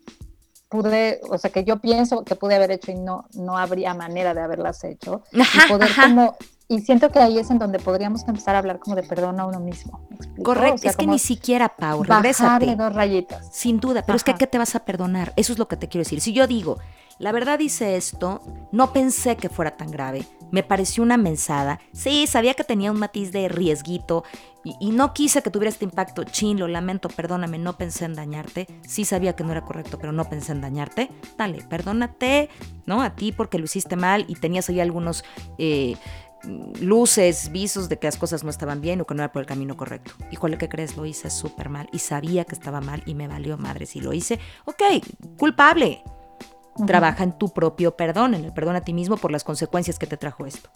pude, 0.68 1.20
o 1.28 1.38
sea, 1.38 1.50
que 1.50 1.64
yo 1.64 1.78
pienso 1.78 2.24
que 2.24 2.36
pude 2.36 2.54
haber 2.54 2.70
hecho 2.70 2.90
y 2.90 2.96
no, 2.96 3.26
no 3.34 3.56
habría 3.56 3.94
manera 3.94 4.34
de 4.34 4.40
haberlas 4.40 4.82
hecho. 4.84 5.22
Ajá, 5.38 5.66
y 5.66 5.68
poder 5.68 5.90
ajá. 5.90 6.02
como 6.08 6.36
y 6.68 6.80
siento 6.80 7.10
que 7.10 7.18
ahí 7.20 7.38
es 7.38 7.50
en 7.50 7.58
donde 7.58 7.78
podríamos 7.78 8.26
empezar 8.26 8.54
a 8.54 8.58
hablar 8.58 8.78
como 8.78 8.96
de 8.96 9.02
perdón 9.02 9.38
a 9.40 9.46
uno 9.46 9.60
mismo. 9.60 10.00
Correcto, 10.42 10.74
O 10.74 10.78
sea, 10.78 10.90
es 10.90 10.96
que 10.96 11.06
ni 11.06 11.18
siquiera, 11.18 11.68
Pau, 11.76 12.02
regrésate. 12.02 12.74
dos 12.76 12.92
rayitas. 12.94 13.48
Sin 13.52 13.78
duda, 13.80 14.02
pero 14.04 14.16
es 14.16 14.24
que. 14.24 14.34
¿qué 14.34 14.46
te 14.46 14.58
vas 14.58 14.74
a 14.74 14.84
perdonar? 14.84 15.32
Eso 15.36 15.52
es 15.52 15.58
lo 15.58 15.68
que 15.68 15.76
te 15.76 15.88
quiero 15.88 16.02
decir. 16.04 16.20
Si 16.20 16.32
yo 16.32 16.46
digo, 16.46 16.78
la 17.18 17.32
verdad 17.32 17.58
hice 17.60 17.96
esto, 17.96 18.42
no 18.72 18.92
pensé 18.92 19.36
que 19.36 19.48
fuera 19.48 19.76
tan 19.76 19.90
grave, 19.90 20.24
me 20.50 20.62
pareció 20.62 21.02
una 21.02 21.16
mensada, 21.16 21.80
sí, 21.92 22.26
sabía 22.26 22.54
que 22.54 22.62
tenía 22.64 22.92
un 22.92 22.98
matiz 22.98 23.32
de 23.32 23.48
riesguito 23.48 24.22
y, 24.64 24.74
y 24.80 24.90
no 24.90 25.14
quise 25.14 25.42
que 25.42 25.50
tuviera 25.50 25.70
este 25.70 25.86
impacto, 25.86 26.24
chin, 26.24 26.58
lo 26.58 26.68
lamento, 26.68 27.08
perdóname, 27.08 27.58
no 27.58 27.78
pensé 27.78 28.04
en 28.04 28.14
dañarte, 28.14 28.66
sí 28.86 29.04
sabía 29.06 29.34
que 29.34 29.44
no 29.44 29.52
era 29.52 29.62
correcto, 29.64 29.98
pero 29.98 30.12
no 30.12 30.24
pensé 30.26 30.52
en 30.52 30.60
dañarte, 30.60 31.10
dale, 31.38 31.62
perdónate, 31.62 32.50
¿no? 32.84 33.00
A 33.00 33.14
ti 33.16 33.32
porque 33.32 33.58
lo 33.58 33.64
hiciste 33.64 33.96
mal 33.96 34.26
y 34.28 34.34
tenías 34.34 34.68
ahí 34.68 34.80
algunos... 34.80 35.24
eh, 35.58 35.96
luces, 36.80 37.50
visos 37.50 37.88
de 37.88 37.98
que 37.98 38.06
las 38.06 38.16
cosas 38.16 38.44
no 38.44 38.50
estaban 38.50 38.80
bien 38.80 39.00
o 39.00 39.06
que 39.06 39.14
no 39.14 39.22
era 39.22 39.32
por 39.32 39.40
el 39.40 39.46
camino 39.46 39.76
correcto. 39.76 40.12
Híjole, 40.30 40.58
¿qué 40.58 40.68
crees? 40.68 40.96
Lo 40.96 41.06
hice 41.06 41.30
súper 41.30 41.68
mal 41.68 41.88
y 41.92 41.98
sabía 41.98 42.44
que 42.44 42.54
estaba 42.54 42.80
mal 42.80 43.02
y 43.06 43.14
me 43.14 43.28
valió 43.28 43.56
madre 43.58 43.86
si 43.86 44.00
lo 44.00 44.12
hice. 44.12 44.38
Ok, 44.64 44.82
culpable. 45.36 46.02
Trabaja 46.86 47.24
en 47.24 47.38
tu 47.38 47.48
propio 47.52 47.96
perdón, 47.96 48.34
en 48.34 48.44
el 48.44 48.52
perdón 48.52 48.76
a 48.76 48.82
ti 48.82 48.92
mismo 48.92 49.16
por 49.16 49.32
las 49.32 49.44
consecuencias 49.44 49.98
que 49.98 50.06
te 50.06 50.16
trajo 50.16 50.46
esto. 50.46 50.70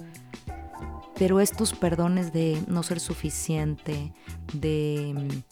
Pero 1.17 1.41
estos 1.41 1.75
perdones 1.75 2.33
de 2.33 2.63
no 2.67 2.83
ser 2.83 3.01
suficiente, 3.01 4.15
de... 4.55 5.43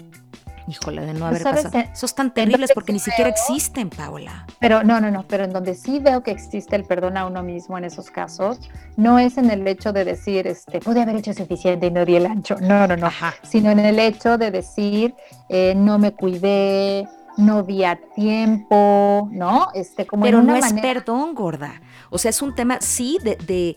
Híjole, 0.68 1.06
de 1.06 1.14
no 1.14 1.26
haber 1.26 1.42
¿sabes? 1.42 1.64
pasado. 1.64 1.84
En- 1.84 1.92
Esos 1.92 2.14
tan 2.14 2.26
en 2.26 2.34
terribles 2.34 2.70
porque 2.74 2.92
ni 2.92 2.98
siquiera 2.98 3.30
existen, 3.30 3.88
Paola. 3.88 4.46
Pero 4.60 4.82
no, 4.84 5.00
no, 5.00 5.10
no, 5.10 5.26
pero 5.26 5.44
en 5.44 5.52
donde 5.52 5.74
sí 5.74 5.98
veo 5.98 6.22
que 6.22 6.30
existe 6.30 6.76
el 6.76 6.84
perdón 6.84 7.16
a 7.16 7.26
uno 7.26 7.42
mismo 7.42 7.78
en 7.78 7.84
esos 7.84 8.10
casos, 8.10 8.60
no 8.96 9.18
es 9.18 9.38
en 9.38 9.50
el 9.50 9.66
hecho 9.66 9.92
de 9.92 10.04
decir, 10.04 10.46
este, 10.46 10.80
pude 10.80 11.00
haber 11.00 11.16
hecho 11.16 11.32
suficiente 11.32 11.86
y 11.86 11.90
no 11.90 12.04
di 12.04 12.16
el 12.16 12.26
ancho. 12.26 12.56
No, 12.60 12.86
no, 12.86 12.96
no. 12.96 13.06
Ajá. 13.06 13.34
Sino 13.42 13.70
en 13.70 13.78
el 13.80 13.98
hecho 13.98 14.36
de 14.36 14.50
decir, 14.50 15.14
eh, 15.48 15.72
no 15.74 15.98
me 15.98 16.12
cuidé, 16.12 17.08
no 17.38 17.64
vi 17.64 17.84
a 17.84 17.98
tiempo, 18.14 19.28
¿no? 19.32 19.68
Este, 19.74 20.06
como 20.06 20.26
en 20.26 20.28
Pero 20.32 20.42
no 20.42 20.50
una 20.50 20.58
es 20.58 20.64
manera- 20.66 20.82
perdón, 20.94 21.34
gorda. 21.34 21.80
O 22.10 22.18
sea, 22.18 22.30
es 22.30 22.42
un 22.42 22.54
tema, 22.54 22.78
sí, 22.80 23.18
de, 23.22 23.36
de, 23.36 23.76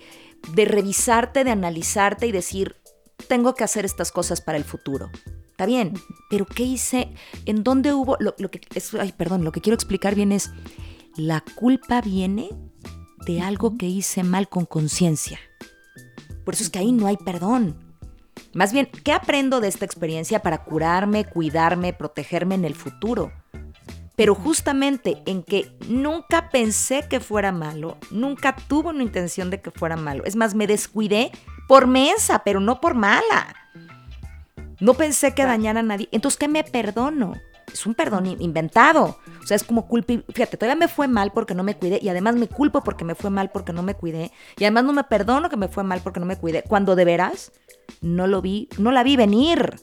de 0.56 0.65
revisarte, 0.65 1.43
de 1.43 1.51
analizarte 1.51 2.27
y 2.27 2.32
decir, 2.32 2.75
tengo 3.30 3.54
que 3.54 3.63
hacer 3.63 3.86
estas 3.86 4.12
cosas 4.12 4.41
para 4.41 4.58
el 4.58 4.63
futuro. 4.63 5.10
Está 5.62 5.67
bien, 5.67 5.93
pero 6.28 6.47
¿qué 6.47 6.63
hice? 6.63 7.13
¿En 7.45 7.63
dónde 7.63 7.93
hubo? 7.93 8.17
Lo, 8.19 8.34
lo 8.39 8.50
que, 8.50 8.62
es- 8.74 8.95
ay, 8.95 9.12
perdón, 9.15 9.43
lo 9.43 9.52
que 9.52 9.62
quiero 9.62 9.76
explicar 9.76 10.15
bien 10.15 10.32
es, 10.32 10.50
la 11.15 11.43
culpa 11.54 12.02
viene 12.02 12.50
de 13.28 13.41
algo 13.41 13.78
que 13.78 13.86
hice 13.86 14.24
mal 14.24 14.50
con 14.50 14.65
conciencia. 14.65 15.39
Por 16.43 16.56
eso 16.56 16.63
es 16.63 16.71
que 16.71 16.80
ahí 16.80 16.91
no 16.91 17.06
hay 17.06 17.15
perdón. 17.17 17.76
Más 18.56 18.74
bien, 18.74 18.89
¿qué 19.04 19.12
aprendo 19.13 19.62
de 19.62 19.67
esta 19.67 19.86
experiencia 19.86 20.41
para 20.41 20.63
curarme, 20.63 21.26
cuidarme, 21.26 21.93
protegerme 21.93 22.56
en 22.56 22.65
el 22.65 22.74
futuro? 22.74 23.32
Pero 24.15 24.34
justamente 24.34 25.21
en 25.28 25.43
que 25.43 25.78
nunca 25.88 26.50
pensé 26.50 27.08
que 27.08 27.19
fuera 27.19 27.52
malo, 27.52 28.00
nunca 28.10 28.56
tuve 28.56 28.89
una 28.89 29.04
intención 29.04 29.52
de 29.52 29.62
que 29.62 29.69
fuera 29.69 29.95
malo. 29.95 30.24
Es 30.26 30.36
más, 30.36 30.56
me 30.56 30.65
descuidé 30.65 31.32
por 31.67 31.86
mensa, 31.86 32.41
pero 32.43 32.60
no 32.60 32.82
por 32.82 32.95
mala. 32.95 33.56
No 34.82 34.94
pensé 34.96 35.34
que 35.34 35.44
dañara 35.46 35.80
a 35.80 35.84
nadie. 35.84 36.10
Entonces, 36.12 36.38
¿qué 36.38 36.48
me 36.48 36.63
perdono? 36.63 37.34
Es 37.72 37.86
un 37.86 37.94
perdón 37.96 38.26
in- 38.26 38.41
inventado. 38.41 39.17
O 39.41 39.46
sea, 39.48 39.56
es 39.56 39.63
como 39.63 39.88
culpa. 39.88 40.13
Fíjate, 40.34 40.58
todavía 40.58 40.76
me 40.76 40.88
fue 40.89 41.08
mal 41.08 41.32
porque 41.32 41.56
no 41.56 41.63
me 41.63 41.78
cuidé. 41.78 42.00
Y 42.02 42.10
además 42.10 42.36
me 42.36 42.48
culpo 42.48 42.82
porque 42.84 43.06
me 43.06 43.15
fue 43.15 43.30
mal 43.30 43.50
porque 43.52 43.72
no 43.72 43.84
me 43.84 43.94
cuidé. 43.96 44.32
Y 44.58 44.65
además 44.65 44.84
no 44.84 44.91
me 44.94 45.04
perdono 45.06 45.50
que 45.50 45.56
me 45.58 45.70
fue 45.70 45.84
mal 45.84 46.02
porque 46.04 46.20
no 46.20 46.26
me 46.26 46.36
cuidé. 46.38 46.63
Cuando 46.63 46.96
de 46.96 47.06
veras 47.06 47.52
no 48.02 48.28
lo 48.28 48.41
vi, 48.41 48.67
no 48.78 48.91
la 48.91 49.04
vi 49.04 49.15
venir. 49.15 49.76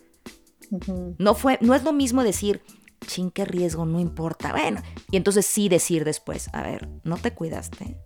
No 1.18 1.34
fue, 1.34 1.58
no 1.62 1.74
es 1.74 1.82
lo 1.82 1.92
mismo 1.94 2.22
decir, 2.22 2.60
chin, 3.06 3.30
qué 3.30 3.44
riesgo, 3.46 3.86
no 3.86 4.00
importa. 4.00 4.52
Bueno, 4.52 4.82
y 5.10 5.16
entonces 5.16 5.46
sí 5.46 5.68
decir 5.70 6.04
después, 6.04 6.48
a 6.52 6.62
ver, 6.62 6.88
no 7.04 7.16
te 7.16 7.32
cuidaste. 7.32 7.96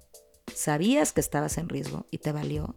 Sabías 0.54 1.12
que 1.12 1.20
estabas 1.20 1.58
en 1.58 1.68
riesgo 1.68 2.06
y 2.10 2.18
te 2.18 2.30
valió. 2.30 2.76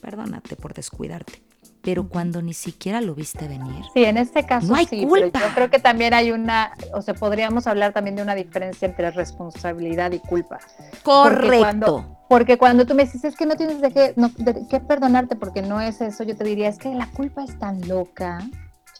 Perdónate 0.00 0.56
por 0.56 0.72
descuidarte. 0.72 1.42
Pero 1.82 2.08
cuando 2.08 2.42
ni 2.42 2.54
siquiera 2.54 3.00
lo 3.00 3.14
viste 3.14 3.46
venir. 3.48 3.84
Sí, 3.94 4.04
en 4.04 4.16
este 4.16 4.44
caso 4.44 4.66
No 4.66 4.74
hay 4.74 4.86
sí, 4.86 5.06
culpa. 5.06 5.28
pero 5.32 5.48
yo 5.48 5.54
creo 5.54 5.70
que 5.70 5.78
también 5.78 6.12
hay 6.12 6.32
una, 6.32 6.72
o 6.92 7.02
sea, 7.02 7.14
podríamos 7.14 7.66
hablar 7.66 7.92
también 7.92 8.16
de 8.16 8.22
una 8.22 8.34
diferencia 8.34 8.86
entre 8.86 9.10
responsabilidad 9.12 10.10
y 10.12 10.18
culpa. 10.18 10.58
Correcto. 11.02 11.58
cuando- 11.58 12.14
Porque 12.28 12.58
cuando 12.58 12.84
tú 12.84 12.94
me 12.94 13.04
dices, 13.04 13.24
es 13.24 13.36
que 13.36 13.46
no 13.46 13.56
tienes 13.56 13.80
de 13.80 13.90
qué, 13.90 14.12
no- 14.16 14.30
de 14.36 14.66
qué 14.68 14.80
perdonarte 14.80 15.34
porque 15.36 15.62
no 15.62 15.80
es 15.80 16.00
eso, 16.02 16.24
yo 16.24 16.36
te 16.36 16.44
diría, 16.44 16.68
es 16.68 16.78
que 16.78 16.94
la 16.94 17.06
culpa 17.06 17.42
es 17.44 17.58
tan 17.58 17.80
loca, 17.88 18.40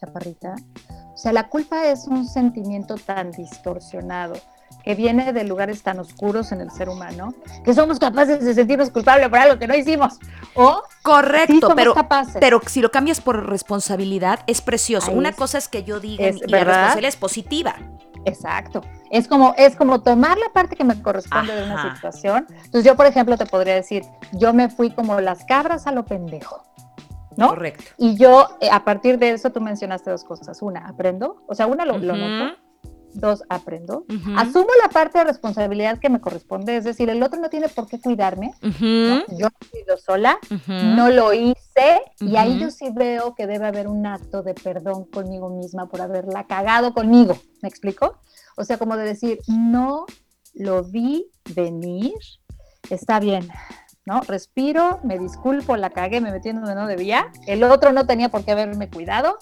chaparrita. 0.01 0.55
O 1.12 1.17
sea, 1.17 1.33
la 1.33 1.49
culpa 1.49 1.85
es 1.87 2.07
un 2.07 2.27
sentimiento 2.27 2.95
tan 2.95 3.33
distorsionado 3.33 4.35
que 4.88 4.94
viene 4.94 5.35
de 5.35 5.44
lugares 5.44 5.83
tan 5.83 5.98
oscuros 5.98 6.51
en 6.51 6.62
el 6.62 6.70
ser 6.70 6.88
humano 6.88 7.35
que 7.62 7.74
somos 7.74 7.98
capaces 7.98 8.42
de 8.42 8.55
sentirnos 8.55 8.88
culpables 8.88 9.29
por 9.29 9.38
algo 9.38 9.59
que 9.59 9.66
no 9.66 9.74
hicimos. 9.77 10.18
O 10.55 10.83
Correcto, 11.03 11.53
sí 11.53 11.61
somos 11.61 11.77
pero, 11.77 11.92
capaces. 11.92 12.38
pero 12.40 12.62
si 12.64 12.81
lo 12.81 12.90
cambias 12.90 13.20
por 13.20 13.51
responsabilidad, 13.51 14.40
es 14.46 14.62
precioso. 14.62 15.11
Ahí 15.11 15.18
Una 15.18 15.29
es- 15.29 15.37
cosa 15.37 15.59
es 15.59 15.68
que 15.68 15.85
yo 15.85 16.01
diga 16.01 16.24
es 16.24 16.37
y 16.37 16.46
la 16.46 16.57
verdad. 16.61 16.72
responsabilidad 16.72 17.09
es 17.11 17.16
positiva. 17.16 17.74
Exacto. 18.24 18.81
Es 19.11 19.29
como, 19.29 19.55
es 19.59 19.77
como 19.77 20.01
tomar 20.01 20.38
la 20.38 20.48
parte 20.55 20.74
que 20.74 20.85
me 20.85 21.03
corresponde 21.03 21.55
de 21.55 21.64
una 21.64 21.74
Ajá. 21.74 21.94
situación. 21.94 22.46
Entonces 22.48 22.85
yo, 22.85 22.96
por 22.96 23.05
ejemplo, 23.05 23.37
te 23.37 23.44
podría 23.44 23.74
decir, 23.74 24.05
yo 24.33 24.55
me 24.55 24.70
fui 24.70 24.88
como 24.90 25.20
las 25.20 25.44
cabras 25.44 25.87
a 25.87 25.92
lo 25.92 26.07
pendejo, 26.07 26.62
¿no? 27.37 27.51
Correcto. 27.51 27.85
Y 27.98 28.16
yo, 28.16 28.48
eh, 28.62 28.70
a 28.72 28.85
partir 28.85 29.18
de 29.18 29.33
eso, 29.33 29.51
tú 29.51 29.61
mencionaste 29.61 30.11
dos 30.11 30.24
cosas. 30.24 30.62
Una, 30.62 30.88
aprendo. 30.88 31.42
O 31.46 31.55
sea, 31.55 31.66
una, 31.66 31.85
lo, 31.85 31.98
lo 31.98 32.14
Ujú, 32.14 32.22
noto. 32.22 32.57
Dos, 33.14 33.42
aprendo. 33.49 34.05
Asumo 34.37 34.68
la 34.83 34.90
parte 34.90 35.18
de 35.18 35.25
responsabilidad 35.25 35.99
que 35.99 36.09
me 36.11 36.21
corresponde. 36.21 36.77
Es 36.77 36.85
decir, 36.85 37.09
el 37.11 37.23
otro 37.23 37.40
no 37.40 37.49
tiene 37.51 37.68
por 37.68 37.88
qué 37.88 38.01
cuidarme. 38.01 38.53
¿no? 38.62 38.68
ujú, 38.68 39.37
Yo 39.38 39.49
he 39.49 39.79
sido 39.79 39.97
sola. 39.97 40.38
No 40.68 41.11
lo 41.11 41.33
hice. 41.33 41.57
Y 42.21 42.37
ahí 42.37 42.59
yo 42.59 42.71
sí 42.71 42.90
veo 42.94 43.35
que 43.35 43.47
debe 43.47 43.66
haber 43.66 43.88
un 43.88 44.07
acto 44.07 44.42
de 44.42 44.55
perdón 44.55 45.05
conmigo 45.07 45.49
misma 45.51 45.88
por 45.88 46.01
haberla 46.01 46.47
cagado 46.47 46.92
conmigo. 46.92 47.37
¿Me 47.62 47.68
explico? 47.68 48.18
O 48.57 48.64
sea, 48.64 48.79
como 48.79 48.97
de 48.97 49.05
decir, 49.05 49.38
no 49.49 50.05
lo 50.55 50.85
vi 50.85 51.31
venir. 51.55 52.12
Está 52.90 53.21
bien. 53.21 53.49
¿no? 54.05 54.23
Respiro, 54.23 55.01
me 55.05 55.18
disculpo, 55.18 55.77
la 55.77 55.90
cagué, 55.90 56.23
me 56.23 56.31
metí 56.33 56.49
en 56.49 56.57
donde 56.57 56.75
no 56.75 56.87
debía. 56.87 57.31
El 57.47 57.62
otro 57.62 57.92
no 57.92 58.07
tenía 58.07 58.31
por 58.31 58.42
qué 58.42 58.53
haberme 58.53 58.88
cuidado. 58.88 59.37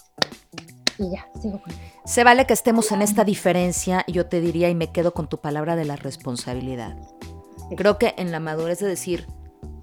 Y 0.99 1.11
ya, 1.11 1.29
sigo 1.41 1.61
con 1.61 1.75
Se 2.05 2.25
vale 2.25 2.47
que 2.47 2.53
estemos 2.53 2.91
en 2.93 3.03
esta 3.03 3.25
diferencia 3.25 4.05
yo 4.09 4.27
te 4.27 4.41
diría 4.41 4.69
y 4.71 4.75
me 4.75 4.93
quedo 4.93 5.13
con 5.13 5.29
tu 5.29 5.41
palabra 5.41 5.77
de 5.77 5.85
la 5.85 5.97
responsabilidad. 5.97 6.97
Sí. 7.69 7.77
Creo 7.77 7.99
que 7.99 8.15
en 8.17 8.33
la 8.33 8.41
madurez 8.41 8.79
de 8.79 8.87
decir, 8.87 9.27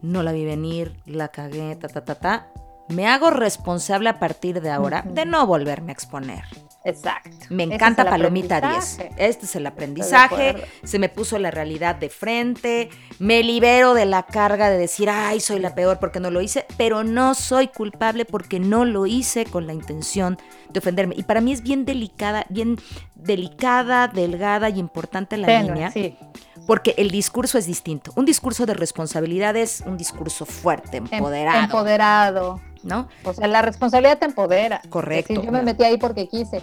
no 0.01 0.23
la 0.23 0.31
vi 0.31 0.45
venir, 0.45 0.97
la 1.05 1.29
cagué, 1.29 1.75
ta, 1.75 1.87
ta, 1.87 2.03
ta, 2.03 2.15
ta, 2.15 2.53
me 2.89 3.07
hago 3.07 3.29
responsable 3.29 4.09
a 4.09 4.19
partir 4.19 4.61
de 4.61 4.69
ahora 4.69 5.03
de 5.07 5.25
no 5.25 5.45
volverme 5.47 5.91
a 5.91 5.93
exponer. 5.93 6.43
Exacto. 6.85 7.29
Me 7.49 7.63
encanta 7.63 8.03
es 8.03 8.09
Palomita 8.09 8.59
10. 8.59 8.73
aprendizaje. 8.93 9.11
Este 9.29 9.45
es 9.45 9.55
el 9.55 9.65
aprendizaje. 9.67 10.55
Se 10.83 10.99
me 10.99 11.09
puso 11.09 11.39
la 11.39 11.49
realidad 11.51 11.95
de 11.95 12.09
frente. 12.09 12.89
Me 13.19 13.41
libero 13.43 13.93
de 13.93 14.05
la 14.05 14.23
carga 14.23 14.69
de 14.69 14.77
decir, 14.77 15.09
ay, 15.09 15.39
soy 15.39 15.59
la 15.59 15.75
peor 15.75 15.99
porque 15.99 16.19
no 16.19 16.29
lo 16.31 16.41
hice. 16.41 16.65
Pero 16.77 17.03
no 17.03 17.35
soy 17.35 17.67
culpable 17.69 18.25
porque 18.25 18.59
no 18.59 18.85
lo 18.85 19.05
hice 19.05 19.45
con 19.45 19.65
la 19.67 19.73
intención 19.73 20.37
de 20.71 20.79
ofenderme. 20.79 21.15
Y 21.17 21.23
para 21.23 21.39
mí 21.41 21.53
es 21.53 21.61
bien 21.63 21.85
delicada, 21.85 22.45
bien 22.49 22.77
delicada, 23.15 24.07
delgada 24.07 24.69
y 24.69 24.79
importante 24.79 25.37
la 25.37 25.61
línea. 25.61 25.91
sí. 25.91 26.17
Porque 26.65 26.95
el 26.97 27.11
discurso 27.11 27.57
es 27.57 27.65
distinto. 27.65 28.13
Un 28.15 28.23
discurso 28.23 28.65
de 28.65 28.73
responsabilidad 28.73 29.53
es 29.57 29.83
un 29.85 29.97
discurso 29.97 30.45
fuerte, 30.45 30.95
Em- 30.97 31.07
empoderado. 31.11 31.59
Empoderado. 31.65 32.61
¿No? 32.83 33.07
O 33.23 33.33
sea, 33.33 33.47
la 33.47 33.61
responsabilidad 33.61 34.17
te 34.19 34.25
empodera. 34.25 34.81
Correcto. 34.89 35.33
Decir, 35.33 35.45
yo 35.45 35.51
me 35.51 35.61
metí 35.63 35.83
ahí 35.83 35.97
porque 35.97 36.27
quise. 36.27 36.61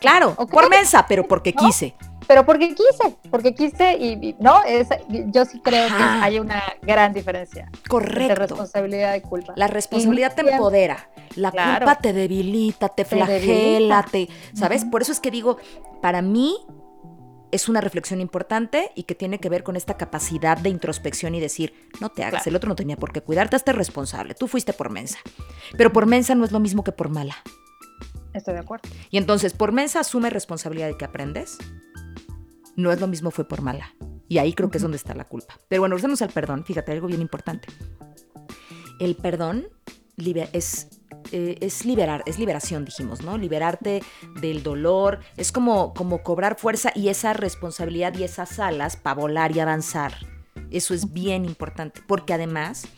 Claro, 0.00 0.34
por 0.34 0.68
mensa, 0.68 1.06
pero 1.08 1.26
porque 1.28 1.52
¿No? 1.52 1.60
quise. 1.66 1.94
Pero 2.26 2.46
porque 2.46 2.68
quise, 2.74 3.16
porque 3.30 3.54
quise 3.54 3.96
y, 3.96 4.12
y- 4.28 4.36
no, 4.38 4.62
es, 4.64 4.88
yo 5.08 5.44
sí 5.44 5.60
creo 5.60 5.88
que 5.88 5.94
hay 6.02 6.38
una 6.38 6.62
gran 6.82 7.12
diferencia 7.12 7.64
entre 7.72 7.82
Correcto. 7.88 8.34
responsabilidad 8.36 9.14
y 9.16 9.20
culpa. 9.22 9.52
La 9.56 9.66
responsabilidad 9.66 10.34
te 10.34 10.42
empodera, 10.48 11.08
la 11.34 11.50
Claro. 11.50 11.84
culpa 11.84 12.00
te 12.00 12.12
debilita, 12.12 12.88
te 12.90 13.04
Te 13.04 13.10
flagela, 13.10 13.38
debilita. 13.38 14.04
te, 14.10 14.28
¿sabes? 14.54 14.84
Por 14.84 15.02
eso 15.02 15.10
es 15.12 15.18
que 15.20 15.30
digo, 15.32 15.56
para 16.00 16.22
mí 16.22 16.56
es 17.52 17.68
una 17.68 17.80
reflexión 17.80 18.20
importante 18.20 18.90
y 18.96 19.04
que 19.04 19.14
tiene 19.14 19.38
que 19.38 19.48
ver 19.48 19.62
con 19.62 19.76
esta 19.76 19.96
capacidad 19.96 20.58
de 20.58 20.68
introspección 20.70 21.34
y 21.34 21.40
decir, 21.40 21.72
no 22.00 22.08
te 22.08 22.22
hagas, 22.24 22.42
Claro. 22.42 22.50
el 22.50 22.56
otro 22.56 22.68
no 22.70 22.74
tenía 22.76 22.96
por 22.96 23.12
qué 23.12 23.20
cuidarte, 23.20 23.54
hazte 23.56 23.72
responsable, 23.72 24.34
tú 24.34 24.48
fuiste 24.48 24.72
por 24.72 24.90
mensa. 24.90 25.18
Pero 25.76 25.92
por 25.92 26.06
mensa 26.06 26.34
no 26.34 26.44
es 26.44 26.50
lo 26.52 26.58
mismo 26.60 26.82
que 26.82 26.92
por 26.92 27.08
mala. 27.10 27.36
Estoy 28.32 28.54
de 28.54 28.60
acuerdo. 28.60 28.88
Y 29.10 29.18
entonces, 29.18 29.52
por 29.52 29.72
mensa 29.72 30.00
asume 30.00 30.30
responsabilidad 30.30 30.88
de 30.88 30.96
que 30.96 31.04
aprendes. 31.04 31.58
No 32.74 32.90
es 32.90 32.98
lo 33.00 33.06
mismo 33.06 33.30
fue 33.30 33.46
por 33.46 33.60
mala. 33.60 33.94
Y 34.28 34.38
ahí 34.38 34.54
creo 34.54 34.70
que 34.70 34.78
es 34.78 34.82
donde 34.82 34.96
está 34.96 35.14
la 35.14 35.28
culpa. 35.28 35.58
Pero 35.68 35.82
bueno, 35.82 35.94
regresemos 35.94 36.22
al 36.22 36.30
perdón. 36.30 36.64
Fíjate, 36.64 36.92
algo 36.92 37.06
bien 37.06 37.20
importante. 37.20 37.68
El 38.98 39.14
perdón 39.16 39.66
es, 40.52 40.88
eh, 41.30 41.58
es 41.60 41.84
liberar, 41.84 42.22
es 42.26 42.38
liberación, 42.38 42.84
dijimos, 42.84 43.22
¿no? 43.22 43.38
Liberarte 43.38 44.02
del 44.40 44.62
dolor. 44.62 45.20
Es 45.36 45.52
como, 45.52 45.94
como 45.94 46.22
cobrar 46.22 46.58
fuerza 46.58 46.92
y 46.94 47.08
esa 47.08 47.32
responsabilidad 47.32 48.14
y 48.16 48.24
esas 48.24 48.58
alas 48.58 48.96
para 48.96 49.14
volar 49.14 49.56
y 49.56 49.60
avanzar. 49.60 50.14
Eso 50.72 50.94
es 50.94 51.12
bien 51.12 51.44
importante, 51.44 52.00
porque 52.06 52.32
además 52.32 52.88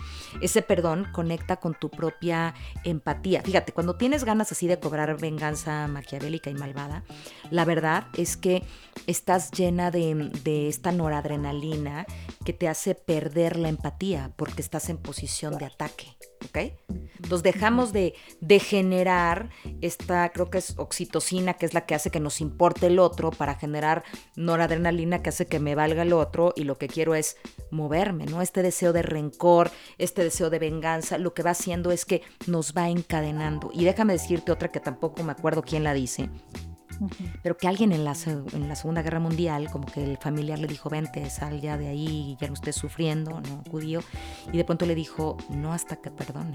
ese 0.40 0.62
perdón 0.62 1.06
conecta 1.12 1.56
con 1.56 1.74
tu 1.74 1.90
propia 1.90 2.54
empatía. 2.84 3.42
Fíjate, 3.42 3.72
cuando 3.72 3.96
tienes 3.96 4.24
ganas 4.24 4.52
así 4.52 4.68
de 4.68 4.78
cobrar 4.78 5.18
venganza 5.20 5.86
maquiavélica 5.88 6.50
y 6.50 6.54
malvada, 6.54 7.02
la 7.50 7.64
verdad 7.64 8.06
es 8.16 8.36
que 8.36 8.62
estás 9.06 9.50
llena 9.50 9.90
de, 9.90 10.30
de 10.44 10.68
esta 10.68 10.92
noradrenalina 10.92 12.06
que 12.44 12.52
te 12.52 12.68
hace 12.68 12.94
perder 12.94 13.56
la 13.56 13.68
empatía 13.68 14.32
porque 14.36 14.62
estás 14.62 14.88
en 14.88 14.98
posición 14.98 15.58
de 15.58 15.66
ataque. 15.66 16.13
¿Ok? 16.54 16.72
Entonces 17.16 17.42
dejamos 17.42 17.92
de, 17.92 18.14
de 18.40 18.60
generar 18.60 19.50
esta, 19.80 20.30
creo 20.30 20.50
que 20.50 20.58
es 20.58 20.74
oxitocina, 20.78 21.54
que 21.54 21.66
es 21.66 21.74
la 21.74 21.86
que 21.86 21.94
hace 21.94 22.10
que 22.10 22.20
nos 22.20 22.40
importe 22.40 22.86
el 22.86 22.98
otro, 22.98 23.30
para 23.30 23.54
generar 23.54 24.04
noradrenalina 24.36 25.22
que 25.22 25.30
hace 25.30 25.46
que 25.46 25.58
me 25.58 25.74
valga 25.74 26.02
el 26.02 26.12
otro 26.12 26.52
y 26.54 26.64
lo 26.64 26.78
que 26.78 26.86
quiero 26.86 27.14
es 27.14 27.36
moverme, 27.70 28.26
¿no? 28.26 28.40
Este 28.42 28.62
deseo 28.62 28.92
de 28.92 29.02
rencor, 29.02 29.70
este 29.98 30.22
deseo 30.22 30.50
de 30.50 30.58
venganza, 30.58 31.18
lo 31.18 31.34
que 31.34 31.42
va 31.42 31.50
haciendo 31.50 31.90
es 31.90 32.04
que 32.04 32.22
nos 32.46 32.72
va 32.74 32.88
encadenando. 32.88 33.70
Y 33.72 33.84
déjame 33.84 34.12
decirte 34.12 34.52
otra 34.52 34.70
que 34.70 34.80
tampoco 34.80 35.24
me 35.24 35.32
acuerdo 35.32 35.62
quién 35.62 35.82
la 35.82 35.94
dice, 35.94 36.30
pero 37.42 37.56
que 37.56 37.68
alguien 37.68 37.92
en 37.92 38.04
la, 38.04 38.14
en 38.52 38.68
la 38.68 38.76
Segunda 38.76 39.02
Guerra 39.02 39.20
Mundial, 39.20 39.70
como 39.70 39.86
que 39.86 40.02
el 40.04 40.18
familiar 40.18 40.58
le 40.58 40.66
dijo, 40.66 40.88
vente, 40.90 41.28
sal 41.30 41.60
ya 41.60 41.76
de 41.76 41.88
ahí, 41.88 42.36
ya 42.40 42.48
no 42.48 42.54
estés 42.54 42.76
sufriendo, 42.76 43.40
¿no? 43.40 43.62
Judío. 43.70 44.00
Y 44.52 44.56
de 44.56 44.64
pronto 44.64 44.86
le 44.86 44.94
dijo, 44.94 45.36
no 45.50 45.72
hasta 45.72 45.96
que 45.96 46.10
perdone. 46.10 46.54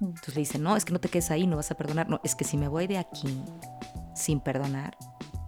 Entonces 0.00 0.34
le 0.34 0.40
dice, 0.40 0.58
no, 0.58 0.76
es 0.76 0.84
que 0.84 0.92
no 0.92 1.00
te 1.00 1.08
quedes 1.08 1.30
ahí, 1.30 1.46
no 1.46 1.56
vas 1.56 1.70
a 1.70 1.74
perdonar. 1.74 2.08
No, 2.08 2.20
es 2.22 2.34
que 2.34 2.44
si 2.44 2.56
me 2.56 2.68
voy 2.68 2.86
de 2.86 2.98
aquí 2.98 3.42
sin 4.14 4.40
perdonar, 4.40 4.96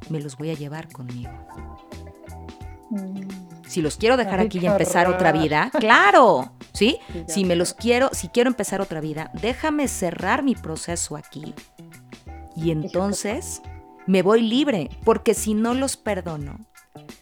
me 0.09 0.21
los 0.21 0.37
voy 0.37 0.51
a 0.51 0.55
llevar 0.55 0.89
conmigo. 0.91 1.31
Mm, 2.91 3.29
Si 3.67 3.81
los 3.81 3.97
quiero 3.97 4.17
dejar 4.17 4.41
Ay, 4.41 4.47
aquí 4.47 4.59
y 4.59 4.67
empezar 4.67 5.09
otra 5.09 5.31
vida, 5.31 5.71
claro, 5.79 6.53
¿sí? 6.73 6.99
Si 7.29 7.45
me 7.45 7.55
los 7.55 7.73
quiero, 7.73 8.11
si 8.13 8.29
quiero 8.29 8.51
empezar 8.51 8.81
otra 8.81 9.01
vida, 9.01 9.31
déjame 9.41 9.87
cerrar 9.87 10.43
mi 10.43 10.57
proceso 10.57 11.17
aquí 11.17 11.55
y 12.57 12.71
entonces 12.71 13.63
me 14.07 14.23
voy 14.23 14.43
libre, 14.43 14.91
porque 15.05 15.35
si 15.35 15.55
no 15.55 15.75
los 15.75 15.97
perdono, 15.97 16.59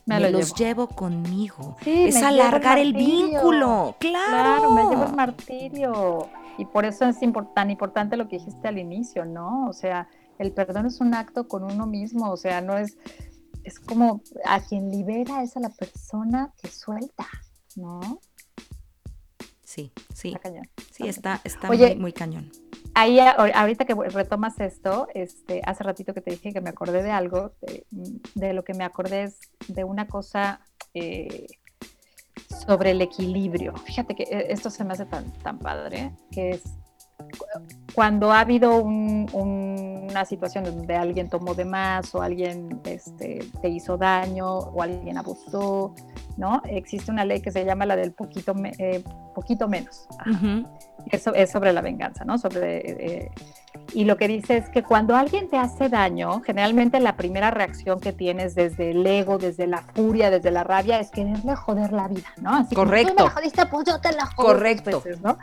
Me 0.07 0.17
me, 0.17 0.21
lo 0.21 0.39
los 0.39 0.55
llevo. 0.55 0.87
llevo 0.87 0.89
conmigo. 0.89 1.77
Sí, 1.83 2.05
es 2.09 2.17
el 2.17 2.25
alargar 2.25 2.79
el, 2.79 2.95
vínculo, 2.95 3.97
claro. 3.99 4.27
Claro, 4.29 4.71
me 4.73 4.83
llevo 4.89 5.05
el 5.05 5.15
martirio. 5.15 6.29
Y 6.57 6.65
por 6.65 6.85
eso 6.85 7.05
es 7.05 7.19
tan 7.55 7.71
importante 7.71 8.17
lo 8.17 8.29
que 8.29 8.39
dijiste 8.39 8.67
al 8.67 8.79
inicio, 8.79 9.25
¿no? 9.25 9.69
O 9.69 9.73
sea, 9.73 10.09
el 10.39 10.53
perdón 10.53 10.87
es 10.87 11.01
un 11.01 11.15
acto 11.15 11.47
con 11.47 11.63
uno 11.65 11.87
mismo, 11.87 12.31
o 12.31 12.37
sea, 12.37 12.61
no 12.61 12.77
es, 12.79 12.97
es 13.65 13.79
como 13.79 14.23
a 14.45 14.61
quien 14.61 14.91
libera 14.91 15.43
es 15.43 15.57
a 15.57 15.61
la 15.61 15.71
persona 15.71 16.53
que 16.61 16.69
suelta, 16.69 17.27
¿no? 17.77 18.21
Sí, 19.79 19.93
sí, 20.13 20.29
Está 20.31 20.41
cañón. 20.41 20.69
sí, 20.91 21.07
está, 21.07 21.41
está 21.45 21.71
Oye, 21.71 21.91
muy, 21.91 21.97
muy 21.97 22.13
cañón. 22.13 22.51
Ahí, 22.95 23.21
ahorita 23.21 23.85
que 23.85 23.95
retomas 23.95 24.59
esto, 24.59 25.07
este, 25.15 25.61
hace 25.65 25.85
ratito 25.85 26.15
que 26.15 26.21
te 26.21 26.33
dije 26.33 26.53
que 26.53 26.61
me 26.61 26.71
acordé 26.71 27.05
de 27.05 27.13
algo, 27.13 27.53
de, 27.61 27.87
de 28.35 28.53
lo 28.55 28.65
que 28.65 28.75
me 28.75 28.83
acordé 28.83 29.23
es 29.25 29.39
de 29.69 29.85
una 29.85 30.09
cosa 30.09 30.63
eh, 30.95 31.47
sobre 32.67 32.91
el 32.91 33.01
equilibrio. 33.03 33.77
Fíjate 33.77 34.17
que 34.17 34.25
eh, 34.25 34.47
esto 34.49 34.69
se 34.69 34.83
me 34.83 34.95
hace 34.95 35.07
tan, 35.07 35.33
tan 35.35 35.61
padre, 35.61 36.11
que 36.33 36.51
es 36.51 36.65
cuando 37.99 38.31
ha 38.31 38.39
habido 38.39 38.81
un- 38.81 39.27
un- 39.33 40.07
una 40.09 40.25
situación 40.25 40.63
donde 40.63 40.95
alguien 40.95 41.29
tomó 41.29 41.53
de 41.55 41.65
más 41.65 42.15
o 42.15 42.23
alguien 42.23 42.81
este, 42.85 43.41
te 43.61 43.69
hizo 43.69 43.97
daño 43.99 44.47
o 44.57 44.81
alguien 44.83 45.19
abusó, 45.19 45.95
¿no? 46.37 46.63
Existe 46.69 47.11
una 47.11 47.25
ley 47.25 47.41
que 47.41 47.51
se 47.51 47.65
llama 47.65 47.87
la 47.87 47.97
del 47.97 48.13
poquito, 48.13 48.55
me- 48.55 48.73
eh, 48.79 49.03
poquito 49.35 49.67
menos. 49.67 50.07
Ajá 50.21 50.31
Ujú. 50.31 50.67
eso 51.11 51.35
es 51.35 51.51
sobre 51.51 51.73
la 51.73 51.81
venganza, 51.81 52.25
¿no? 52.25 52.39
Sobre, 52.39 52.79
eh, 52.85 53.31
y 53.95 54.05
lo 54.05 54.17
que 54.17 54.29
dice 54.29 54.59
es 54.59 54.69
que 54.71 54.83
cuando 54.83 55.17
alguien 55.17 55.49
te 55.49 55.57
hace 55.57 55.89
daño, 55.89 56.41
generalmente 56.43 57.01
la 57.01 57.17
primera 57.17 57.51
reacción 57.51 57.99
que 58.01 58.13
tienes 58.13 58.55
desde 58.55 58.91
el 58.93 59.05
ego, 59.07 59.39
desde 59.39 59.67
la 59.67 59.83
furia, 59.83 60.31
desde 60.31 60.51
la 60.51 60.63
rabia, 60.65 61.01
es 61.01 61.11
quererle 61.11 61.55
joder 61.57 61.93
la 61.93 62.07
vida, 62.09 62.29
¿no? 62.41 62.55
Así 62.55 62.75
Correcto. 62.75 63.15
Tú 63.15 63.23
me 63.23 63.29
la 63.29 63.31
jodiste, 63.35 63.67
pues 63.67 63.87
yo 63.87 64.01
te 64.01 64.13
la 64.13 64.27
jodo. 64.27 64.47
Correcto. 64.49 65.03
veces, 65.05 65.21
¿no? 65.23 65.37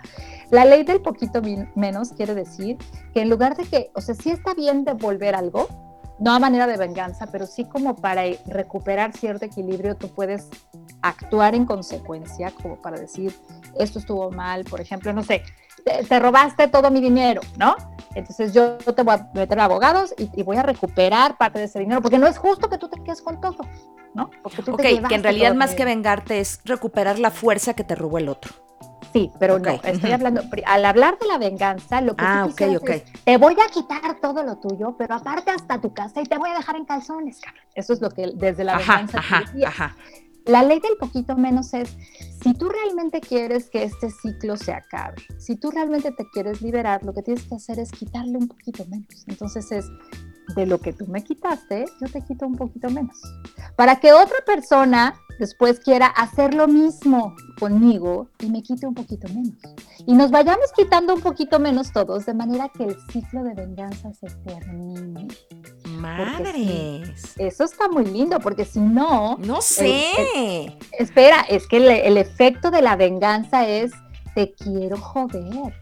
La 0.51 0.63
ley 0.65 0.83
del 0.83 1.01
poquito 1.01 1.41
menos 1.75 2.13
quiere 2.13 2.33
decir 2.35 2.44
que 3.13 3.21
en 3.21 3.29
lugar 3.29 3.55
de 3.55 3.65
que, 3.65 3.91
o 3.93 4.01
sea, 4.01 4.15
sí 4.15 4.29
está 4.29 4.53
bien 4.53 4.83
devolver 4.83 5.35
algo, 5.35 5.67
no 6.19 6.31
a 6.31 6.39
manera 6.39 6.67
de 6.67 6.77
venganza, 6.77 7.27
pero 7.31 7.45
sí 7.45 7.65
como 7.65 7.95
para 7.95 8.23
recuperar 8.45 9.13
cierto 9.13 9.45
equilibrio, 9.45 9.95
tú 9.95 10.07
puedes 10.09 10.49
actuar 11.01 11.55
en 11.55 11.65
consecuencia, 11.65 12.51
como 12.61 12.81
para 12.81 12.97
decir, 12.97 13.35
esto 13.77 13.99
estuvo 13.99 14.31
mal, 14.31 14.63
por 14.63 14.79
ejemplo, 14.79 15.11
no 15.13 15.23
sé, 15.23 15.43
te, 15.83 16.03
te 16.03 16.19
robaste 16.19 16.67
todo 16.67 16.89
mi 16.89 17.01
dinero, 17.01 17.41
¿no? 17.57 17.75
Entonces 18.15 18.53
yo 18.53 18.77
te 18.77 19.03
voy 19.03 19.15
a 19.15 19.29
meter 19.33 19.59
a 19.59 19.65
abogados 19.65 20.13
y, 20.17 20.29
y 20.33 20.43
voy 20.43 20.57
a 20.57 20.63
recuperar 20.63 21.37
parte 21.37 21.59
de 21.59 21.65
ese 21.65 21.79
dinero, 21.79 22.01
porque 22.01 22.17
no 22.17 22.27
es 22.27 22.37
justo 22.37 22.69
que 22.69 22.77
tú 22.77 22.87
te 22.87 23.03
quedes 23.03 23.21
con 23.21 23.41
todo, 23.41 23.57
¿no? 24.13 24.31
Porque 24.41 24.63
tú 24.63 24.77
te 24.77 24.93
Ok, 24.95 25.07
que 25.09 25.15
en 25.15 25.23
realidad 25.23 25.53
más 25.53 25.75
que 25.75 25.83
vengarte 25.83 26.39
es 26.39 26.61
recuperar 26.63 27.19
la 27.19 27.29
fuerza 27.29 27.73
que 27.73 27.83
te 27.83 27.93
robó 27.93 28.17
el 28.17 28.29
otro. 28.29 28.64
Sí, 29.15 29.31
pero 29.39 29.59
no, 29.59 29.79
estoy 29.81 30.11
hablando, 30.11 30.41
al 30.65 30.83
hablar 30.83 31.17
de 31.17 31.25
la 31.27 31.37
venganza, 31.37 32.01
lo 32.01 32.17
que 32.17 32.25
Ah, 32.25 32.41
tú 32.43 32.49
ok, 32.49 32.57
quisieras 32.57 32.81
ok. 32.81 32.89
es, 32.89 33.23
te 33.23 33.37
voy 33.37 33.55
a 33.65 33.71
quitar 33.71 34.19
todo 34.19 34.43
lo 34.43 34.57
tuyo, 34.57 34.93
pero 34.97 35.15
aparte 35.15 35.51
hasta 35.51 35.79
tu 35.79 35.93
casa 35.93 36.19
y 36.21 36.25
te 36.25 36.37
voy 36.37 36.49
a 36.49 36.55
dejar 36.55 36.75
en 36.75 36.83
calzones. 36.83 37.39
Eso 37.75 37.93
es 37.93 38.01
lo 38.01 38.09
que 38.09 38.31
desde 38.35 38.65
la 38.65 38.75
Ajá, 38.75 38.97
venganza 38.97 39.19
ajá, 39.19 39.45
te 39.55 39.65
ajá. 39.65 39.95
La 40.43 40.63
ley 40.63 40.81
del 40.81 40.97
poquito 40.99 41.37
menos 41.37 41.73
es, 41.73 41.95
si 42.43 42.53
tú 42.55 42.67
realmente 42.67 43.21
quieres 43.21 43.69
que 43.69 43.83
este 43.83 44.09
ciclo 44.11 44.57
se 44.57 44.73
acabe, 44.73 45.15
si 45.39 45.55
tú 45.55 45.71
realmente 45.71 46.11
te 46.11 46.25
quieres 46.33 46.61
liberar, 46.61 47.01
lo 47.05 47.13
que 47.13 47.21
tienes 47.21 47.45
que 47.45 47.55
hacer 47.55 47.79
es 47.79 47.91
quitarle 47.91 48.37
un 48.37 48.49
poquito 48.49 48.83
menos. 48.87 49.23
Entonces 49.27 49.71
es, 49.71 49.85
de 50.55 50.65
lo 50.65 50.79
que 50.79 50.93
tú 50.93 51.05
me 51.07 51.23
quitaste, 51.23 51.85
yo 52.01 52.07
te 52.07 52.21
quito 52.21 52.45
un 52.45 52.55
poquito 52.55 52.89
menos. 52.89 53.17
Para 53.75 53.97
que 53.97 54.13
otra 54.13 54.37
persona 54.45 55.15
después 55.39 55.79
quiera 55.79 56.07
hacer 56.07 56.53
lo 56.53 56.67
mismo 56.67 57.35
conmigo 57.59 58.29
y 58.39 58.49
me 58.49 58.61
quite 58.63 58.87
un 58.87 58.93
poquito 58.93 59.27
menos. 59.29 59.55
Y 60.05 60.13
nos 60.13 60.31
vayamos 60.31 60.71
quitando 60.75 61.13
un 61.13 61.21
poquito 61.21 61.59
menos 61.59 61.91
todos, 61.91 62.25
de 62.25 62.33
manera 62.33 62.69
que 62.69 62.85
el 62.85 62.97
ciclo 63.11 63.43
de 63.43 63.53
venganza 63.53 64.13
se 64.13 64.27
termine. 64.27 65.27
Madres. 65.97 67.33
Eso 67.37 67.63
está 67.63 67.87
muy 67.89 68.05
lindo, 68.05 68.39
porque 68.39 68.65
si 68.65 68.79
no, 68.79 69.37
No 69.37 69.61
sé. 69.61 70.77
Espera, 70.97 71.41
es 71.49 71.67
que 71.67 71.77
el, 71.77 71.89
el 71.89 72.17
efecto 72.17 72.71
de 72.71 72.81
la 72.81 72.95
venganza 72.95 73.67
es 73.67 73.91
te 74.35 74.53
quiero 74.53 74.97
joder. 74.97 75.73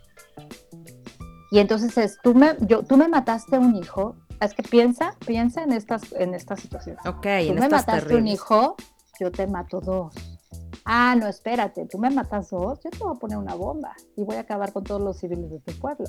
Y 1.52 1.60
entonces 1.60 1.96
es, 2.00 2.18
tú 2.24 2.34
me, 2.34 2.56
yo, 2.62 2.82
tú 2.82 2.98
me 2.98 3.08
mataste 3.08 3.58
a 3.58 3.60
un 3.60 3.76
hijo, 3.76 4.16
es 4.46 4.54
que 4.54 4.64
piensa, 4.64 5.16
piensa 5.26 5.64
en 5.64 5.74
estas, 5.74 6.12
en 6.14 6.34
estas 6.34 6.60
situaciones. 6.60 7.06
ok, 7.06 7.22
Tú 7.22 7.28
en 7.28 7.56
me 7.56 7.66
estas 7.66 7.88
mataste 7.88 8.16
un 8.16 8.28
hijo, 8.28 8.76
yo 9.20 9.32
te 9.32 9.48
mato 9.48 9.80
dos. 9.80 10.14
Ah, 10.86 11.16
no, 11.18 11.28
espérate, 11.28 11.86
tú 11.86 11.98
me 11.98 12.10
matas 12.10 12.50
dos, 12.50 12.80
yo 12.84 12.90
te 12.90 12.98
voy 12.98 13.16
a 13.16 13.20
poner 13.20 13.38
una 13.38 13.56
bomba 13.56 13.96
y 14.18 14.24
voy 14.24 14.36
a 14.36 14.42
acabar 14.42 14.74
con 14.74 14.84
todos 14.84 15.02
los 15.02 15.18
civiles 15.18 15.50
de 15.50 15.60
tu 15.60 15.80
pueblo. 15.80 16.06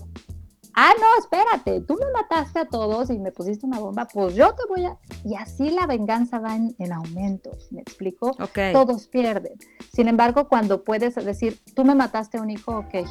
Ah, 0.77 0.91
no, 0.99 1.07
espérate, 1.21 1.83
tú 1.83 1.95
me 1.95 2.11
mataste 2.11 2.59
a 2.59 2.65
todos 2.65 3.09
y 3.11 3.19
me 3.21 3.31
pusiste 3.31 3.65
una 3.65 3.79
bomba, 3.79 4.09
pues 4.13 4.35
yo 4.35 4.53
te 4.55 4.63
voy 4.69 4.85
a... 4.85 4.99
Y 5.25 5.37
así 5.37 5.71
la 5.71 5.87
venganza 5.87 6.41
va 6.41 6.57
en, 6.57 6.75
en 6.81 6.93
aumento, 6.93 7.53
¿me 7.71 7.83
explico? 7.83 8.31
Ok. 8.41 8.59
todos 8.73 9.07
pierden. 9.07 9.53
Sin 9.93 10.09
embargo, 10.09 10.49
cuando 10.49 10.83
puedes 10.83 11.15
decir, 11.15 11.61
tú 11.77 11.85
me 11.85 11.95
mataste 11.95 12.39
a 12.39 12.43
un 12.43 12.51
hijo, 12.51 12.77
ok, 12.77 13.09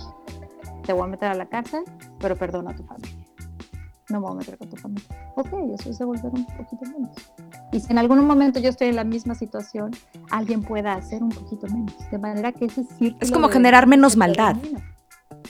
te 0.86 0.92
voy 0.92 1.04
a 1.04 1.08
meter 1.08 1.30
a 1.30 1.36
la 1.36 1.48
cárcel, 1.48 1.86
pero 2.20 2.36
perdona 2.36 2.72
a 2.72 2.76
tu 2.76 2.84
familia. 2.84 3.13
No 4.14 4.20
me 4.20 4.28
voy 4.28 4.36
a 4.36 4.40
meter 4.42 4.58
con 4.60 4.70
tu 4.70 4.78
familia. 4.78 5.08
Ok, 5.36 5.48
eso 5.74 5.90
es 5.90 5.98
devolver 5.98 6.32
un 6.32 6.46
poquito 6.46 6.86
menos. 6.86 7.16
Y 7.72 7.80
si 7.80 7.92
en 7.92 7.98
algún 7.98 8.24
momento 8.28 8.60
yo 8.60 8.70
estoy 8.70 8.90
en 8.90 8.96
la 8.96 9.04
misma 9.04 9.34
situación, 9.34 9.90
alguien 10.30 10.62
pueda 10.62 10.94
hacer 10.94 11.24
un 11.24 11.30
poquito 11.30 11.66
menos. 11.68 11.96
De 12.12 12.20
manera 12.20 12.52
que 12.52 12.66
ese 12.66 12.84
círculo... 12.84 13.18
Es 13.20 13.32
como 13.32 13.48
de- 13.48 13.54
generar 13.54 13.88
menos 13.88 14.16
maldad. 14.16 14.56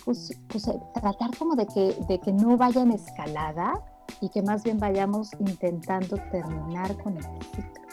Pues, 0.05 0.31
pues, 0.47 0.67
eh, 0.69 0.79
tratar 0.93 1.35
como 1.37 1.57
de 1.57 1.65
que, 1.67 1.93
de 2.07 2.19
que 2.19 2.31
no 2.31 2.55
vaya 2.55 2.81
en 2.83 2.91
escalada 2.91 3.73
y 4.21 4.29
que 4.29 4.41
más 4.41 4.63
bien 4.63 4.79
vayamos 4.79 5.31
intentando 5.39 6.15
terminar 6.31 6.95
con 7.03 7.17
el 7.17 7.23
ciclo. 7.23 7.83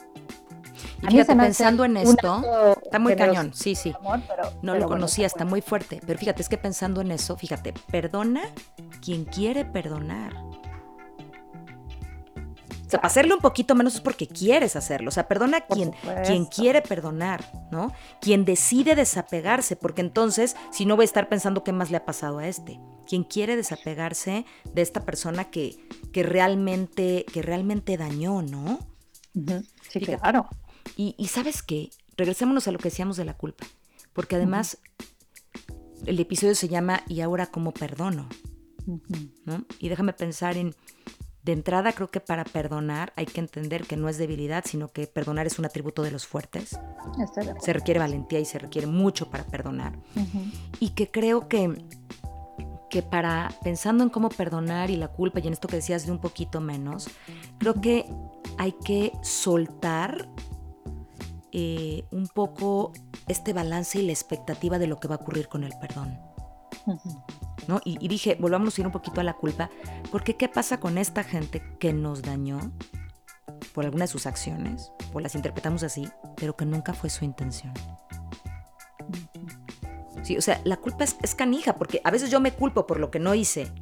Y 1.03 1.07
fíjate, 1.07 1.35
pensando 1.35 1.85
en 1.85 1.97
esto, 1.97 2.43
está 2.83 2.99
muy 2.99 3.17
cañón. 3.17 3.53
Sí, 3.55 3.75
sí. 3.75 3.93
amor, 3.99 4.21
pero- 4.29 4.45
No 4.45 4.51
pero 4.61 4.75
lo 4.75 4.79
bueno, 4.81 4.89
conocía, 4.89 5.27
está 5.27 5.39
está 5.39 5.51
muy 5.51 5.63
fuerte. 5.63 5.99
Pero 6.07 6.19
fíjate, 6.19 6.43
es 6.43 6.49
que 6.49 6.59
pensando 6.59 7.01
en 7.01 7.11
eso, 7.11 7.37
fíjate, 7.37 7.73
perdona 7.91 8.43
quien 9.01 9.25
quiere 9.25 9.65
perdonar. 9.65 10.35
O 12.91 12.93
sea, 12.93 12.99
para 12.99 13.07
hacerle 13.07 13.35
un 13.35 13.41
poquito 13.41 13.77
menos 13.77 13.95
es 13.95 14.01
porque 14.01 14.27
quieres 14.27 14.75
hacerlo. 14.75 15.11
O 15.11 15.13
sea, 15.13 15.29
perdona 15.29 15.59
a 15.59 15.67
quien, 15.67 15.93
quien 16.27 16.45
quiere 16.47 16.83
perdonar, 16.83 17.45
¿no? 17.71 17.93
Quien 18.21 18.45
decide 18.45 18.97
desapegarse, 18.97 19.77
porque 19.77 20.01
entonces, 20.01 20.57
si 20.73 20.87
no 20.87 20.97
voy 20.97 21.05
a 21.05 21.07
estar 21.07 21.29
pensando 21.29 21.63
qué 21.63 21.71
más 21.71 21.93
le 21.93 21.99
ha 21.99 22.05
pasado 22.05 22.39
a 22.39 22.49
este. 22.49 22.81
Quien 23.07 23.23
quiere 23.23 23.55
desapegarse 23.55 24.45
de 24.75 24.83
esta 24.83 25.05
persona 25.05 25.51
que, 25.51 25.77
que 26.13 26.25
realmente, 26.25 27.25
que 27.33 27.43
realmente 27.43 27.97
dañó, 27.97 28.43
¿no? 28.43 28.81
Sí, 29.35 30.01
Fíjate. 30.01 30.19
claro. 30.19 30.49
Y, 30.97 31.15
y 31.17 31.29
sabes 31.29 31.63
qué, 31.63 31.91
regresémonos 32.17 32.67
a 32.67 32.73
lo 32.73 32.79
que 32.79 32.89
decíamos 32.89 33.17
de 33.17 33.25
la 33.25 33.37
culpa, 33.37 33.69
porque 34.13 34.35
además 34.35 34.79
el 36.07 36.19
episodio 36.19 36.57
se 36.57 36.67
llama 36.67 37.05
¿Y 37.07 37.21
ahora 37.21 37.47
cómo 37.47 37.73
perdono? 37.73 38.29
¿no? 39.45 39.65
Y 39.79 39.89
déjame 39.89 40.13
pensar 40.13 40.57
en, 40.57 40.75
de 41.43 41.53
entrada 41.53 41.93
creo 41.93 42.11
que 42.11 42.21
para 42.21 42.45
perdonar 42.45 43.13
hay 43.17 43.27
que 43.27 43.41
entender 43.41 43.87
que 43.87 43.97
no 43.97 44.09
es 44.09 44.19
debilidad, 44.19 44.65
sino 44.67 44.89
que 44.89 45.07
perdonar 45.07 45.47
es 45.47 45.59
un 45.59 45.65
atributo 45.65 46.03
de 46.03 46.11
los 46.11 46.27
fuertes. 46.27 46.79
Se 47.61 47.73
requiere 47.73 47.99
valentía 47.99 48.41
y 48.41 48.45
se 48.45 48.59
requiere 48.59 48.87
mucho 48.87 49.31
para 49.31 49.45
perdonar. 49.45 49.99
Y 50.81 50.91
que 50.91 51.11
creo 51.11 51.49
que, 51.49 51.83
que 52.91 53.03
para, 53.03 53.51
pensando 53.63 54.05
en 54.05 54.11
cómo 54.11 54.29
perdonar 54.29 54.91
y 54.91 54.97
la 54.97 55.09
culpa, 55.09 55.41
y 55.41 55.47
en 55.47 55.55
esto 55.55 55.69
que 55.69 55.77
decías 55.77 56.05
de 56.05 56.13
un 56.13 56.21
poquito 56.21 56.61
menos, 56.61 57.09
creo 57.59 57.75
que 57.75 58.07
hay 58.59 58.73
que 58.85 59.13
soltar 59.23 60.29
eh, 61.53 62.05
un 62.11 62.29
poco 62.29 62.93
este 63.29 63.53
balance 63.53 63.99
y 63.99 64.07
la 64.07 64.13
expectativa 64.13 64.79
de 64.79 64.87
lo 64.87 65.01
que 65.01 65.09
va 65.09 65.17
a 65.17 65.19
ocurrir 65.19 65.49
con 65.49 65.65
el 65.65 65.73
perdón. 65.81 66.19
¿No? 67.71 67.81
Y, 67.85 67.97
y 68.05 68.09
dije, 68.09 68.37
volvamos 68.39 68.77
a 68.77 68.81
ir 68.81 68.87
un 68.87 68.93
poquito 68.93 69.21
a 69.21 69.25
la 69.25 69.35
culpa, 69.35 69.71
porque 70.11 70.37
¿qué 70.37 70.49
pasa 70.49 70.81
con 70.81 70.99
esta 70.99 71.23
gente 71.23 71.63
que 71.79 71.93
nos 71.93 72.21
dañó 72.23 72.59
por 73.73 73.85
alguna 73.85 74.05
de 74.05 74.09
sus 74.09 74.27
acciones, 74.27 74.93
o 75.13 75.21
las 75.21 75.35
interpretamos 75.35 75.85
así, 75.85 76.09
pero 76.37 76.57
que 76.57 76.67
nunca 76.67 76.93
fue 76.93 77.09
su 77.09 77.25
intención? 77.25 77.73
Sí, 80.23 80.37
o 80.37 80.43
sea, 80.43 80.61
la 80.65 80.77
culpa 80.77 81.05
es, 81.05 81.17
es 81.23 81.35
canija, 81.35 81.77
porque 81.77 82.01
a 82.05 82.11
veces 82.11 82.31
yo 82.31 82.41
me 82.41 82.53
culpo 82.53 82.87
por 82.87 82.99
lo 82.99 83.11
que 83.11 83.21
no 83.21 83.35
hice. 83.35 83.73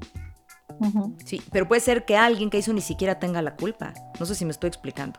Sí, 1.25 1.43
pero 1.51 1.67
puede 1.67 1.81
ser 1.81 2.05
que 2.05 2.17
alguien 2.17 2.51
que 2.51 2.59
hizo 2.59 2.73
ni 2.73 2.81
siquiera 2.81 3.19
tenga 3.19 3.43
la 3.43 3.57
culpa. 3.57 3.95
No 4.21 4.27
sé 4.27 4.35
si 4.35 4.45
me 4.45 4.53
estoy 4.53 4.69
explicando. 4.69 5.19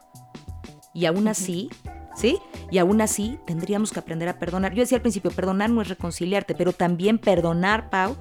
Y 0.93 1.05
aún 1.05 1.27
así, 1.27 1.69
¿sí? 2.15 2.37
Y 2.71 2.77
aún 2.77 3.01
así 3.01 3.39
tendríamos 3.45 3.91
que 3.91 3.99
aprender 3.99 4.29
a 4.29 4.39
perdonar. 4.39 4.73
Yo 4.73 4.81
decía 4.81 4.97
al 4.97 5.01
principio, 5.01 5.31
perdonar 5.31 5.69
no 5.69 5.81
es 5.81 5.89
reconciliarte, 5.89 6.55
pero 6.55 6.71
también 6.71 7.17
perdonar, 7.17 7.89
Pau, 7.89 8.15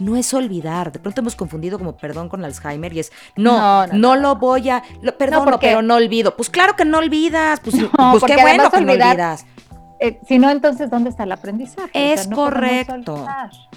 no 0.00 0.16
es 0.16 0.32
olvidar. 0.34 0.92
De 0.92 0.98
pronto 0.98 1.20
hemos 1.20 1.36
confundido 1.36 1.78
como 1.78 1.96
perdón 1.96 2.28
con 2.28 2.44
Alzheimer 2.44 2.92
y 2.92 3.00
es, 3.00 3.12
no, 3.36 3.52
No, 3.58 3.86
no, 3.86 3.92
no, 3.94 4.16
lo 4.16 4.36
voy 4.36 4.68
a, 4.70 4.82
lo, 5.02 5.16
porque- 5.16 5.58
pero 5.68 5.82
no 5.82 5.94
olvido. 5.96 6.36
Pues 6.36 6.50
claro 6.50 6.74
que 6.76 6.84
no 6.84 6.98
olvidas, 6.98 7.60
pues, 7.60 7.76
pues 7.76 7.90
porque 8.20 8.34
qué 8.36 8.42
bueno 8.42 8.70
que 8.70 8.80
no 8.80 8.92
olvidas. 8.92 9.46
Eh, 10.02 10.18
si 10.26 10.38
no, 10.38 10.48
entonces, 10.48 10.88
¿dónde 10.88 11.10
está 11.10 11.24
el 11.24 11.32
aprendizaje? 11.32 11.90
Es 11.92 12.26
no 12.26 12.34
correcto. 12.36 13.26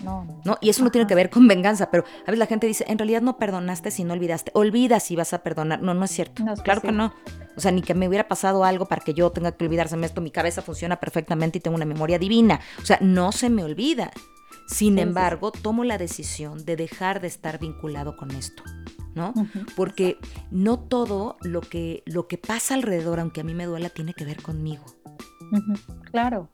No, 0.03 0.23
no. 0.25 0.39
¿no? 0.45 0.57
Y 0.61 0.69
eso 0.69 0.81
no 0.81 0.89
tiene 0.89 1.05
que 1.05 1.15
ver 1.15 1.29
con 1.29 1.45
venganza, 1.49 1.91
pero 1.91 2.05
a 2.21 2.31
veces 2.31 2.39
la 2.39 2.45
gente 2.45 2.65
dice, 2.65 2.85
en 2.87 2.97
realidad 2.97 3.21
no 3.21 3.35
perdonaste 3.37 3.91
si 3.91 4.05
no 4.05 4.13
olvidaste. 4.13 4.49
Olvida 4.55 5.01
si 5.01 5.17
vas 5.17 5.33
a 5.33 5.39
perdonar. 5.39 5.81
No, 5.81 5.93
no 5.93 6.05
es 6.05 6.11
cierto. 6.11 6.41
Es 6.53 6.61
claro 6.61 6.79
que 6.79 6.87
sí. 6.91 6.93
no. 6.93 7.13
O 7.57 7.59
sea, 7.59 7.71
ni 7.71 7.81
que 7.81 7.93
me 7.93 8.07
hubiera 8.07 8.29
pasado 8.29 8.63
algo 8.63 8.85
para 8.85 9.03
que 9.03 9.13
yo 9.13 9.31
tenga 9.31 9.51
que 9.51 9.65
olvidárseme 9.65 10.05
esto. 10.05 10.21
Mi 10.21 10.31
cabeza 10.31 10.61
funciona 10.61 10.95
perfectamente 10.95 11.57
y 11.57 11.61
tengo 11.61 11.75
una 11.75 11.85
memoria 11.85 12.17
divina. 12.17 12.61
O 12.81 12.85
sea, 12.85 12.99
no 13.01 13.33
se 13.33 13.49
me 13.49 13.61
olvida. 13.65 14.09
Sin 14.67 14.99
embargo, 14.99 15.51
tomo 15.51 15.83
la 15.83 15.97
decisión 15.97 16.65
de 16.65 16.75
dejar 16.75 17.21
de 17.21 17.27
estar 17.27 17.59
vinculado 17.59 18.15
con 18.15 18.31
esto. 18.31 18.63
¿no? 19.15 19.33
Porque 19.75 20.17
no 20.51 20.79
todo 20.79 21.37
lo 21.41 21.61
que, 21.61 22.03
lo 22.05 22.27
que 22.27 22.37
pasa 22.37 22.73
alrededor, 22.73 23.19
aunque 23.19 23.41
a 23.41 23.43
mí 23.43 23.53
me 23.53 23.65
duela, 23.65 23.89
tiene 23.89 24.13
que 24.13 24.25
ver 24.25 24.41
conmigo. 24.41 24.83
Claro. 26.11 26.49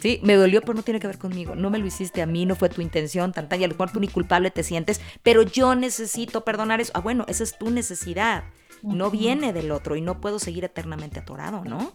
Sí, 0.00 0.20
me 0.22 0.34
dolió, 0.34 0.60
pero 0.60 0.74
no 0.74 0.82
tiene 0.82 1.00
que 1.00 1.06
ver 1.06 1.18
conmigo. 1.18 1.54
No 1.54 1.70
me 1.70 1.78
lo 1.78 1.86
hiciste 1.86 2.20
a 2.20 2.26
mí, 2.26 2.46
no 2.46 2.56
fue 2.56 2.68
tu 2.68 2.82
intención, 2.82 3.32
tanta, 3.32 3.56
y 3.56 3.64
a 3.64 3.68
lo 3.68 3.74
mejor 3.74 3.90
tú 3.90 4.00
ni 4.00 4.08
culpable 4.08 4.50
te 4.50 4.62
sientes, 4.62 5.00
pero 5.22 5.42
yo 5.42 5.74
necesito 5.74 6.44
perdonar 6.44 6.80
eso. 6.80 6.92
Ah, 6.94 7.00
bueno, 7.00 7.24
esa 7.28 7.44
es 7.44 7.56
tu 7.56 7.70
necesidad. 7.70 8.44
No 8.82 9.10
viene 9.10 9.54
del 9.54 9.70
otro 9.70 9.96
y 9.96 10.02
no 10.02 10.20
puedo 10.20 10.38
seguir 10.38 10.64
eternamente 10.64 11.20
atorado, 11.20 11.64
¿no? 11.64 11.94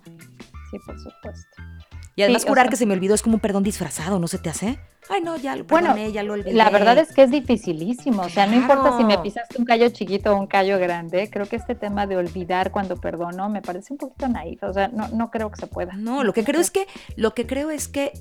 Sí, 0.71 0.77
por 0.85 0.97
supuesto. 0.99 1.61
Y 2.15 2.23
además 2.23 2.41
Sí, 2.43 2.49
o 2.49 2.53
sea- 2.53 2.67
que 2.69 2.75
se 2.75 2.85
me 2.85 2.93
olvidó 2.93 3.15
es 3.15 3.21
como 3.21 3.35
un 3.35 3.39
perdón 3.39 3.63
disfrazado, 3.63 4.19
¿no 4.19 4.27
se 4.27 4.37
te 4.39 4.49
hace? 4.49 4.79
Ay, 5.09 5.21
no, 5.21 5.37
ya 5.37 5.55
lo 5.55 5.63
Bueno, 5.63 5.87
perdoné, 5.89 6.11
ya 6.11 6.21
lo 6.23 6.33
olvidé. 6.33 6.53
La 6.53 6.69
verdad 6.69 6.97
es 6.97 7.13
que 7.13 7.23
es 7.23 7.31
dificilísimo, 7.31 8.23
o 8.23 8.29
sea, 8.29 8.45
no 8.45 8.55
importa 8.55 8.95
si 8.97 9.03
me 9.03 9.17
pisaste 9.19 9.57
un 9.57 9.65
callo 9.65 9.89
chiquito 9.89 10.33
o 10.33 10.37
un 10.39 10.45
callo 10.47 10.77
grande, 10.77 11.29
creo 11.31 11.45
que 11.47 11.55
este 11.55 11.75
tema 11.75 12.05
de 12.05 12.17
olvidar 12.17 12.71
cuando 12.71 12.97
perdono 12.97 13.49
me 13.49 13.61
parece 13.61 13.93
un 13.93 13.97
poquito 13.97 14.27
naif, 14.27 14.61
o 14.63 14.73
sea, 14.73 14.87
no, 14.89 15.07
no 15.09 15.31
creo 15.31 15.49
que 15.49 15.59
se 15.61 15.67
pueda. 15.67 15.93
No, 15.93 16.23
lo 16.23 16.33
que 16.33 16.43
creo 16.43 16.59
es 16.61 16.69
que, 16.71 16.85
lo 17.15 17.33
que 17.33 17.47
creo 17.47 17.69
es 17.71 17.87
que 17.87 18.11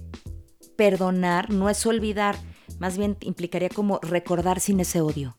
perdonar 0.77 1.51
no 1.51 1.69
es 1.69 1.85
olvidar, 1.87 2.37
más 2.79 2.97
bien 2.97 3.17
implicaría 3.21 3.69
como 3.69 3.99
recordar 4.03 4.61
sin 4.61 4.81
ese 4.81 5.01
odio. 5.01 5.37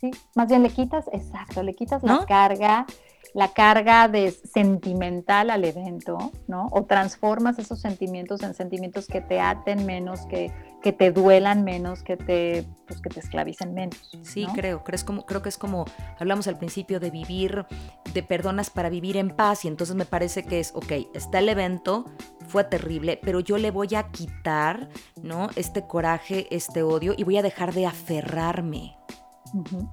Sí, 0.00 0.10
más 0.34 0.48
bien 0.48 0.62
le 0.62 0.68
quitas, 0.70 1.06
exacto, 1.12 1.62
le 1.62 1.74
quitas 1.74 2.02
¿No? 2.02 2.20
la 2.20 2.26
carga, 2.26 2.86
la 3.34 3.52
carga 3.52 4.06
de 4.06 4.30
sentimental 4.30 5.50
al 5.50 5.64
evento, 5.64 6.32
¿no? 6.46 6.68
O 6.70 6.84
transformas 6.84 7.58
esos 7.58 7.80
sentimientos 7.80 8.42
en 8.44 8.54
sentimientos 8.54 9.08
que 9.08 9.20
te 9.20 9.40
aten 9.40 9.84
menos, 9.84 10.24
que, 10.26 10.52
que 10.80 10.92
te 10.92 11.10
duelan 11.10 11.64
menos, 11.64 12.04
que 12.04 12.16
te, 12.16 12.64
pues, 12.86 13.00
que 13.00 13.10
te 13.10 13.18
esclavicen 13.18 13.74
menos. 13.74 14.16
Sí, 14.22 14.46
¿no? 14.46 14.52
creo, 14.52 14.84
creo, 14.84 14.94
es 14.94 15.02
como, 15.02 15.26
creo 15.26 15.42
que 15.42 15.48
es 15.48 15.58
como 15.58 15.84
hablamos 16.20 16.46
al 16.46 16.58
principio 16.58 17.00
de 17.00 17.10
vivir, 17.10 17.66
de 18.12 18.22
perdonas 18.22 18.70
para 18.70 18.88
vivir 18.88 19.16
en 19.16 19.30
paz 19.30 19.64
y 19.64 19.68
entonces 19.68 19.96
me 19.96 20.04
parece 20.04 20.44
que 20.44 20.60
es, 20.60 20.70
ok, 20.72 20.92
está 21.12 21.40
el 21.40 21.48
evento, 21.48 22.04
fue 22.46 22.62
terrible, 22.62 23.18
pero 23.20 23.40
yo 23.40 23.58
le 23.58 23.72
voy 23.72 23.96
a 23.96 24.10
quitar, 24.12 24.88
¿no? 25.20 25.48
Este 25.56 25.88
coraje, 25.88 26.46
este 26.54 26.84
odio 26.84 27.14
y 27.16 27.24
voy 27.24 27.38
a 27.38 27.42
dejar 27.42 27.74
de 27.74 27.86
aferrarme. 27.86 28.96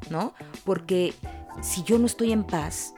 ¿no? 0.09 0.33
Porque 0.63 1.13
si 1.61 1.83
yo 1.83 1.99
no 1.99 2.05
estoy 2.05 2.31
en 2.31 2.43
paz, 2.43 2.93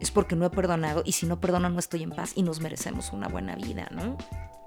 es 0.00 0.10
porque 0.10 0.34
no 0.36 0.46
he 0.46 0.50
perdonado 0.50 1.02
y 1.04 1.12
si 1.12 1.26
no 1.26 1.40
perdono 1.40 1.68
no 1.70 1.78
estoy 1.78 2.02
en 2.02 2.10
paz 2.10 2.32
y 2.34 2.42
nos 2.42 2.60
merecemos 2.60 3.12
una 3.12 3.28
buena 3.28 3.54
vida, 3.54 3.88
¿no? 3.90 4.16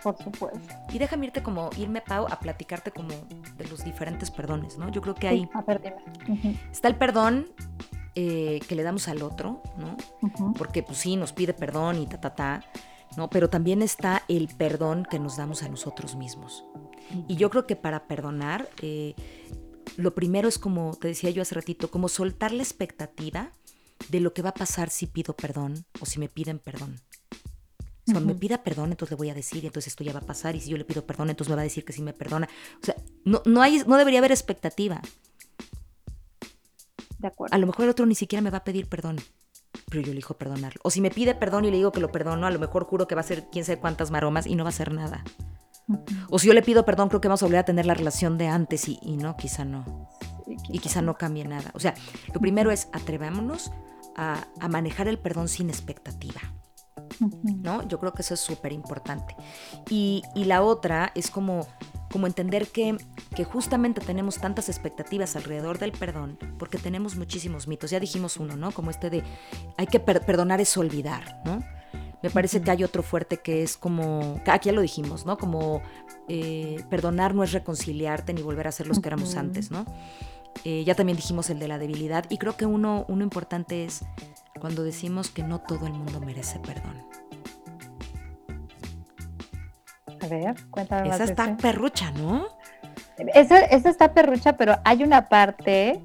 Por 0.01 0.17
supuesto. 0.17 0.59
Y 0.91 0.99
déjame 0.99 1.27
irte 1.27 1.41
como, 1.41 1.69
irme, 1.77 2.01
Pau, 2.01 2.27
a 2.29 2.39
platicarte 2.39 2.91
como 2.91 3.09
de 3.57 3.67
los 3.69 3.83
diferentes 3.83 4.29
perdones, 4.31 4.77
¿no? 4.77 4.89
Yo 4.91 5.01
creo 5.01 5.15
que 5.15 5.29
Sí, 5.29 5.35
hay... 5.35 5.49
a 5.53 5.61
ver, 5.61 5.81
dime. 5.81 6.39
Ujú, 6.39 6.57
Está 6.71 6.87
el 6.89 6.95
perdón 6.97 7.47
eh, 8.15 8.59
que 8.67 8.75
le 8.75 8.83
damos 8.83 9.07
al 9.07 9.21
otro, 9.23 9.63
¿no? 9.77 9.95
ujú. 10.21 10.53
Porque 10.53 10.83
pues 10.83 10.97
sí, 10.99 11.15
nos 11.15 11.31
pide 11.33 11.53
perdón 11.53 11.99
y 12.01 12.05
ta, 12.05 12.19
ta, 12.19 12.35
ta, 12.35 12.63
¿no? 13.17 13.29
Pero 13.29 13.49
también 13.49 13.81
está 13.81 14.23
el 14.27 14.49
perdón 14.49 15.07
que 15.09 15.19
nos 15.19 15.37
damos 15.37 15.63
a 15.63 15.69
nosotros 15.69 16.15
mismos. 16.15 16.65
Y 17.27 17.35
yo 17.37 17.49
creo 17.49 17.65
que 17.65 17.75
para 17.75 18.05
perdonar, 18.07 18.67
eh, 18.81 19.15
lo 19.97 20.13
primero 20.15 20.47
es 20.47 20.57
como, 20.59 20.95
te 20.95 21.07
decía 21.09 21.29
yo 21.29 21.41
hace 21.41 21.55
ratito, 21.55 21.89
como 21.89 22.07
soltar 22.09 22.51
la 22.51 22.63
expectativa 22.63 23.51
de 24.09 24.19
lo 24.19 24.33
que 24.33 24.41
va 24.41 24.49
a 24.49 24.53
pasar 24.53 24.89
si 24.89 25.07
pido 25.07 25.35
perdón 25.35 25.85
o 25.99 26.05
si 26.05 26.19
me 26.19 26.29
piden 26.29 26.59
perdón. 26.59 27.01
Si 28.05 28.11
cuando 28.11 28.33
me 28.33 28.39
pida 28.39 28.63
perdón, 28.63 28.91
entonces 28.91 29.11
le 29.11 29.17
voy 29.17 29.29
a 29.29 29.33
decir, 29.33 29.65
entonces 29.65 29.93
esto 29.93 30.03
ya 30.03 30.11
va 30.11 30.19
a 30.19 30.25
pasar, 30.25 30.55
y 30.57 30.59
si 30.59 30.69
yo 30.69 30.77
le 30.77 30.83
pido 30.83 31.05
perdón, 31.05 31.29
entonces 31.29 31.49
me 31.49 31.55
va 31.55 31.61
a 31.61 31.63
decir 31.63 31.85
que 31.85 31.93
sí 31.93 32.01
me 32.01 32.11
perdona. 32.11 32.49
O 32.81 32.85
sea, 32.85 32.95
no, 33.23 33.41
no, 33.45 33.61
hay, 33.61 33.81
no 33.87 33.95
debería 33.95 34.19
haber 34.19 34.31
expectativa. 34.31 35.01
De 37.17 37.27
acuerdo. 37.27 37.55
A 37.55 37.57
lo 37.57 37.67
mejor 37.67 37.85
el 37.85 37.91
otro 37.91 38.05
ni 38.05 38.15
siquiera 38.15 38.41
me 38.41 38.49
va 38.49 38.57
a 38.57 38.63
pedir 38.65 38.89
perdón, 38.89 39.21
pero 39.89 40.01
yo 40.01 40.11
elijo 40.11 40.37
perdonarlo. 40.37 40.81
O 40.83 40.89
si 40.89 40.99
me 40.99 41.11
pide 41.11 41.33
perdón 41.33 41.63
y 41.63 41.71
le 41.71 41.77
digo 41.77 41.93
que 41.93 42.01
lo 42.01 42.11
perdono, 42.11 42.45
a 42.45 42.51
lo 42.51 42.59
mejor 42.59 42.83
juro 42.83 43.07
que 43.07 43.15
va 43.15 43.21
a 43.21 43.25
ser 43.25 43.47
quién 43.49 43.63
sabe 43.63 43.79
cuántas 43.79 44.11
maromas 44.11 44.47
y 44.47 44.55
no 44.55 44.65
va 44.65 44.69
a 44.69 44.73
ser 44.73 44.91
nada. 44.91 45.23
O 46.29 46.39
si 46.39 46.47
yo 46.47 46.53
le 46.53 46.61
pido 46.61 46.83
perdón, 46.83 47.07
creo 47.07 47.21
que 47.21 47.29
vamos 47.29 47.41
a 47.41 47.45
volver 47.45 47.59
a 47.59 47.65
tener 47.65 47.85
la 47.85 47.93
relación 47.93 48.37
de 48.37 48.47
antes 48.47 48.89
y, 48.89 48.99
y 49.01 49.15
no, 49.15 49.37
quizá 49.37 49.63
no. 49.63 50.09
Sí, 50.45 50.57
Y 50.69 50.79
quizá 50.79 51.01
no 51.01 51.17
cambie 51.17 51.45
nada. 51.45 51.71
O 51.73 51.79
sea, 51.79 51.93
lo 52.33 52.41
primero 52.41 52.69
es 52.69 52.89
atrevámonos 52.91 53.71
a, 54.15 54.47
a 54.59 54.67
manejar 54.67 55.07
el 55.07 55.19
perdón 55.19 55.47
sin 55.47 55.69
expectativa. 55.69 56.41
¿no? 57.61 57.87
Yo 57.87 57.99
creo 57.99 58.13
que 58.13 58.21
eso 58.21 58.33
es 58.33 58.39
súper 58.39 58.73
importante. 58.73 59.35
Y, 59.89 60.23
y 60.35 60.45
la 60.45 60.63
otra 60.63 61.11
es 61.15 61.29
como, 61.29 61.67
como 62.11 62.27
entender 62.27 62.67
que, 62.67 62.97
que 63.35 63.43
justamente 63.43 64.01
tenemos 64.01 64.39
tantas 64.39 64.67
expectativas 64.67 65.35
alrededor 65.35 65.77
del 65.77 65.91
perdón, 65.91 66.37
porque 66.57 66.77
tenemos 66.77 67.15
muchísimos 67.15 67.67
mitos. 67.67 67.91
Ya 67.91 67.99
dijimos 67.99 68.37
uno, 68.37 68.55
¿no? 68.55 68.71
Como 68.71 68.89
este 68.89 69.09
de, 69.09 69.23
hay 69.77 69.87
que 69.87 69.99
per- 69.99 70.25
perdonar 70.25 70.59
es 70.59 70.75
olvidar, 70.75 71.41
¿no? 71.45 71.59
Me 72.23 72.29
parece 72.29 72.61
que 72.61 72.71
hay 72.71 72.83
otro 72.85 73.03
fuerte 73.03 73.41
que 73.41 73.63
es 73.63 73.75
como, 73.75 74.41
aquí 74.47 74.69
ya 74.69 74.71
lo 74.73 74.81
dijimos, 74.81 75.25
¿no? 75.25 75.37
Como 75.37 75.81
eh, 76.29 76.83
perdonar 76.89 77.35
no 77.35 77.43
es 77.43 77.51
reconciliarte 77.51 78.33
ni 78.33 78.41
volver 78.41 78.67
a 78.67 78.71
ser 78.71 78.87
los 78.87 78.99
que 78.99 79.09
éramos 79.09 79.31
Ujú. 79.31 79.39
antes, 79.39 79.71
¿no? 79.71 79.85
Eh, 80.65 80.83
ya 80.85 80.95
también 80.95 81.17
dijimos 81.17 81.49
el 81.49 81.59
de 81.59 81.67
la 81.67 81.77
debilidad 81.77 82.25
y 82.29 82.37
creo 82.37 82.55
que 82.55 82.65
uno, 82.65 83.05
uno 83.09 83.23
importante 83.23 83.83
es 83.83 84.05
cuando 84.59 84.83
decimos 84.83 85.29
que 85.29 85.43
no 85.43 85.59
todo 85.59 85.87
el 85.87 85.93
mundo 85.93 86.21
merece 86.21 86.59
perdón. 86.59 87.03
A 90.21 90.27
ver, 90.27 90.55
cuéntame 90.69 91.09
Esa 91.09 91.25
está 91.25 91.45
ese. 91.45 91.55
perrucha, 91.55 92.11
¿no? 92.11 92.47
Esa, 93.33 93.59
esa 93.59 93.89
está 93.89 94.13
perrucha, 94.13 94.53
pero 94.57 94.77
hay 94.85 95.03
una 95.03 95.27
parte 95.27 96.01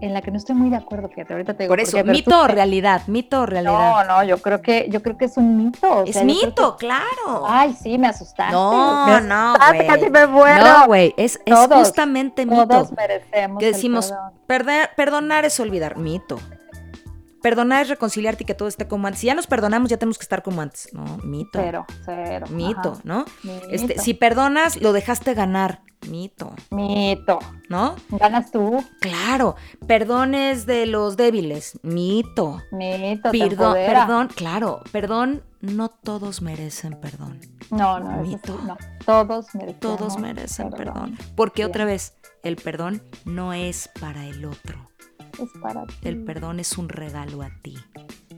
en 0.00 0.12
la 0.14 0.20
que 0.22 0.30
no 0.30 0.36
estoy 0.38 0.54
muy 0.54 0.70
de 0.70 0.76
acuerdo, 0.76 1.08
fíjate, 1.08 1.32
ahorita 1.32 1.54
te 1.54 1.64
digo. 1.64 1.72
Por 1.72 1.80
eso, 1.80 2.02
mito 2.04 2.40
o 2.40 2.46
realidad, 2.46 3.02
mito 3.06 3.40
o 3.42 3.46
realidad. 3.46 3.72
No, 3.72 4.04
no, 4.04 4.24
yo 4.24 4.38
creo 4.38 4.60
que, 4.62 4.86
yo 4.90 5.02
creo 5.02 5.16
que 5.16 5.24
es 5.26 5.36
un 5.36 5.56
mito. 5.56 5.88
o 5.90 6.04
es 6.04 6.12
sea, 6.14 6.24
mito, 6.24 6.76
que- 6.76 6.86
claro. 6.86 7.44
Ay, 7.46 7.72
sí, 7.74 7.98
me 7.98 8.08
asustaste. 8.08 8.52
no, 8.52 9.06
me 9.06 9.20
no, 9.22 9.50
asustaste, 9.52 9.76
güey. 9.76 9.86
casi 9.88 10.10
me 10.10 10.26
muero. 10.26 10.64
No, 10.64 10.86
güey, 10.86 11.14
es, 11.16 11.40
es 11.44 11.58
justamente 11.68 12.44
mito. 12.46 12.66
Todos 12.66 12.92
merecemos 12.92 13.58
Que 13.60 13.66
decimos. 13.66 14.12
"Perder- 14.46 14.90
perdonar 14.96 15.44
es 15.44 15.58
olvidar, 15.60 15.96
mito. 15.96 16.38
Perdonar 17.44 17.82
es 17.82 17.90
reconciliarte 17.90 18.42
y 18.44 18.46
que 18.46 18.54
todo 18.54 18.68
esté 18.68 18.88
como 18.88 19.06
antes. 19.06 19.20
Si 19.20 19.26
ya 19.26 19.34
nos 19.34 19.46
perdonamos, 19.46 19.90
ya 19.90 19.98
tenemos 19.98 20.16
que 20.16 20.22
estar 20.22 20.42
como 20.42 20.62
antes. 20.62 20.88
No, 20.94 21.18
mito. 21.22 21.60
Cero, 21.62 21.84
cero. 22.02 22.46
Mito, 22.48 22.92
ajá. 22.92 23.00
¿no? 23.04 23.26
Este, 23.68 23.88
Mito. 23.88 24.02
si 24.02 24.14
perdonas, 24.14 24.80
lo 24.80 24.94
dejaste 24.94 25.34
ganar. 25.34 25.82
Mito, 26.08 26.54
Mito. 26.70 27.38
¿no? 27.68 27.96
Ganas 28.08 28.50
tú, 28.50 28.82
Claro. 28.98 29.56
Perdón 29.86 30.34
es 30.34 30.64
de 30.64 30.86
los 30.86 31.18
débiles. 31.18 31.78
Mito. 31.82 32.62
mito. 32.72 33.30
Perdón, 33.30 33.74
perdón, 33.74 34.28
claro, 34.34 34.80
perdón, 34.90 35.42
no 35.60 35.90
todos 35.90 36.40
merecen 36.40 36.98
perdón. 36.98 37.40
No, 37.70 38.00
no, 38.00 38.22
Mito. 38.22 38.56
sí, 38.58 38.64
no. 38.66 38.78
Todos 39.04 39.54
merecemos. 39.54 39.80
Todos 39.80 40.18
merecen 40.18 40.70
perdón. 40.70 41.18
Porque 41.36 41.60
Bien. 41.60 41.68
otra 41.68 41.84
vez, 41.84 42.16
el 42.42 42.56
perdón 42.56 43.02
no 43.26 43.52
es 43.52 43.90
para 44.00 44.24
el 44.24 44.46
otro. 44.46 44.93
Es 45.40 45.50
para 45.60 45.84
ti. 45.86 45.94
El 46.04 46.24
perdón 46.24 46.60
es 46.60 46.76
un 46.78 46.88
regalo 46.88 47.42
a 47.42 47.50
ti. 47.62 47.76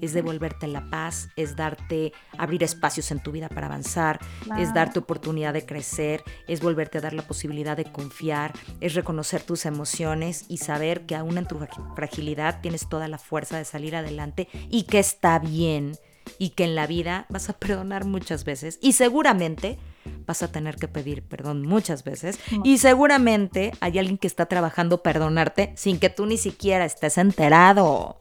Es 0.02 0.12
devolverte 0.12 0.66
la 0.66 0.90
paz, 0.90 1.28
es 1.36 1.56
darte, 1.56 2.12
abrir 2.36 2.62
espacios 2.62 3.10
en 3.10 3.22
tu 3.22 3.32
vida 3.32 3.48
para 3.48 3.66
avanzar, 3.66 4.20
es 4.58 4.74
darte 4.74 4.98
oportunidad 4.98 5.54
de 5.54 5.64
crecer, 5.64 6.22
es 6.46 6.60
volverte 6.60 6.98
a 6.98 7.00
dar 7.00 7.14
la 7.14 7.22
posibilidad 7.26 7.78
de 7.78 7.90
confiar, 7.90 8.52
es 8.82 8.94
reconocer 8.94 9.42
tus 9.42 9.64
emociones 9.64 10.44
y 10.48 10.58
saber 10.58 11.06
que 11.06 11.16
aún 11.16 11.38
en 11.38 11.46
tu 11.46 11.58
fragi- 11.58 11.94
fragilidad 11.94 12.60
tienes 12.60 12.86
toda 12.90 13.08
la 13.08 13.16
fuerza 13.16 13.56
de 13.56 13.64
salir 13.64 13.96
adelante 13.96 14.48
y 14.68 14.82
que 14.82 14.98
está 14.98 15.38
bien 15.38 15.92
y 16.38 16.50
que 16.50 16.64
en 16.64 16.74
la 16.74 16.86
vida 16.86 17.24
vas 17.30 17.48
a 17.48 17.54
perdonar 17.54 18.04
muchas 18.04 18.44
veces 18.44 18.78
y 18.82 18.92
seguramente 18.92 19.78
vas 20.26 20.42
a 20.42 20.48
tener 20.52 20.76
que 20.76 20.88
pedir 20.88 21.22
perdón 21.22 21.62
muchas 21.66 22.04
veces 22.04 22.38
y 22.64 22.78
seguramente 22.78 23.72
hay 23.80 23.98
alguien 23.98 24.18
que 24.18 24.26
está 24.26 24.46
trabajando 24.46 25.02
perdonarte 25.02 25.72
sin 25.76 25.98
que 25.98 26.10
tú 26.10 26.26
ni 26.26 26.36
siquiera 26.36 26.84
estés 26.84 27.18
enterado. 27.18 28.20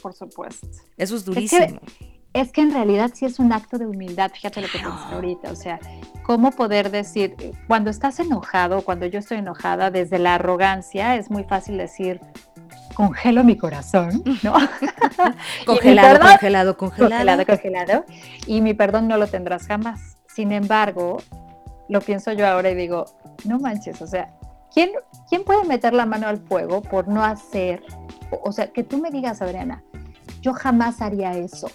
Por 0.00 0.14
supuesto. 0.14 0.66
Eso 0.96 1.16
es 1.16 1.20
Es 1.20 1.24
que, 1.24 1.30
durísimo. 1.34 1.80
es 2.32 2.50
que 2.52 2.60
en 2.62 2.72
realidad 2.72 3.10
sí 3.14 3.26
es 3.26 3.38
un 3.38 3.52
acto 3.52 3.78
de 3.78 3.86
humildad, 3.86 4.30
fíjate 4.32 4.60
lo 4.62 4.66
que 4.68 4.78
pensé 4.78 5.14
ahorita, 5.14 5.50
o 5.52 5.56
sea, 5.56 5.78
cómo 6.22 6.50
poder 6.52 6.90
decir, 6.90 7.34
cuando 7.68 7.90
estás 7.90 8.18
enojado, 8.20 8.82
cuando 8.82 9.06
yo 9.06 9.18
estoy 9.18 9.38
enojada, 9.38 9.90
desde 9.90 10.18
la 10.18 10.36
arrogancia 10.36 11.16
es 11.16 11.30
muy 11.30 11.44
fácil 11.44 11.76
decir, 11.76 12.20
congelo 12.94 13.44
mi 13.44 13.56
corazón, 13.56 14.22
¿no? 14.42 14.54
Congelado, 15.66 16.20
congelado. 16.20 16.76
congelado, 16.76 17.46
congelado, 17.46 18.04
y 18.46 18.60
mi 18.60 18.74
perdón 18.74 19.08
no 19.08 19.16
lo 19.16 19.26
tendrás 19.26 19.66
jamás. 19.66 20.16
Sin 20.34 20.52
embargo, 20.52 21.18
lo 21.88 22.00
pienso 22.00 22.32
yo 22.32 22.46
ahora 22.46 22.70
y 22.70 22.74
digo, 22.74 23.04
no 23.44 23.58
manches, 23.58 24.00
o 24.00 24.06
sea, 24.06 24.32
¿quién, 24.72 24.90
quién 25.28 25.44
puede 25.44 25.64
meter 25.64 25.92
la 25.92 26.06
mano 26.06 26.26
al 26.28 26.38
fuego 26.38 26.80
por 26.82 27.08
no 27.08 27.22
hacer, 27.22 27.82
o, 28.42 28.52
sea, 28.52 28.72
que 28.72 28.82
tú 28.82 28.98
me 28.98 29.10
digas, 29.10 29.42
Adriana, 29.42 29.82
yo 30.40 30.54
jamás 30.54 31.02
haría 31.02 31.32
eso, 31.36 31.68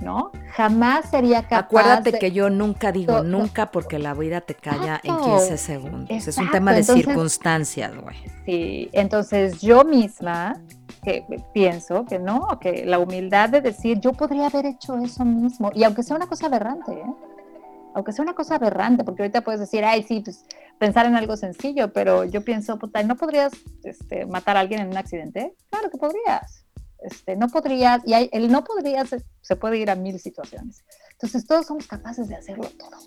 ¿no? 0.00 0.30
Jamás 0.52 1.08
sería 1.10 1.42
capaz 1.42 1.58
Acuérdate 1.66 2.12
de- 2.12 2.18
que 2.18 2.32
yo 2.32 2.50
nunca 2.50 2.92
digo 2.92 3.22
No, 3.22 3.38
nunca 3.38 3.70
porque 3.70 3.98
la 3.98 4.12
vida 4.14 4.40
te 4.42 4.54
calla 4.54 5.00
en 5.02 5.12
Exacto. 5.14 5.38
15 5.38 5.56
segundos. 5.58 6.10
es 6.28 6.36
un 6.38 6.50
tema 6.50 6.72
de 6.72 6.80
entonces- 6.80 7.04
circunstancias, 7.06 7.92
güey. 7.96 8.16
Sí, 8.44 8.90
entonces 8.92 9.60
yo 9.60 9.84
misma 9.84 10.60
que 11.02 11.24
pienso 11.54 12.04
que 12.04 12.18
no, 12.18 12.58
que 12.60 12.84
la 12.84 12.98
humildad 12.98 13.48
de 13.48 13.60
decir 13.60 14.00
yo 14.00 14.12
podría 14.12 14.46
haber 14.48 14.66
hecho 14.66 14.98
eso 14.98 15.24
mismo, 15.24 15.70
y 15.74 15.84
aunque 15.84 16.02
sea 16.02 16.16
una 16.16 16.26
cosa 16.26 16.46
aberrante, 16.46 16.92
¿eh? 16.92 17.04
Aunque 17.96 18.12
sea 18.12 18.22
una 18.22 18.34
cosa 18.34 18.56
aberrante, 18.56 19.04
porque 19.04 19.22
ahorita 19.22 19.40
puedes 19.42 19.58
decir, 19.58 19.82
ay, 19.84 20.02
sí, 20.02 20.20
pues 20.20 20.44
pensar 20.78 21.06
en 21.06 21.14
algo 21.16 21.34
sencillo, 21.36 21.92
pero 21.94 22.24
yo 22.24 22.44
pienso, 22.44 22.78
puta, 22.78 23.02
¿no 23.02 23.16
podrías 23.16 23.52
este, 23.84 24.26
matar 24.26 24.58
a 24.58 24.60
alguien 24.60 24.80
en 24.82 24.88
un 24.88 24.96
accidente? 24.98 25.54
Claro 25.70 25.88
que 25.90 25.96
podrías. 25.96 26.66
Este, 26.98 27.36
no 27.36 27.48
podrías, 27.48 28.02
y 28.06 28.12
hay- 28.12 28.28
el 28.32 28.50
no 28.52 28.64
podrías 28.64 29.08
se, 29.08 29.22
se 29.40 29.56
puede 29.56 29.78
ir 29.78 29.88
a 29.90 29.94
mil 29.94 30.20
situaciones. 30.20 30.84
Entonces 31.12 31.46
todos 31.46 31.66
somos 31.66 31.86
capaces 31.86 32.28
de 32.28 32.36
hacerlo 32.36 32.68
todo. 32.78 32.98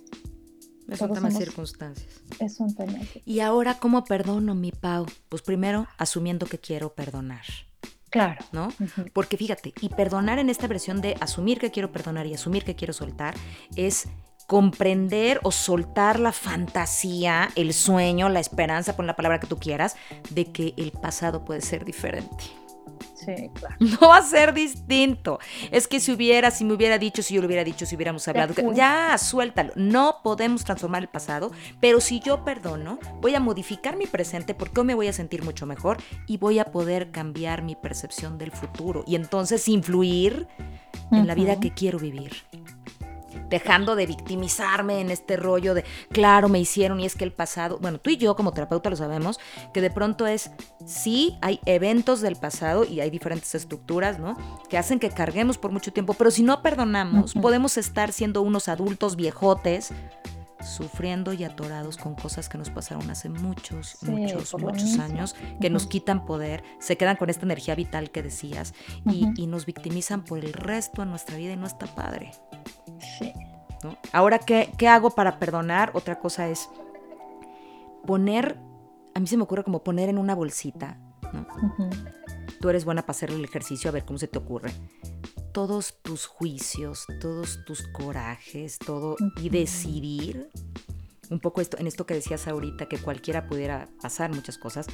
Es 0.89 0.99
un 1.01 1.07
Todos 1.09 1.13
tema 1.19 1.29
de 1.29 1.35
circunstancias. 1.35 2.09
Es 2.39 2.59
un 2.59 2.73
tema. 2.73 2.97
Y 3.25 3.41
ahora, 3.41 3.75
¿cómo 3.75 4.03
perdono, 4.05 4.55
mi 4.55 4.71
Pau? 4.71 5.05
Pues 5.29 5.43
primero, 5.43 5.87
asumiendo 5.99 6.47
que 6.47 6.57
quiero 6.57 6.93
perdonar, 6.95 7.45
Claro. 8.09 8.43
¿no? 8.51 8.69
Ujú. 8.69 9.05
Porque 9.13 9.37
fíjate, 9.37 9.71
y 9.81 9.89
perdonar 9.89 10.39
en 10.39 10.49
esta 10.49 10.65
versión 10.65 10.99
de 10.99 11.15
asumir 11.21 11.59
que 11.59 11.69
quiero 11.69 11.91
perdonar 11.91 12.25
y 12.25 12.33
asumir 12.33 12.63
que 12.63 12.73
quiero 12.75 12.93
soltar 12.93 13.35
es 13.75 14.07
comprender 14.49 15.39
o 15.43 15.51
soltar 15.51 16.19
la 16.19 16.31
fantasía, 16.31 17.49
el 17.55 17.71
sueño, 17.71 18.29
la 18.29 18.39
esperanza, 18.39 18.95
pon 18.95 19.05
la 19.05 19.15
palabra 19.15 19.39
que 19.39 19.45
tú 19.45 19.59
quieras, 19.59 19.95
de 20.31 20.45
que 20.51 20.73
el 20.75 20.91
pasado 20.91 21.45
puede 21.45 21.61
ser 21.61 21.85
diferente. 21.85 22.45
Sí, 23.13 23.51
claro. 23.53 23.75
No 23.79 24.09
va 24.09 24.17
a 24.17 24.23
ser 24.23 24.55
distinto. 24.55 25.37
Es 25.69 25.87
que 25.87 25.99
si 25.99 26.11
hubiera, 26.11 26.49
si 26.49 26.65
me 26.65 26.73
hubiera 26.73 26.97
dicho, 26.97 27.21
si 27.21 27.35
yo 27.35 27.41
lo 27.41 27.45
hubiera 27.47 27.63
dicho, 27.63 27.85
si 27.85 27.95
hubiéramos 27.95 28.27
hablado, 28.27 28.55
que- 28.55 28.65
ya, 28.73 29.15
suéltalo. 29.19 29.71
No 29.75 30.17
podemos 30.23 30.63
transformar 30.63 31.03
el 31.03 31.09
pasado, 31.09 31.51
pero 31.79 32.01
si 32.01 32.19
yo 32.19 32.43
perdono, 32.43 32.97
voy 33.21 33.35
a 33.35 33.39
modificar 33.39 33.97
mi 33.97 34.07
presente 34.07 34.55
porque 34.55 34.79
hoy 34.79 34.87
me 34.87 34.95
voy 34.95 35.09
a 35.09 35.13
sentir 35.13 35.43
mucho 35.43 35.67
mejor 35.67 35.97
y 36.25 36.37
voy 36.37 36.57
a 36.57 36.65
poder 36.65 37.11
cambiar 37.11 37.61
mi 37.61 37.75
percepción 37.75 38.39
del 38.39 38.51
futuro 38.51 39.03
y 39.05 39.13
entonces 39.15 39.67
influir 39.67 40.47
en 41.11 41.27
la 41.27 41.35
vida 41.35 41.59
que 41.59 41.71
quiero 41.71 41.99
vivir. 41.99 42.31
Dejando 43.49 43.95
de 43.95 44.05
victimizarme 44.05 45.01
en 45.01 45.11
este 45.11 45.37
rollo 45.37 45.73
de, 45.73 45.83
claro, 46.11 46.49
me 46.49 46.59
hicieron 46.59 46.99
y 46.99 47.05
es 47.05 47.15
que 47.15 47.23
el 47.23 47.31
pasado, 47.31 47.79
bueno, 47.79 47.99
tú 47.99 48.09
y 48.09 48.17
yo 48.17 48.35
como 48.35 48.53
terapeuta 48.53 48.89
lo 48.89 48.95
sabemos, 48.95 49.39
que 49.73 49.81
de 49.81 49.89
pronto 49.89 50.27
es, 50.27 50.51
sí, 50.85 51.37
hay 51.41 51.59
eventos 51.65 52.21
del 52.21 52.35
pasado 52.35 52.83
y 52.83 52.99
hay 53.01 53.09
diferentes 53.09 53.55
estructuras, 53.55 54.19
¿no? 54.19 54.37
Que 54.69 54.77
hacen 54.77 54.99
que 54.99 55.09
carguemos 55.09 55.57
por 55.57 55.71
mucho 55.71 55.91
tiempo, 55.91 56.13
pero 56.13 56.31
si 56.31 56.43
no 56.43 56.61
perdonamos, 56.61 57.33
podemos 57.33 57.77
estar 57.77 58.11
siendo 58.11 58.41
unos 58.41 58.67
adultos 58.67 59.15
viejotes, 59.15 59.91
sufriendo 60.61 61.33
y 61.33 61.43
atorados 61.43 61.97
con 61.97 62.15
cosas 62.15 62.49
que 62.49 62.57
nos 62.57 62.69
pasaron 62.69 63.09
hace 63.09 63.29
muchos, 63.29 63.97
Sí, 63.99 64.11
muchos, 64.11 64.53
muchos 64.59 64.99
años, 64.99 65.35
que 65.61 65.69
nos 65.69 65.87
quitan 65.87 66.25
poder, 66.25 66.63
se 66.79 66.97
quedan 66.97 67.15
con 67.15 67.29
esta 67.29 67.45
energía 67.45 67.75
vital 67.75 68.11
que 68.11 68.23
decías 68.23 68.73
y, 69.05 69.47
nos 69.47 69.65
victimizan 69.65 70.23
por 70.23 70.39
el 70.39 70.53
resto 70.53 71.01
de 71.01 71.07
nuestra 71.07 71.37
vida 71.37 71.53
y 71.53 71.57
no 71.57 71.65
está 71.65 71.87
padre. 71.95 72.31
Sí. 73.17 73.33
¿no? 73.83 73.97
Ahora, 74.11 74.39
¿qué, 74.39 74.71
¿qué 74.77 74.87
hago 74.87 75.11
para 75.11 75.39
perdonar? 75.39 75.91
Otra 75.95 76.19
cosa 76.19 76.49
es 76.49 76.69
poner, 78.05 78.59
a 79.15 79.19
mí 79.19 79.27
se 79.27 79.37
me 79.37 79.43
ocurre 79.43 79.63
como 79.63 79.83
poner 79.83 80.09
en 80.09 80.17
una 80.17 80.35
bolsita, 80.35 80.97
¿no? 81.33 81.47
Tú 82.59 82.69
eres 82.69 82.83
buena 82.83 83.03
para 83.03 83.11
hacer 83.11 83.31
el 83.31 83.43
ejercicio, 83.43 83.89
a 83.89 83.93
ver 83.93 84.03
cómo 84.03 84.19
se 84.19 84.27
te 84.27 84.37
ocurre. 84.37 84.71
Todos 85.53 85.95
tus 86.01 86.25
juicios, 86.25 87.05
todos 87.19 87.63
tus 87.65 87.87
corajes, 87.87 88.77
todo, 88.79 89.15
y 89.41 89.49
decidir, 89.49 90.49
un 91.29 91.39
poco 91.39 91.61
esto, 91.61 91.77
en 91.77 91.87
esto 91.87 92.05
que 92.05 92.13
decías 92.13 92.47
ahorita, 92.47 92.87
que 92.87 92.97
cualquiera 92.97 93.47
pudiera 93.47 93.89
pasar 94.01 94.31
muchas 94.33 94.57
cosas, 94.57 94.87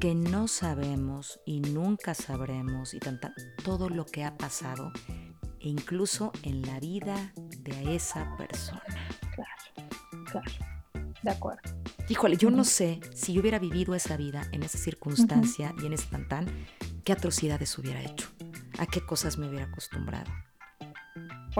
que 0.00 0.14
no 0.14 0.48
sabemos 0.48 1.40
y 1.46 1.60
nunca 1.60 2.14
sabremos, 2.14 2.94
y 2.94 3.00
tanta, 3.00 3.32
todo 3.64 3.88
lo 3.88 4.04
que 4.04 4.24
ha 4.24 4.36
pasado, 4.36 4.92
e 5.60 5.68
incluso 5.68 6.32
en 6.42 6.62
la 6.62 6.78
vida 6.80 7.32
de 7.60 7.96
esa 7.96 8.36
persona. 8.36 8.82
Claro, 9.34 9.90
claro. 10.30 10.74
De 11.22 11.30
acuerdo. 11.30 11.62
Híjole, 12.10 12.36
yo 12.36 12.50
no 12.50 12.64
sé 12.64 13.00
si 13.14 13.32
yo 13.32 13.40
hubiera 13.40 13.58
vivido 13.58 13.94
esa 13.94 14.18
vida 14.18 14.46
en 14.52 14.62
esa 14.62 14.76
circunstancia 14.76 15.74
y 15.82 15.86
en 15.86 15.94
ese 15.94 16.06
tantán, 16.10 16.46
qué 17.02 17.12
atrocidades 17.14 17.78
hubiera 17.78 18.02
hecho, 18.02 18.28
a 18.78 18.86
qué 18.86 19.04
cosas 19.04 19.38
me 19.38 19.48
hubiera 19.48 19.66
acostumbrado, 19.66 20.30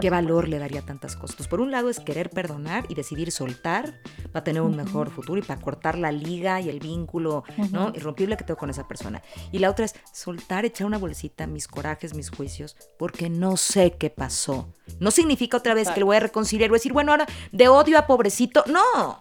qué 0.01 0.11
valor 0.11 0.49
le 0.49 0.59
daría 0.59 0.81
a 0.81 0.85
tantas 0.85 1.15
cosas. 1.15 1.37
Pues, 1.37 1.49
por 1.49 1.61
un 1.61 1.71
lado 1.71 1.89
es 1.89 2.01
querer 2.01 2.29
perdonar 2.31 2.85
y 2.89 2.95
decidir 2.97 3.31
soltar 3.31 4.01
para 4.33 4.43
tener 4.43 4.61
un 4.63 4.75
Ujú. 4.75 4.85
mejor 4.85 5.11
futuro 5.11 5.39
y 5.39 5.43
para 5.43 5.61
cortar 5.61 5.97
la 5.97 6.11
liga 6.11 6.61
y 6.61 6.69
el 6.69 6.81
vínculo 6.81 7.45
¿no? 7.71 7.87
Ujú. 7.89 7.97
irrompible 7.97 8.37
que 8.37 8.43
tengo 8.43 8.59
con 8.59 8.71
esa 8.71 8.89
persona. 8.89 9.23
Y 9.53 9.61
la 9.61 9.71
otra 9.71 9.85
es 9.85 9.95
soltar, 10.13 10.65
echar 10.65 10.87
una 10.89 10.99
bolsita, 10.99 11.47
mis 11.47 11.69
corajes, 11.69 12.15
mis 12.15 12.31
juicios, 12.31 12.77
porque 12.99 13.31
no 13.31 13.57
sé 13.57 13.93
qué 13.97 14.11
pasó. 14.11 14.73
No 14.99 15.13
significa 15.13 15.57
otra 15.59 15.75
vez 15.75 15.89
que 15.91 16.01
lo 16.01 16.07
voy 16.07 16.17
a 16.17 16.21
reconciliar 16.21 16.71
o 16.71 16.75
decir, 16.75 16.93
bueno, 16.93 17.13
ahora 17.13 17.27
de 17.53 17.69
odio 17.69 17.97
a 17.99 18.07
pobrecito. 18.09 18.65
No, 18.67 19.19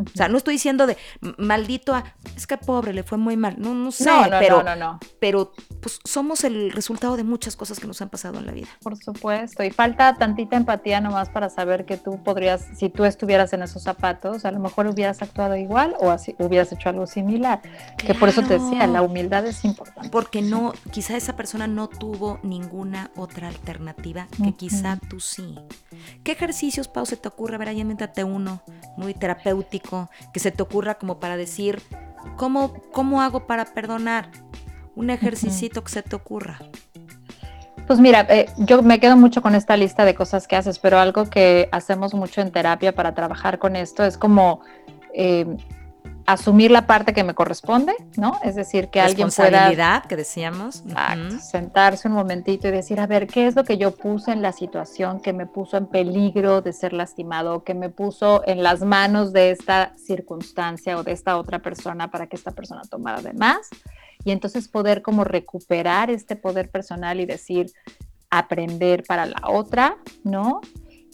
O 0.00 0.16
sea, 0.16 0.28
no 0.28 0.38
estoy 0.38 0.54
diciendo 0.54 0.86
de 0.86 0.96
"M- 1.22 1.34
maldito 1.38 1.94
a, 1.94 2.04
es 2.36 2.46
que 2.46 2.56
pobre, 2.56 2.92
le 2.92 3.02
fue 3.02 3.18
muy 3.18 3.36
mal. 3.36 3.56
No, 3.58 3.74
no 3.74 3.92
sé, 3.92 4.04
no, 4.04 4.26
no, 4.26 4.38
pero, 4.38 4.62
no, 4.62 4.76
no, 4.76 4.92
no. 4.92 5.00
pero 5.20 5.52
pues 5.80 5.98
somos 6.04 6.44
el 6.44 6.72
resultado 6.72 7.16
de 7.16 7.24
muchas 7.24 7.56
cosas 7.56 7.80
que 7.80 7.86
nos 7.86 8.00
han 8.02 8.08
pasado 8.08 8.38
en 8.38 8.46
la 8.46 8.52
vida. 8.52 8.68
Por 8.82 8.96
supuesto. 8.96 9.62
Y 9.64 9.70
falta 9.70 10.14
tantita 10.16 10.56
empatía 10.56 11.00
nomás 11.00 11.28
para 11.28 11.48
saber 11.50 11.84
que 11.86 11.96
tú 11.96 12.22
podrías, 12.22 12.66
si 12.76 12.88
tú 12.88 13.04
estuvieras 13.04 13.52
en 13.52 13.62
esos 13.62 13.82
zapatos, 13.82 14.44
a 14.44 14.50
lo 14.50 14.60
mejor 14.60 14.86
hubieras 14.86 15.22
actuado 15.22 15.56
igual 15.56 15.94
o 16.00 16.10
así 16.10 16.34
hubieras 16.38 16.70
hecho 16.72 16.88
algo 16.88 17.06
similar. 17.06 17.60
Que 17.96 18.14
por 18.14 18.28
eso 18.28 18.42
te 18.42 18.58
decía, 18.58 18.86
la 18.86 19.02
humildad 19.02 19.46
es 19.46 19.64
importante. 19.64 20.08
Porque 20.10 20.42
no, 20.42 20.72
quizá 20.92 21.16
esa 21.16 21.36
persona 21.36 21.66
no 21.66 21.88
tuvo 21.88 22.38
ninguna 22.42 23.10
otra 23.16 23.48
alternativa 23.48 24.26
que 24.42 24.52
quizá 24.54 24.98
tú 25.08 25.20
sí. 25.20 25.56
¿Qué 26.24 26.32
ejercicios, 26.32 26.88
Pau, 26.88 27.04
se 27.06 27.16
te 27.16 27.28
ocurre? 27.28 27.54
A 27.54 27.58
ver, 27.58 27.68
ahí 27.68 27.80
invéntate 27.80 28.24
uno 28.24 28.62
muy 28.96 29.14
terapéutico, 29.14 29.89
que 30.32 30.40
se 30.40 30.50
te 30.50 30.62
ocurra 30.62 30.94
como 30.94 31.20
para 31.20 31.36
decir, 31.36 31.82
¿cómo, 32.36 32.74
cómo 32.92 33.22
hago 33.22 33.46
para 33.46 33.64
perdonar? 33.66 34.30
Un 34.94 35.10
ejercicito 35.10 35.82
que 35.84 35.90
se 35.90 36.02
te 36.02 36.16
ocurra. 36.16 36.58
Pues 37.86 37.98
mira, 37.98 38.26
eh, 38.28 38.46
yo 38.58 38.82
me 38.82 39.00
quedo 39.00 39.16
mucho 39.16 39.42
con 39.42 39.54
esta 39.54 39.76
lista 39.76 40.04
de 40.04 40.14
cosas 40.14 40.46
que 40.46 40.56
haces, 40.56 40.78
pero 40.78 40.98
algo 40.98 41.28
que 41.28 41.68
hacemos 41.72 42.14
mucho 42.14 42.40
en 42.40 42.52
terapia 42.52 42.94
para 42.94 43.14
trabajar 43.14 43.58
con 43.58 43.74
esto 43.74 44.04
es 44.04 44.16
como 44.16 44.60
eh, 45.12 45.56
asumir 46.32 46.70
la 46.70 46.86
parte 46.86 47.12
que 47.12 47.24
me 47.24 47.34
corresponde, 47.34 47.94
¿no? 48.16 48.38
Es 48.42 48.54
decir, 48.54 48.88
que 48.88 49.00
alguien 49.00 49.28
pueda 49.28 49.48
Responsabilidad, 49.48 50.04
que 50.04 50.16
decíamos. 50.16 50.82
Exacto, 50.86 51.38
sentarse 51.40 52.08
un 52.08 52.14
momentito 52.14 52.68
y 52.68 52.70
decir, 52.70 53.00
a 53.00 53.06
ver, 53.06 53.26
¿qué 53.26 53.46
es 53.46 53.56
lo 53.56 53.64
que 53.64 53.78
yo 53.78 53.92
puse 53.92 54.32
en 54.32 54.42
la 54.42 54.52
situación 54.52 55.20
que 55.20 55.32
me 55.32 55.46
puso 55.46 55.76
en 55.76 55.86
peligro 55.86 56.62
de 56.62 56.72
ser 56.72 56.92
lastimado, 56.92 57.64
que 57.64 57.74
me 57.74 57.88
puso 57.88 58.42
en 58.46 58.62
las 58.62 58.82
manos 58.82 59.32
de 59.32 59.50
esta 59.50 59.92
circunstancia 59.96 60.96
o 60.96 61.02
de 61.02 61.12
esta 61.12 61.36
otra 61.36 61.60
persona 61.60 62.10
para 62.10 62.26
que 62.26 62.36
esta 62.36 62.52
persona 62.52 62.82
tomara 62.88 63.22
de 63.22 63.32
más? 63.32 63.68
Y 64.24 64.32
entonces 64.32 64.68
poder 64.68 65.02
como 65.02 65.24
recuperar 65.24 66.10
este 66.10 66.36
poder 66.36 66.70
personal 66.70 67.20
y 67.20 67.26
decir, 67.26 67.72
aprender 68.30 69.02
para 69.06 69.26
la 69.26 69.40
otra, 69.48 69.96
¿no? 70.24 70.60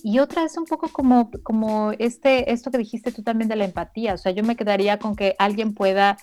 Y 0.07 0.21
otra 0.21 0.45
es 0.45 0.57
un 0.57 0.67
poco 0.67 0.87
como, 0.87 1.33
como 1.43 1.91
este, 1.99 2.53
esto 2.53 2.71
que 2.71 2.79
dijiste 2.79 3.11
tú 3.11 3.25
también 3.25 3.49
de 3.49 3.57
la 3.57 3.65
empatía. 3.65 4.15
O 4.15 4.19
sea, 4.19 4.31
yo 4.31 4.45
me 4.45 4.55
quedaría 4.55 5.01
con 5.01 5.17
que 5.17 5.35
alguien 5.37 5.75
pueda 5.75 6.17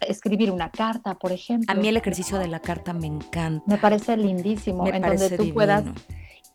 escribir 0.00 0.50
una 0.50 0.72
carta, 0.72 1.14
por 1.14 1.30
ejemplo. 1.30 1.70
A 1.70 1.76
mí 1.76 1.86
el 1.86 1.96
ejercicio 1.96 2.36
de 2.36 2.48
la 2.48 2.58
carta 2.58 2.92
me 2.92 3.06
encanta. 3.06 3.62
Me 3.68 3.78
parece 3.78 4.16
lindísimo, 4.16 4.82
Me 4.82 4.90
en 4.90 5.02
parece 5.02 5.28
donde 5.28 5.44
tú 5.44 5.54
puedas. 5.54 5.84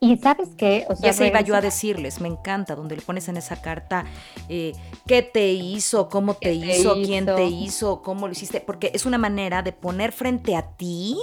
Y 0.02 0.18
sabes 0.18 0.50
qué, 0.58 0.86
o 0.90 0.96
sea, 0.98 1.10
ese 1.10 1.28
iba 1.28 1.40
yo 1.40 1.56
a 1.56 1.62
decirles, 1.62 2.20
me 2.20 2.28
encanta, 2.28 2.76
donde 2.76 2.98
le 2.98 3.02
pones 3.02 3.28
en 3.30 3.38
esa 3.38 3.62
carta 3.62 4.06
eh, 4.48 4.74
qué 5.08 5.22
te 5.22 5.52
hizo, 5.52 6.08
cómo 6.08 6.36
te, 6.36 6.52
¿Qué 6.54 6.66
te 6.68 6.80
hizo, 6.80 6.94
quién 6.96 7.26
hizo? 7.26 7.36
te 7.36 7.46
hizo, 7.46 8.02
cómo 8.02 8.28
lo 8.28 8.32
hiciste, 8.32 8.62
porque 8.62 8.92
es 8.94 9.06
una 9.06 9.18
manera 9.18 9.62
de 9.62 9.74
poner 9.74 10.14
frente 10.14 10.56
a 10.56 10.64
ti 10.76 11.18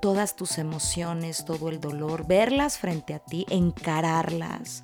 Todas 0.00 0.36
tus 0.36 0.58
emociones, 0.58 1.44
todo 1.44 1.68
el 1.68 1.80
dolor, 1.80 2.26
verlas 2.26 2.78
frente 2.78 3.14
a 3.14 3.18
ti, 3.18 3.44
encararlas 3.50 4.82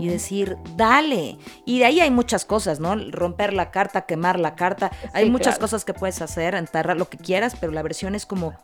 y 0.00 0.08
decir, 0.08 0.56
dale. 0.76 1.38
Y 1.64 1.78
de 1.78 1.84
ahí 1.84 2.00
hay 2.00 2.10
muchas 2.10 2.44
cosas, 2.44 2.80
¿no? 2.80 2.94
Romper 3.10 3.52
la 3.52 3.70
carta, 3.70 4.02
quemar 4.06 4.38
la 4.40 4.54
carta, 4.56 4.90
hay 5.12 5.30
muchas 5.30 5.54
claro. 5.54 5.60
cosas 5.60 5.84
que 5.84 5.94
puedes 5.94 6.20
hacer, 6.22 6.54
enterrar 6.54 6.96
lo 6.96 7.08
que 7.08 7.18
quieras, 7.18 7.54
pero 7.60 7.72
la 7.72 7.82
versión 7.82 8.14
es 8.14 8.26
como, 8.26 8.54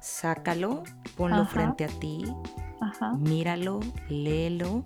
sácalo, 0.00 0.84
ponlo 1.16 1.42
Ajá. 1.42 1.50
frente 1.50 1.84
a 1.84 1.88
ti, 1.88 2.24
Ajá. 2.80 3.14
míralo, 3.14 3.80
léelo. 4.08 4.84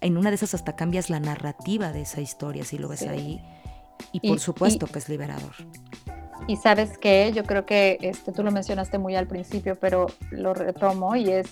En 0.00 0.16
una 0.16 0.30
de 0.30 0.36
esas 0.36 0.54
hasta 0.54 0.76
cambias 0.76 1.10
la 1.10 1.18
narrativa 1.20 1.92
de 1.92 2.02
esa 2.02 2.20
historia 2.20 2.64
si 2.64 2.78
lo 2.78 2.88
ves 2.88 3.00
Sí. 3.00 3.08
ahí. 3.08 3.42
Y 4.12 4.20
Y- 4.22 4.28
por 4.28 4.38
supuesto 4.40 4.86
y- 4.88 4.92
que 4.92 4.98
es 4.98 5.08
liberador. 5.08 5.52
Y 6.48 6.56
sabes 6.56 6.98
qué, 6.98 7.32
yo 7.34 7.44
creo 7.44 7.64
que 7.64 7.98
este, 8.02 8.32
tú 8.32 8.42
lo 8.42 8.50
mencionaste 8.50 8.98
muy 8.98 9.14
al 9.16 9.26
principio, 9.26 9.76
pero 9.80 10.06
lo 10.30 10.54
retomo 10.54 11.14
y 11.16 11.30
es 11.30 11.46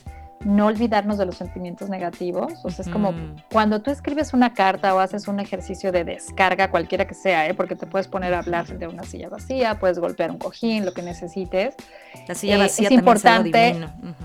no 0.45 0.67
olvidarnos 0.67 1.19
de 1.19 1.27
los 1.27 1.37
sentimientos 1.37 1.91
negativos. 1.91 2.55
O 2.65 2.71
sea, 2.71 2.83
es 2.85 2.91
como 2.91 3.11
Ujú. 3.11 3.19
cuando 3.53 3.83
tú 3.83 3.91
escribes 3.91 4.33
una 4.33 4.55
carta 4.55 4.95
o 4.95 4.99
haces 4.99 5.29
un 5.29 5.39
ejercicio 5.39 5.93
de 5.93 6.03
descarga, 6.05 6.71
cualquiera 6.71 7.07
que 7.07 7.15
sea, 7.15 7.47
¿eh? 7.47 7.53
porque 7.55 7.77
te 7.77 7.87
puedes 7.87 8.09
poner 8.09 8.33
a 8.35 8.39
hablar 8.39 8.67
de 8.67 8.87
una 8.89 9.03
silla 9.05 9.29
vacía, 9.29 9.79
puedes 9.79 9.99
golpear 9.99 10.31
un 10.31 10.39
cojín, 10.39 10.87
lo 10.87 10.93
que 10.95 11.03
necesites. 11.03 11.75
La 12.27 12.35
silla 12.35 12.55
Eh, 12.55 12.59
vacía 12.59 12.89
es 12.89 12.93
importante, 12.93 13.77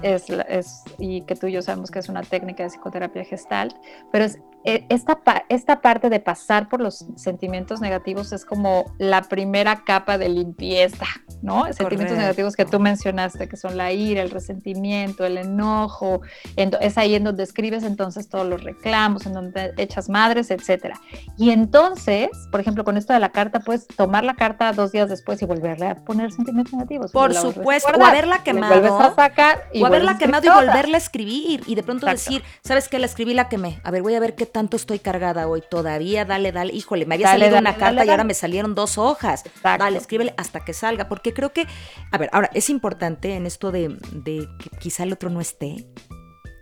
es, 0.02 0.30
es- 0.48 0.84
y 0.98 1.22
que 1.24 1.36
tú 1.36 1.48
y 1.48 1.52
yo 1.52 1.62
sabemos 1.62 1.92
que 1.92 2.00
es 2.00 2.08
una 2.08 2.22
técnica 2.24 2.64
de 2.64 2.70
psicoterapia 2.70 3.26
gestalt, 3.26 3.76
pero 4.12 4.24
es, 4.26 4.40
esta, 4.66 5.24
pa- 5.24 5.46
esta 5.50 5.82
parte 5.82 6.10
de 6.10 6.20
pasar 6.20 6.70
por 6.70 6.82
los 6.82 7.06
sentimientos 7.16 7.82
negativos 7.82 8.34
es 8.34 8.46
como 8.46 8.94
la 8.98 9.22
primera 9.22 9.84
capa 9.84 10.18
de 10.18 10.30
limpieza, 10.30 11.06
¿no? 11.42 11.64
Sentimientos 11.66 11.86
Correcto. 11.86 12.16
negativos 12.16 12.56
que 12.56 12.66
tú 12.66 12.80
mencionaste, 12.80 13.48
que 13.48 13.58
son 13.58 13.78
la 13.78 13.92
ira, 13.92 14.22
el 14.22 14.32
resentimiento, 14.32 15.26
el 15.26 15.38
enojo, 15.38 16.22
es 16.56 16.98
ahí 16.98 17.16
en 17.16 17.24
donde 17.24 17.44
escribes 17.44 17.84
entonces 17.84 18.28
todos 18.30 18.48
los 18.48 18.64
reclamos, 18.64 19.26
en 19.26 19.34
donde 19.34 19.74
echas 19.78 20.10
madres, 20.10 20.50
etcétera. 20.52 21.00
Y 21.38 21.52
entonces, 21.52 22.30
por 22.52 22.60
ejemplo, 22.60 22.84
con 22.84 22.98
esto 22.98 23.14
de 23.14 23.20
la 23.20 23.30
carta, 23.30 23.60
puedes 23.60 23.88
tomar 23.88 24.24
la 24.24 24.34
carta 24.36 24.72
dos 24.74 24.92
días 24.92 25.10
después 25.10 25.42
y 25.42 25.46
volverle 25.46 25.88
a 25.88 25.96
poner 25.96 26.32
sentimientos 26.32 26.74
negativos. 26.74 27.12
Por 27.12 27.34
supuesto, 27.34 27.92
o 27.98 28.04
haberla 28.04 28.38
la 28.38 28.44
quemado, 28.44 29.00
a 29.00 29.14
sacar 29.16 29.64
y 29.74 29.84
o 29.84 29.86
haberla 29.86 30.18
quemado 30.18 30.46
y 30.46 30.50
volverla 30.50 30.96
a 30.96 31.00
escribir 31.00 31.62
y 31.68 31.76
de 31.76 31.84
pronto 31.84 32.08
Exacto. 32.08 32.32
decir, 32.32 32.44
¿sabes 32.64 32.88
qué? 32.90 33.00
La 33.00 33.06
escribí, 33.06 33.34
la 33.34 33.48
quemé. 33.50 33.80
A 33.84 33.92
ver, 33.92 34.02
voy 34.02 34.16
a 34.16 34.20
ver 34.20 34.36
qué 34.36 34.46
tanto 34.56 34.78
estoy 34.78 35.00
cargada 35.00 35.50
hoy. 35.50 35.62
Todavía, 35.70 36.24
dale, 36.24 36.54
dale. 36.54 36.74
Híjole, 36.74 37.06
me 37.06 37.16
había 37.16 37.28
Dale, 37.28 37.40
salido 37.42 37.56
dale, 37.56 37.62
una 37.64 37.72
dale, 37.72 37.84
carta 37.84 38.06
y 38.06 38.10
ahora 38.10 38.24
me 38.24 38.34
salieron 38.34 38.74
dos 38.74 38.98
hojas. 38.98 39.46
Exacto. 39.46 39.84
Dale, 39.84 39.98
escríbele 39.98 40.34
hasta 40.38 40.64
que 40.64 40.74
salga. 40.74 41.10
Porque 41.10 41.34
creo 41.34 41.52
que, 41.52 41.68
a 42.10 42.18
ver, 42.18 42.30
ahora, 42.32 42.50
es 42.54 42.70
importante 42.70 43.36
en 43.36 43.46
esto 43.46 43.74
de, 43.74 43.98
de 44.14 44.48
que 44.58 44.70
quizá 44.80 45.04
el 45.04 45.12
otro 45.12 45.30
no 45.30 45.42
esté. 45.42 45.86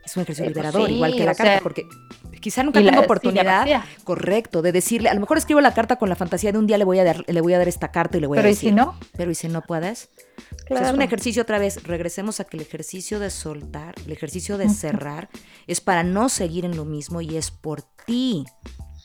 Es 0.04 0.18
un 0.18 0.24
ejercicio 0.24 0.46
Eh, 0.46 0.52
pues 0.54 0.56
liberador, 0.58 0.88
sí, 0.90 0.96
igual 0.96 1.12
que 1.14 1.20
la 1.24 1.36
carta, 1.36 1.44
sea, 1.54 1.60
porque 1.62 1.86
quizá 2.42 2.64
nunca 2.64 2.82
tengo 2.84 3.00
oportunidad, 3.00 3.66
correcto, 4.04 4.62
de 4.64 4.72
decirle, 4.74 5.08
a 5.10 5.14
lo 5.14 5.22
mejor 5.22 5.38
escribo 5.38 5.62
la 5.62 5.74
carta 5.74 5.96
con 5.96 6.10
la 6.10 6.16
fantasía 6.16 6.52
de 6.52 6.58
un 6.58 6.68
día 6.68 6.78
le 6.78 6.84
voy 6.84 7.00
a 7.00 7.04
dar, 7.06 7.24
le 7.26 7.42
voy 7.42 7.54
a 7.54 7.58
dar 7.58 7.68
esta 7.70 7.92
carta 7.92 8.18
y 8.18 8.22
le 8.22 8.28
voy 8.28 8.36
Pero 8.38 8.48
a 8.48 8.52
¿y 8.52 8.54
decir. 8.54 8.70
si 8.72 8.76
no? 8.76 8.96
Pero 9.16 9.32
¿y 9.32 9.36
si 9.36 9.48
no 9.48 9.62
puedes? 9.62 10.10
O 10.64 10.68
sea, 10.68 10.78
es 10.78 10.82
Claro. 10.84 10.96
un 10.96 11.02
ejercicio 11.02 11.42
otra 11.44 11.60
vez, 11.60 11.84
regresemos 11.84 12.40
a 12.40 12.46
que 12.46 12.58
el 12.58 12.64
ejercicio 12.64 13.20
de 13.20 13.30
soltar, 13.30 13.96
el 14.06 14.12
ejercicio 14.12 14.58
de 14.58 14.70
cerrar, 14.70 15.30
es 15.68 15.82
para 15.82 16.04
no 16.04 16.30
seguir 16.30 16.66
en 16.66 16.76
lo 16.78 16.86
mismo 16.86 17.22
y 17.22 17.36
es 17.38 17.52
por 17.52 17.82
ti. 18.06 18.46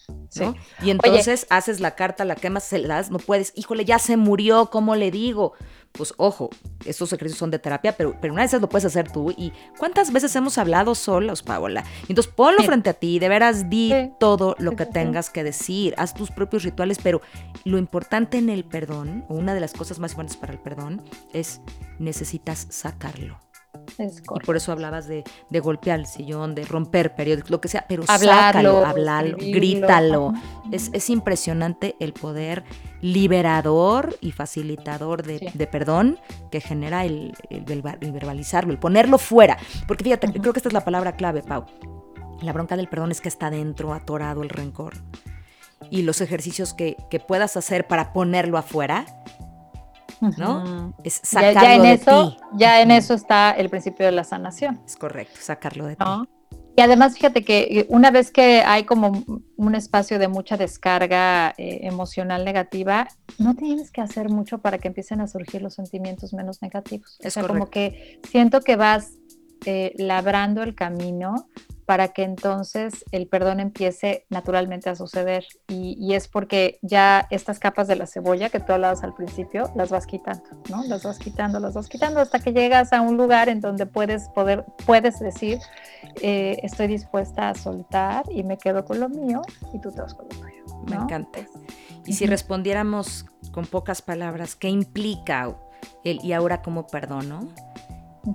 ¿no? 0.09 0.17
Sí. 0.31 0.45
Y 0.83 0.91
entonces 0.91 1.47
haces 1.51 1.81
la 1.81 1.95
carta, 1.95 2.25
la 2.25 2.35
quemas, 2.35 2.65
se 2.65 2.79
la 2.79 2.89
das, 2.97 3.11
no 3.11 3.19
puedes, 3.19 3.53
híjole, 3.57 3.85
ya 3.85 3.99
se 3.99 4.17
murió, 4.17 4.71
¿cómo 4.71 4.95
le 4.97 5.11
digo? 5.11 5.53
Pues 5.93 6.15
ojo, 6.17 6.51
estos 6.85 7.13
ejercicios 7.13 7.39
son 7.39 7.51
de 7.51 7.59
terapia, 7.59 7.97
pero, 7.97 8.17
pero 8.21 8.33
una 8.33 8.43
de 8.43 8.47
esas 8.47 8.61
lo 8.61 8.69
puedes 8.69 8.85
hacer 8.85 9.11
tú. 9.11 9.31
¿Y 9.37 9.53
cuántas 9.79 10.13
veces 10.13 10.35
hemos 10.37 10.59
hablado 10.59 10.95
solos, 10.95 11.43
Paola? 11.43 11.85
Entonces 12.09 12.33
ponlo 12.33 12.63
frente 12.63 12.91
a 12.91 12.95
ti, 12.95 13.19
de 13.19 13.29
veras 13.29 13.69
di 13.69 13.93
todo 14.21 14.55
lo 14.59 14.77
que 14.77 14.87
tengas 14.87 15.31
que 15.31 15.43
decir, 15.43 15.95
haz 15.97 16.15
tus 16.15 16.31
propios 16.31 16.63
rituales, 16.63 16.99
pero 17.03 17.21
lo 17.65 17.79
importante 17.79 18.39
en 18.39 18.49
el 18.49 18.65
perdón, 18.65 19.25
o 19.29 19.35
una 19.35 19.55
de 19.55 19.61
las 19.61 19.73
cosas 19.73 19.99
más 19.99 20.15
buenas 20.15 20.37
para 20.37 20.53
el 20.53 20.61
perdón, 20.61 21.03
es 21.33 21.61
necesitas 21.99 22.67
sacarlo. 22.71 23.48
Es 23.99 24.19
Y 24.21 24.41
por 24.47 24.57
eso 24.57 24.71
hablabas 24.71 25.09
de, 25.09 25.25
de 25.51 25.61
golpear 25.61 25.99
el 25.99 26.07
sillón, 26.07 26.55
de 26.55 26.65
romper 26.65 27.15
periódicos, 27.17 27.51
lo 27.51 27.61
que 27.61 27.67
sea, 27.69 27.85
pero 27.89 28.05
Hablarlo, 28.07 28.83
sácalo, 28.83 29.27
escribirlo. 29.37 29.53
grítalo. 29.61 30.33
Es, 30.71 30.91
es 30.93 31.11
impresionante 31.11 31.97
el 31.99 32.13
poder 32.13 32.63
liberador 33.01 34.17
y 34.21 34.31
facilitador 34.33 35.23
de, 35.25 35.39
Sí. 35.39 35.47
de 35.53 35.67
perdón 35.67 36.19
que 36.51 36.61
genera 36.61 37.05
el, 37.05 37.35
el 37.51 37.65
el 37.69 38.13
verbalizarlo, 38.13 38.73
el 38.73 38.79
ponerlo 38.79 39.19
fuera. 39.19 39.59
Porque 39.89 40.05
fíjate, 40.05 40.29
Ujú. 40.29 40.41
creo 40.43 40.53
que 40.53 40.61
esta 40.61 40.69
es 40.69 40.73
la 40.73 40.85
palabra 40.85 41.17
clave, 41.17 41.43
Pau. 41.43 41.67
La 42.41 42.53
bronca 42.53 42.77
del 42.77 42.89
perdón 42.89 43.11
es 43.11 43.21
que 43.21 43.29
está 43.29 43.51
dentro, 43.51 43.93
atorado 43.93 44.43
el 44.45 44.49
rencor. 44.49 44.95
Y 45.91 46.03
los 46.03 46.21
ejercicios 46.21 46.73
que, 46.75 46.97
que 47.11 47.19
puedas 47.19 47.57
hacer 47.57 47.87
para 47.89 48.13
ponerlo 48.13 48.59
afuera, 48.59 49.07
¿no? 50.21 50.95
Es 51.05 51.21
Ya, 51.23 51.27
sacarlo 51.41 51.61
ya 51.63 51.75
en 51.75 51.83
de 51.83 51.93
eso, 51.93 52.31
ti. 52.31 52.37
ya 52.57 52.81
en 52.83 52.91
eso 52.91 53.15
está 53.15 53.51
el 53.53 53.69
principio 53.71 54.07
de 54.07 54.13
la 54.13 54.25
sanación. 54.25 54.81
Es 54.87 54.97
correcto, 54.97 55.39
sacarlo 55.41 55.87
de 55.87 55.97
ti. 55.97 56.05
¿no? 56.05 56.27
Y 56.77 56.81
además, 56.81 57.15
fíjate 57.15 57.43
que 57.45 57.59
eh, 57.81 57.87
una 57.89 58.13
vez 58.13 58.31
que 58.31 58.61
hay 58.63 58.85
como 58.85 59.25
un 59.57 59.75
espacio 59.75 60.21
de 60.21 60.29
mucha 60.29 60.57
descarga 60.57 61.53
eh, 61.59 61.81
emocional 61.83 62.45
negativa, 62.45 63.09
no 63.39 63.57
tienes 63.57 63.91
que 63.91 64.01
hacer 64.01 64.29
mucho 64.29 64.59
para 64.59 64.79
que 64.79 64.87
empiecen 64.87 65.21
a 65.21 65.27
surgir 65.27 65.61
los 65.61 65.75
sentimientos 65.75 66.33
menos 66.35 66.63
negativos. 66.63 67.19
O 67.23 67.27
Es 67.27 67.35
sea, 67.35 67.43
como 67.43 67.67
correcto. 67.67 67.71
que 67.73 68.21
siento 68.31 68.61
que 68.61 68.77
vas 68.77 69.15
eh, 69.67 69.93
labrando 69.99 70.63
el 70.63 70.77
camino 70.77 71.49
para 71.89 72.09
que 72.09 72.23
entonces 72.23 73.03
el 73.13 73.29
perdón 73.29 73.61
empiece 73.61 74.27
naturalmente 74.29 74.91
a 74.91 74.95
suceder. 74.95 75.47
Y, 75.69 75.97
y 75.99 76.13
es 76.13 76.29
porque 76.29 76.79
ya 76.83 77.27
estas 77.31 77.59
capas 77.59 77.89
de 77.89 77.97
la 77.97 78.07
cebolla 78.07 78.51
que 78.51 78.61
tú 78.61 78.75
hablabas 78.75 79.03
al 79.05 79.15
principio, 79.15 79.73
las 79.75 79.89
vas 79.89 80.07
quitando, 80.07 80.45
¿no? 80.69 80.85
Las 80.85 81.05
vas 81.05 81.19
quitando, 81.19 81.59
las 81.61 81.73
vas 81.73 81.89
quitando 81.89 82.21
hasta 82.21 82.41
que 82.41 82.53
llegas 82.53 82.93
a 82.93 83.01
un 83.01 83.17
lugar 83.17 83.49
en 83.49 83.63
donde 83.63 83.87
puedes 83.87 84.29
poder, 84.29 84.67
puedes 84.85 85.19
decir, 85.19 85.61
eh, 86.21 86.61
estoy 86.63 86.89
dispuesta 86.89 87.49
a 87.49 87.55
soltar 87.55 88.27
y 88.31 88.43
me 88.43 88.59
quedo 88.59 88.85
con 88.85 89.01
lo 89.01 89.09
mío 89.09 89.41
y 89.73 89.81
tú 89.81 89.91
te 89.91 90.03
vas 90.03 90.13
con 90.13 90.27
lo 90.29 90.37
tuyo. 90.37 90.85
Me 90.91 90.97
encanta. 90.97 91.39
Y 92.05 92.13
si 92.13 92.27
respondiéramos 92.27 93.25
con 93.51 93.65
pocas 93.65 94.03
palabras, 94.03 94.57
¿qué 94.57 94.69
implica 94.69 95.57
el 96.05 96.23
y 96.23 96.35
ahora 96.35 96.61
cómo 96.61 96.87
perdono? 96.87 97.49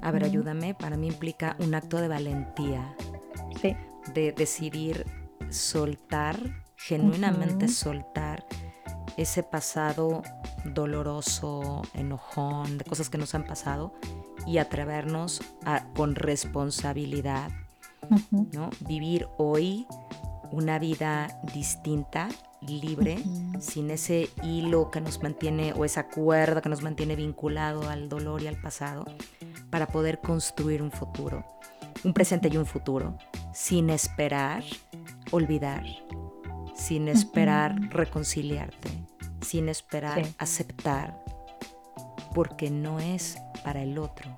A 0.02 0.10
ver, 0.10 0.24
ayúdame. 0.24 0.74
Para 0.74 0.98
mí 0.98 1.06
implica 1.08 1.56
un 1.60 1.76
acto 1.76 1.98
de 1.98 2.08
valentía, 2.08 2.96
Sí, 3.62 3.76
de 4.14 4.32
decidir 4.32 5.06
soltar, 5.50 6.38
genuinamente 6.76 7.68
soltar 7.68 8.46
ese 9.18 9.44
pasado 9.44 10.24
doloroso, 10.66 11.82
enojón, 11.94 12.78
de 12.78 12.86
cosas 12.86 13.10
que 13.10 13.18
nos 13.18 13.36
han 13.36 13.46
pasado 13.46 13.94
y 14.46 14.58
atrevernos 14.58 15.42
a, 15.66 15.86
con 15.94 16.16
responsabilidad. 16.16 17.52
¿no? 18.30 18.70
Vivir 18.82 19.28
hoy 19.38 19.88
una 20.52 20.78
vida 20.78 21.40
distinta, 21.54 22.30
libre, 22.62 23.18
sin 23.60 23.90
ese 23.92 24.30
hilo 24.44 24.92
que 24.92 25.02
nos 25.02 25.22
mantiene 25.24 25.74
o 25.74 25.86
esa 25.86 26.08
cuerda 26.08 26.62
que 26.62 26.70
nos 26.70 26.84
mantiene 26.84 27.16
vinculado 27.16 27.90
al 27.90 28.10
dolor 28.10 28.42
y 28.42 28.48
al 28.48 28.60
pasado, 28.62 29.06
para 29.70 29.88
poder 29.88 30.20
construir 30.20 30.82
un 30.82 30.92
futuro, 30.92 31.44
un 32.04 32.14
presente 32.14 32.50
y 32.52 32.58
un 32.58 32.66
futuro, 32.66 33.18
sin 33.54 33.90
esperar 33.90 34.64
olvidar, 35.32 35.84
sin 36.76 37.08
esperar 37.08 37.76
reconciliarte, 37.90 38.90
sin 39.42 39.70
esperar 39.70 40.26
Sí. 40.26 40.36
aceptar, 40.38 41.24
porque 42.34 42.70
no 42.70 43.00
es 43.00 43.38
para 43.64 43.82
el 43.84 43.98
otro. 43.98 44.30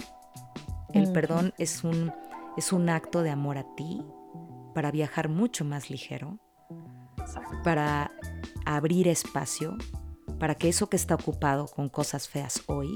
El 0.93 1.11
perdón 1.11 1.53
es 1.57 1.83
un, 1.83 2.13
es 2.57 2.71
un 2.71 2.89
acto 2.89 3.21
de 3.23 3.29
amor 3.29 3.57
a 3.57 3.65
ti 3.75 4.05
para 4.73 4.91
viajar 4.91 5.29
mucho 5.29 5.65
más 5.65 5.89
ligero, 5.89 6.39
para 7.63 8.11
abrir 8.65 9.07
espacio, 9.07 9.77
para 10.39 10.55
que 10.55 10.69
eso 10.69 10.87
que 10.89 10.95
está 10.97 11.15
ocupado 11.15 11.67
con 11.67 11.89
cosas 11.89 12.27
feas 12.27 12.61
hoy 12.67 12.89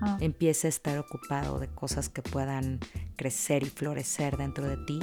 Ajá. 0.00 0.16
empiece 0.20 0.66
a 0.66 0.70
estar 0.70 0.98
ocupado 0.98 1.58
de 1.58 1.68
cosas 1.68 2.08
que 2.08 2.22
puedan 2.22 2.80
crecer 3.16 3.62
y 3.62 3.70
florecer 3.70 4.36
dentro 4.36 4.66
de 4.68 4.76
ti, 4.76 4.98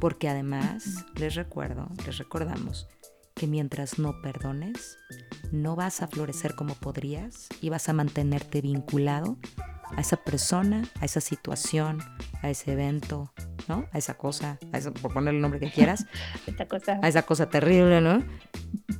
porque 0.00 0.28
además 0.28 1.06
les 1.16 1.34
recuerdo, 1.34 1.88
les 2.06 2.18
recordamos 2.18 2.88
que 3.34 3.46
mientras 3.46 3.98
no 3.98 4.20
perdones, 4.20 4.98
no 5.52 5.76
vas 5.76 6.02
a 6.02 6.08
florecer 6.08 6.54
como 6.54 6.74
podrías 6.74 7.48
y 7.60 7.68
vas 7.68 7.88
a 7.88 7.92
mantenerte 7.92 8.60
vinculado 8.60 9.38
a 9.96 10.00
esa 10.00 10.16
persona, 10.18 10.82
a 11.00 11.04
esa 11.04 11.20
situación, 11.20 12.00
a 12.42 12.50
ese 12.50 12.72
evento, 12.72 13.32
¿no? 13.68 13.86
A 13.92 13.98
esa 13.98 14.14
cosa, 14.14 14.58
a 14.72 14.78
esa, 14.78 14.90
por 14.90 15.12
ponerle 15.12 15.38
el 15.38 15.42
nombre 15.42 15.60
que 15.60 15.70
quieras, 15.70 16.06
Esta 16.46 16.66
cosa. 16.66 16.98
a 17.02 17.08
esa 17.08 17.22
cosa 17.22 17.48
terrible, 17.48 18.00
¿no? 18.00 18.24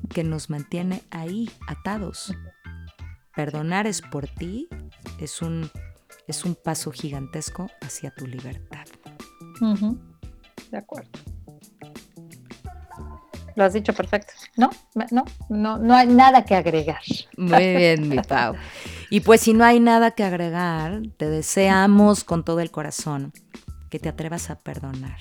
Que 0.08 0.24
nos 0.24 0.50
mantiene 0.50 1.02
ahí, 1.10 1.50
atados. 1.66 2.34
Perdonar 3.34 3.86
es 3.86 4.02
por 4.02 4.28
ti, 4.28 4.68
es 5.18 5.42
un, 5.42 5.70
es 6.28 6.44
un 6.44 6.54
paso 6.54 6.92
gigantesco 6.92 7.68
hacia 7.80 8.10
tu 8.10 8.26
libertad. 8.26 8.86
De 10.70 10.76
acuerdo. 10.76 11.10
Lo 13.56 13.64
has 13.64 13.72
dicho 13.72 13.92
perfecto. 13.92 14.34
No, 14.56 14.70
no, 15.10 15.24
no, 15.48 15.78
no 15.78 15.94
hay 15.96 16.06
nada 16.06 16.44
que 16.44 16.54
agregar. 16.54 17.02
Muy 17.36 17.76
bien, 17.76 18.08
mi 18.08 18.18
Pau. 18.18 18.54
Y 19.10 19.20
pues 19.20 19.40
si 19.40 19.52
no 19.52 19.64
hay 19.64 19.80
nada 19.80 20.12
que 20.12 20.22
agregar, 20.22 21.02
te 21.16 21.28
deseamos 21.28 22.22
con 22.22 22.44
todo 22.44 22.60
el 22.60 22.70
corazón 22.70 23.32
que 23.90 23.98
te 23.98 24.08
atrevas 24.08 24.50
a 24.50 24.60
perdonar. 24.60 25.18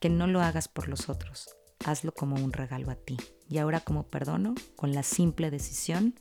Que 0.00 0.08
no 0.08 0.26
lo 0.26 0.40
hagas 0.40 0.68
por 0.68 0.88
los 0.88 1.10
otros, 1.10 1.50
hazlo 1.84 2.12
como 2.12 2.36
un 2.36 2.52
regalo 2.52 2.90
a 2.90 2.94
ti. 2.94 3.18
Y 3.48 3.58
ahora 3.58 3.80
como 3.80 4.04
perdono, 4.04 4.54
con 4.76 4.92
la 4.92 5.02
simple 5.02 5.50
decisión 5.50 6.14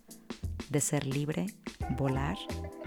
de 0.70 0.82
ser 0.82 1.06
libre, 1.06 1.48
volar 1.98 2.38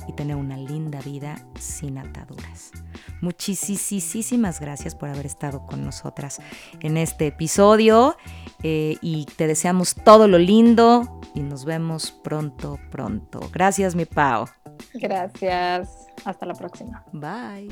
y 0.08 0.12
tener 0.12 0.36
una 0.36 0.56
linda 0.56 1.00
vida 1.00 1.36
sin 1.58 1.98
ataduras. 1.98 2.72
Muchísimas 3.20 4.60
gracias 4.60 4.94
por 4.94 5.08
haber 5.08 5.26
estado 5.26 5.66
con 5.66 5.84
nosotras 5.84 6.40
en 6.80 6.96
este 6.96 7.28
episodio 7.28 8.16
eh, 8.62 8.96
y 9.00 9.26
te 9.36 9.46
deseamos 9.46 9.94
todo 9.94 10.26
lo 10.26 10.38
lindo 10.38 11.20
y 11.34 11.40
nos 11.40 11.64
vemos 11.64 12.10
pronto, 12.10 12.78
pronto. 12.90 13.40
Gracias, 13.52 13.94
mi 13.94 14.04
Pau. 14.04 14.46
Gracias. 14.94 16.06
Hasta 16.24 16.46
la 16.46 16.54
próxima. 16.54 17.04
Bye. 17.12 17.70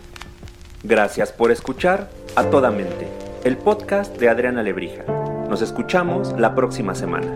Gracias 0.83 1.33
por 1.33 1.51
escuchar 1.51 2.09
A 2.37 2.45
Toda 2.45 2.71
Mente, 2.71 3.09
el 3.45 3.57
podcast 3.57 4.16
de 4.16 4.29
Adriana 4.29 4.62
Lebrija. 4.62 5.18
Nos 5.49 5.62
escuchamos 5.62 6.38
la 6.38 6.55
próxima 6.55 6.94
semana. 6.94 7.26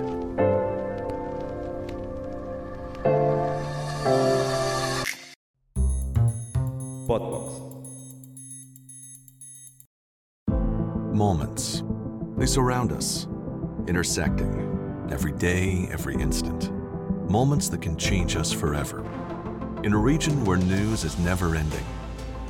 Podbox. 7.06 7.62
Moments. 11.14 11.82
They 12.36 12.44
surround 12.44 12.92
us, 12.92 13.28
intersecting 13.88 15.08
every 15.10 15.32
day, 15.32 15.88
every 15.90 16.16
instant. 16.16 16.70
Moments 17.30 17.70
that 17.70 17.80
can 17.80 17.96
change 17.96 18.36
us 18.36 18.52
forever. 18.52 19.02
In 19.84 19.94
a 19.94 19.98
region 19.98 20.44
where 20.44 20.58
news 20.58 21.04
is 21.04 21.18
never 21.20 21.56
ending, 21.56 21.86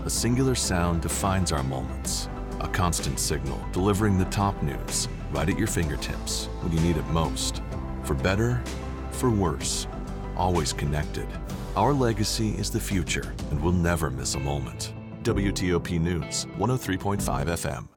a 0.05 0.11
singular 0.11 0.57
sound 0.57 1.03
defines 1.03 1.53
our 1.53 1.63
moments. 1.63 2.29
A 2.63 2.69
constant 2.69 3.19
signal 3.19 3.61
delivering 3.73 4.19
the 4.19 4.25
top 4.27 4.63
news 4.63 5.09
right 5.33 5.49
at 5.49 5.59
your 5.59 5.67
fingertips 5.67 6.47
when 6.61 6.73
you 6.73 6.81
need 6.81 6.97
it 6.97 7.07
most. 7.09 7.61
For 8.05 8.15
better, 8.15 8.63
for 9.11 9.31
worse, 9.31 9.89
always 10.37 10.73
connected. 10.73 11.27
Our 11.75 11.93
legacy 11.93 12.51
is 12.51 12.71
the 12.71 12.79
future, 12.79 13.35
and 13.51 13.61
we'll 13.61 13.73
never 13.73 14.11
miss 14.11 14.37
a 14.37 14.41
moment. 14.41 14.93
WTOP 15.25 16.01
News, 16.01 16.47
103.5 16.59 17.19
FM. 17.47 17.89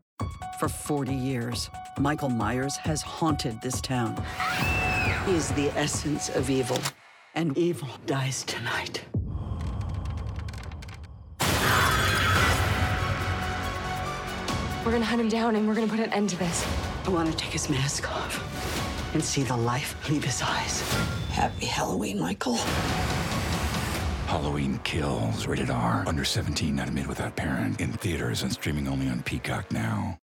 For 0.59 0.69
40 0.69 1.13
years, 1.13 1.69
Michael 1.99 2.29
Myers 2.29 2.75
has 2.77 3.01
haunted 3.01 3.61
this 3.61 3.81
town. 3.81 4.15
He 5.25 5.35
is 5.35 5.49
the 5.49 5.69
essence 5.77 6.29
of 6.29 6.49
evil, 6.49 6.79
and 7.35 7.57
evil 7.57 7.89
dies 8.05 8.43
tonight. 8.43 9.03
We're 14.85 14.91
gonna 14.91 15.05
hunt 15.05 15.19
him 15.19 15.29
down 15.29 15.55
and 15.55 15.67
we're 15.67 15.73
gonna 15.73 15.87
put 15.87 15.99
an 15.99 16.13
end 16.13 16.29
to 16.29 16.37
this. 16.37 16.63
I 17.05 17.09
want 17.09 17.31
to 17.31 17.35
take 17.35 17.51
his 17.51 17.71
mask 17.71 18.07
off 18.11 19.13
and 19.15 19.23
see 19.23 19.41
the 19.41 19.57
life 19.57 19.95
leave 20.11 20.23
his 20.23 20.43
eyes. 20.43 20.83
Happy 21.29 21.65
Halloween, 21.65 22.19
Michael. 22.19 22.57
Halloween 24.27 24.79
Kills, 24.83 25.47
rated 25.47 25.71
R, 25.71 26.03
under 26.05 26.23
17, 26.23 26.75
not 26.75 26.87
admitted 26.87 27.09
without 27.09 27.35
parent, 27.35 27.81
in 27.81 27.93
theaters 27.93 28.43
and 28.43 28.51
streaming 28.53 28.87
only 28.87 29.07
on 29.07 29.23
Peacock 29.23 29.71
now. 29.71 30.13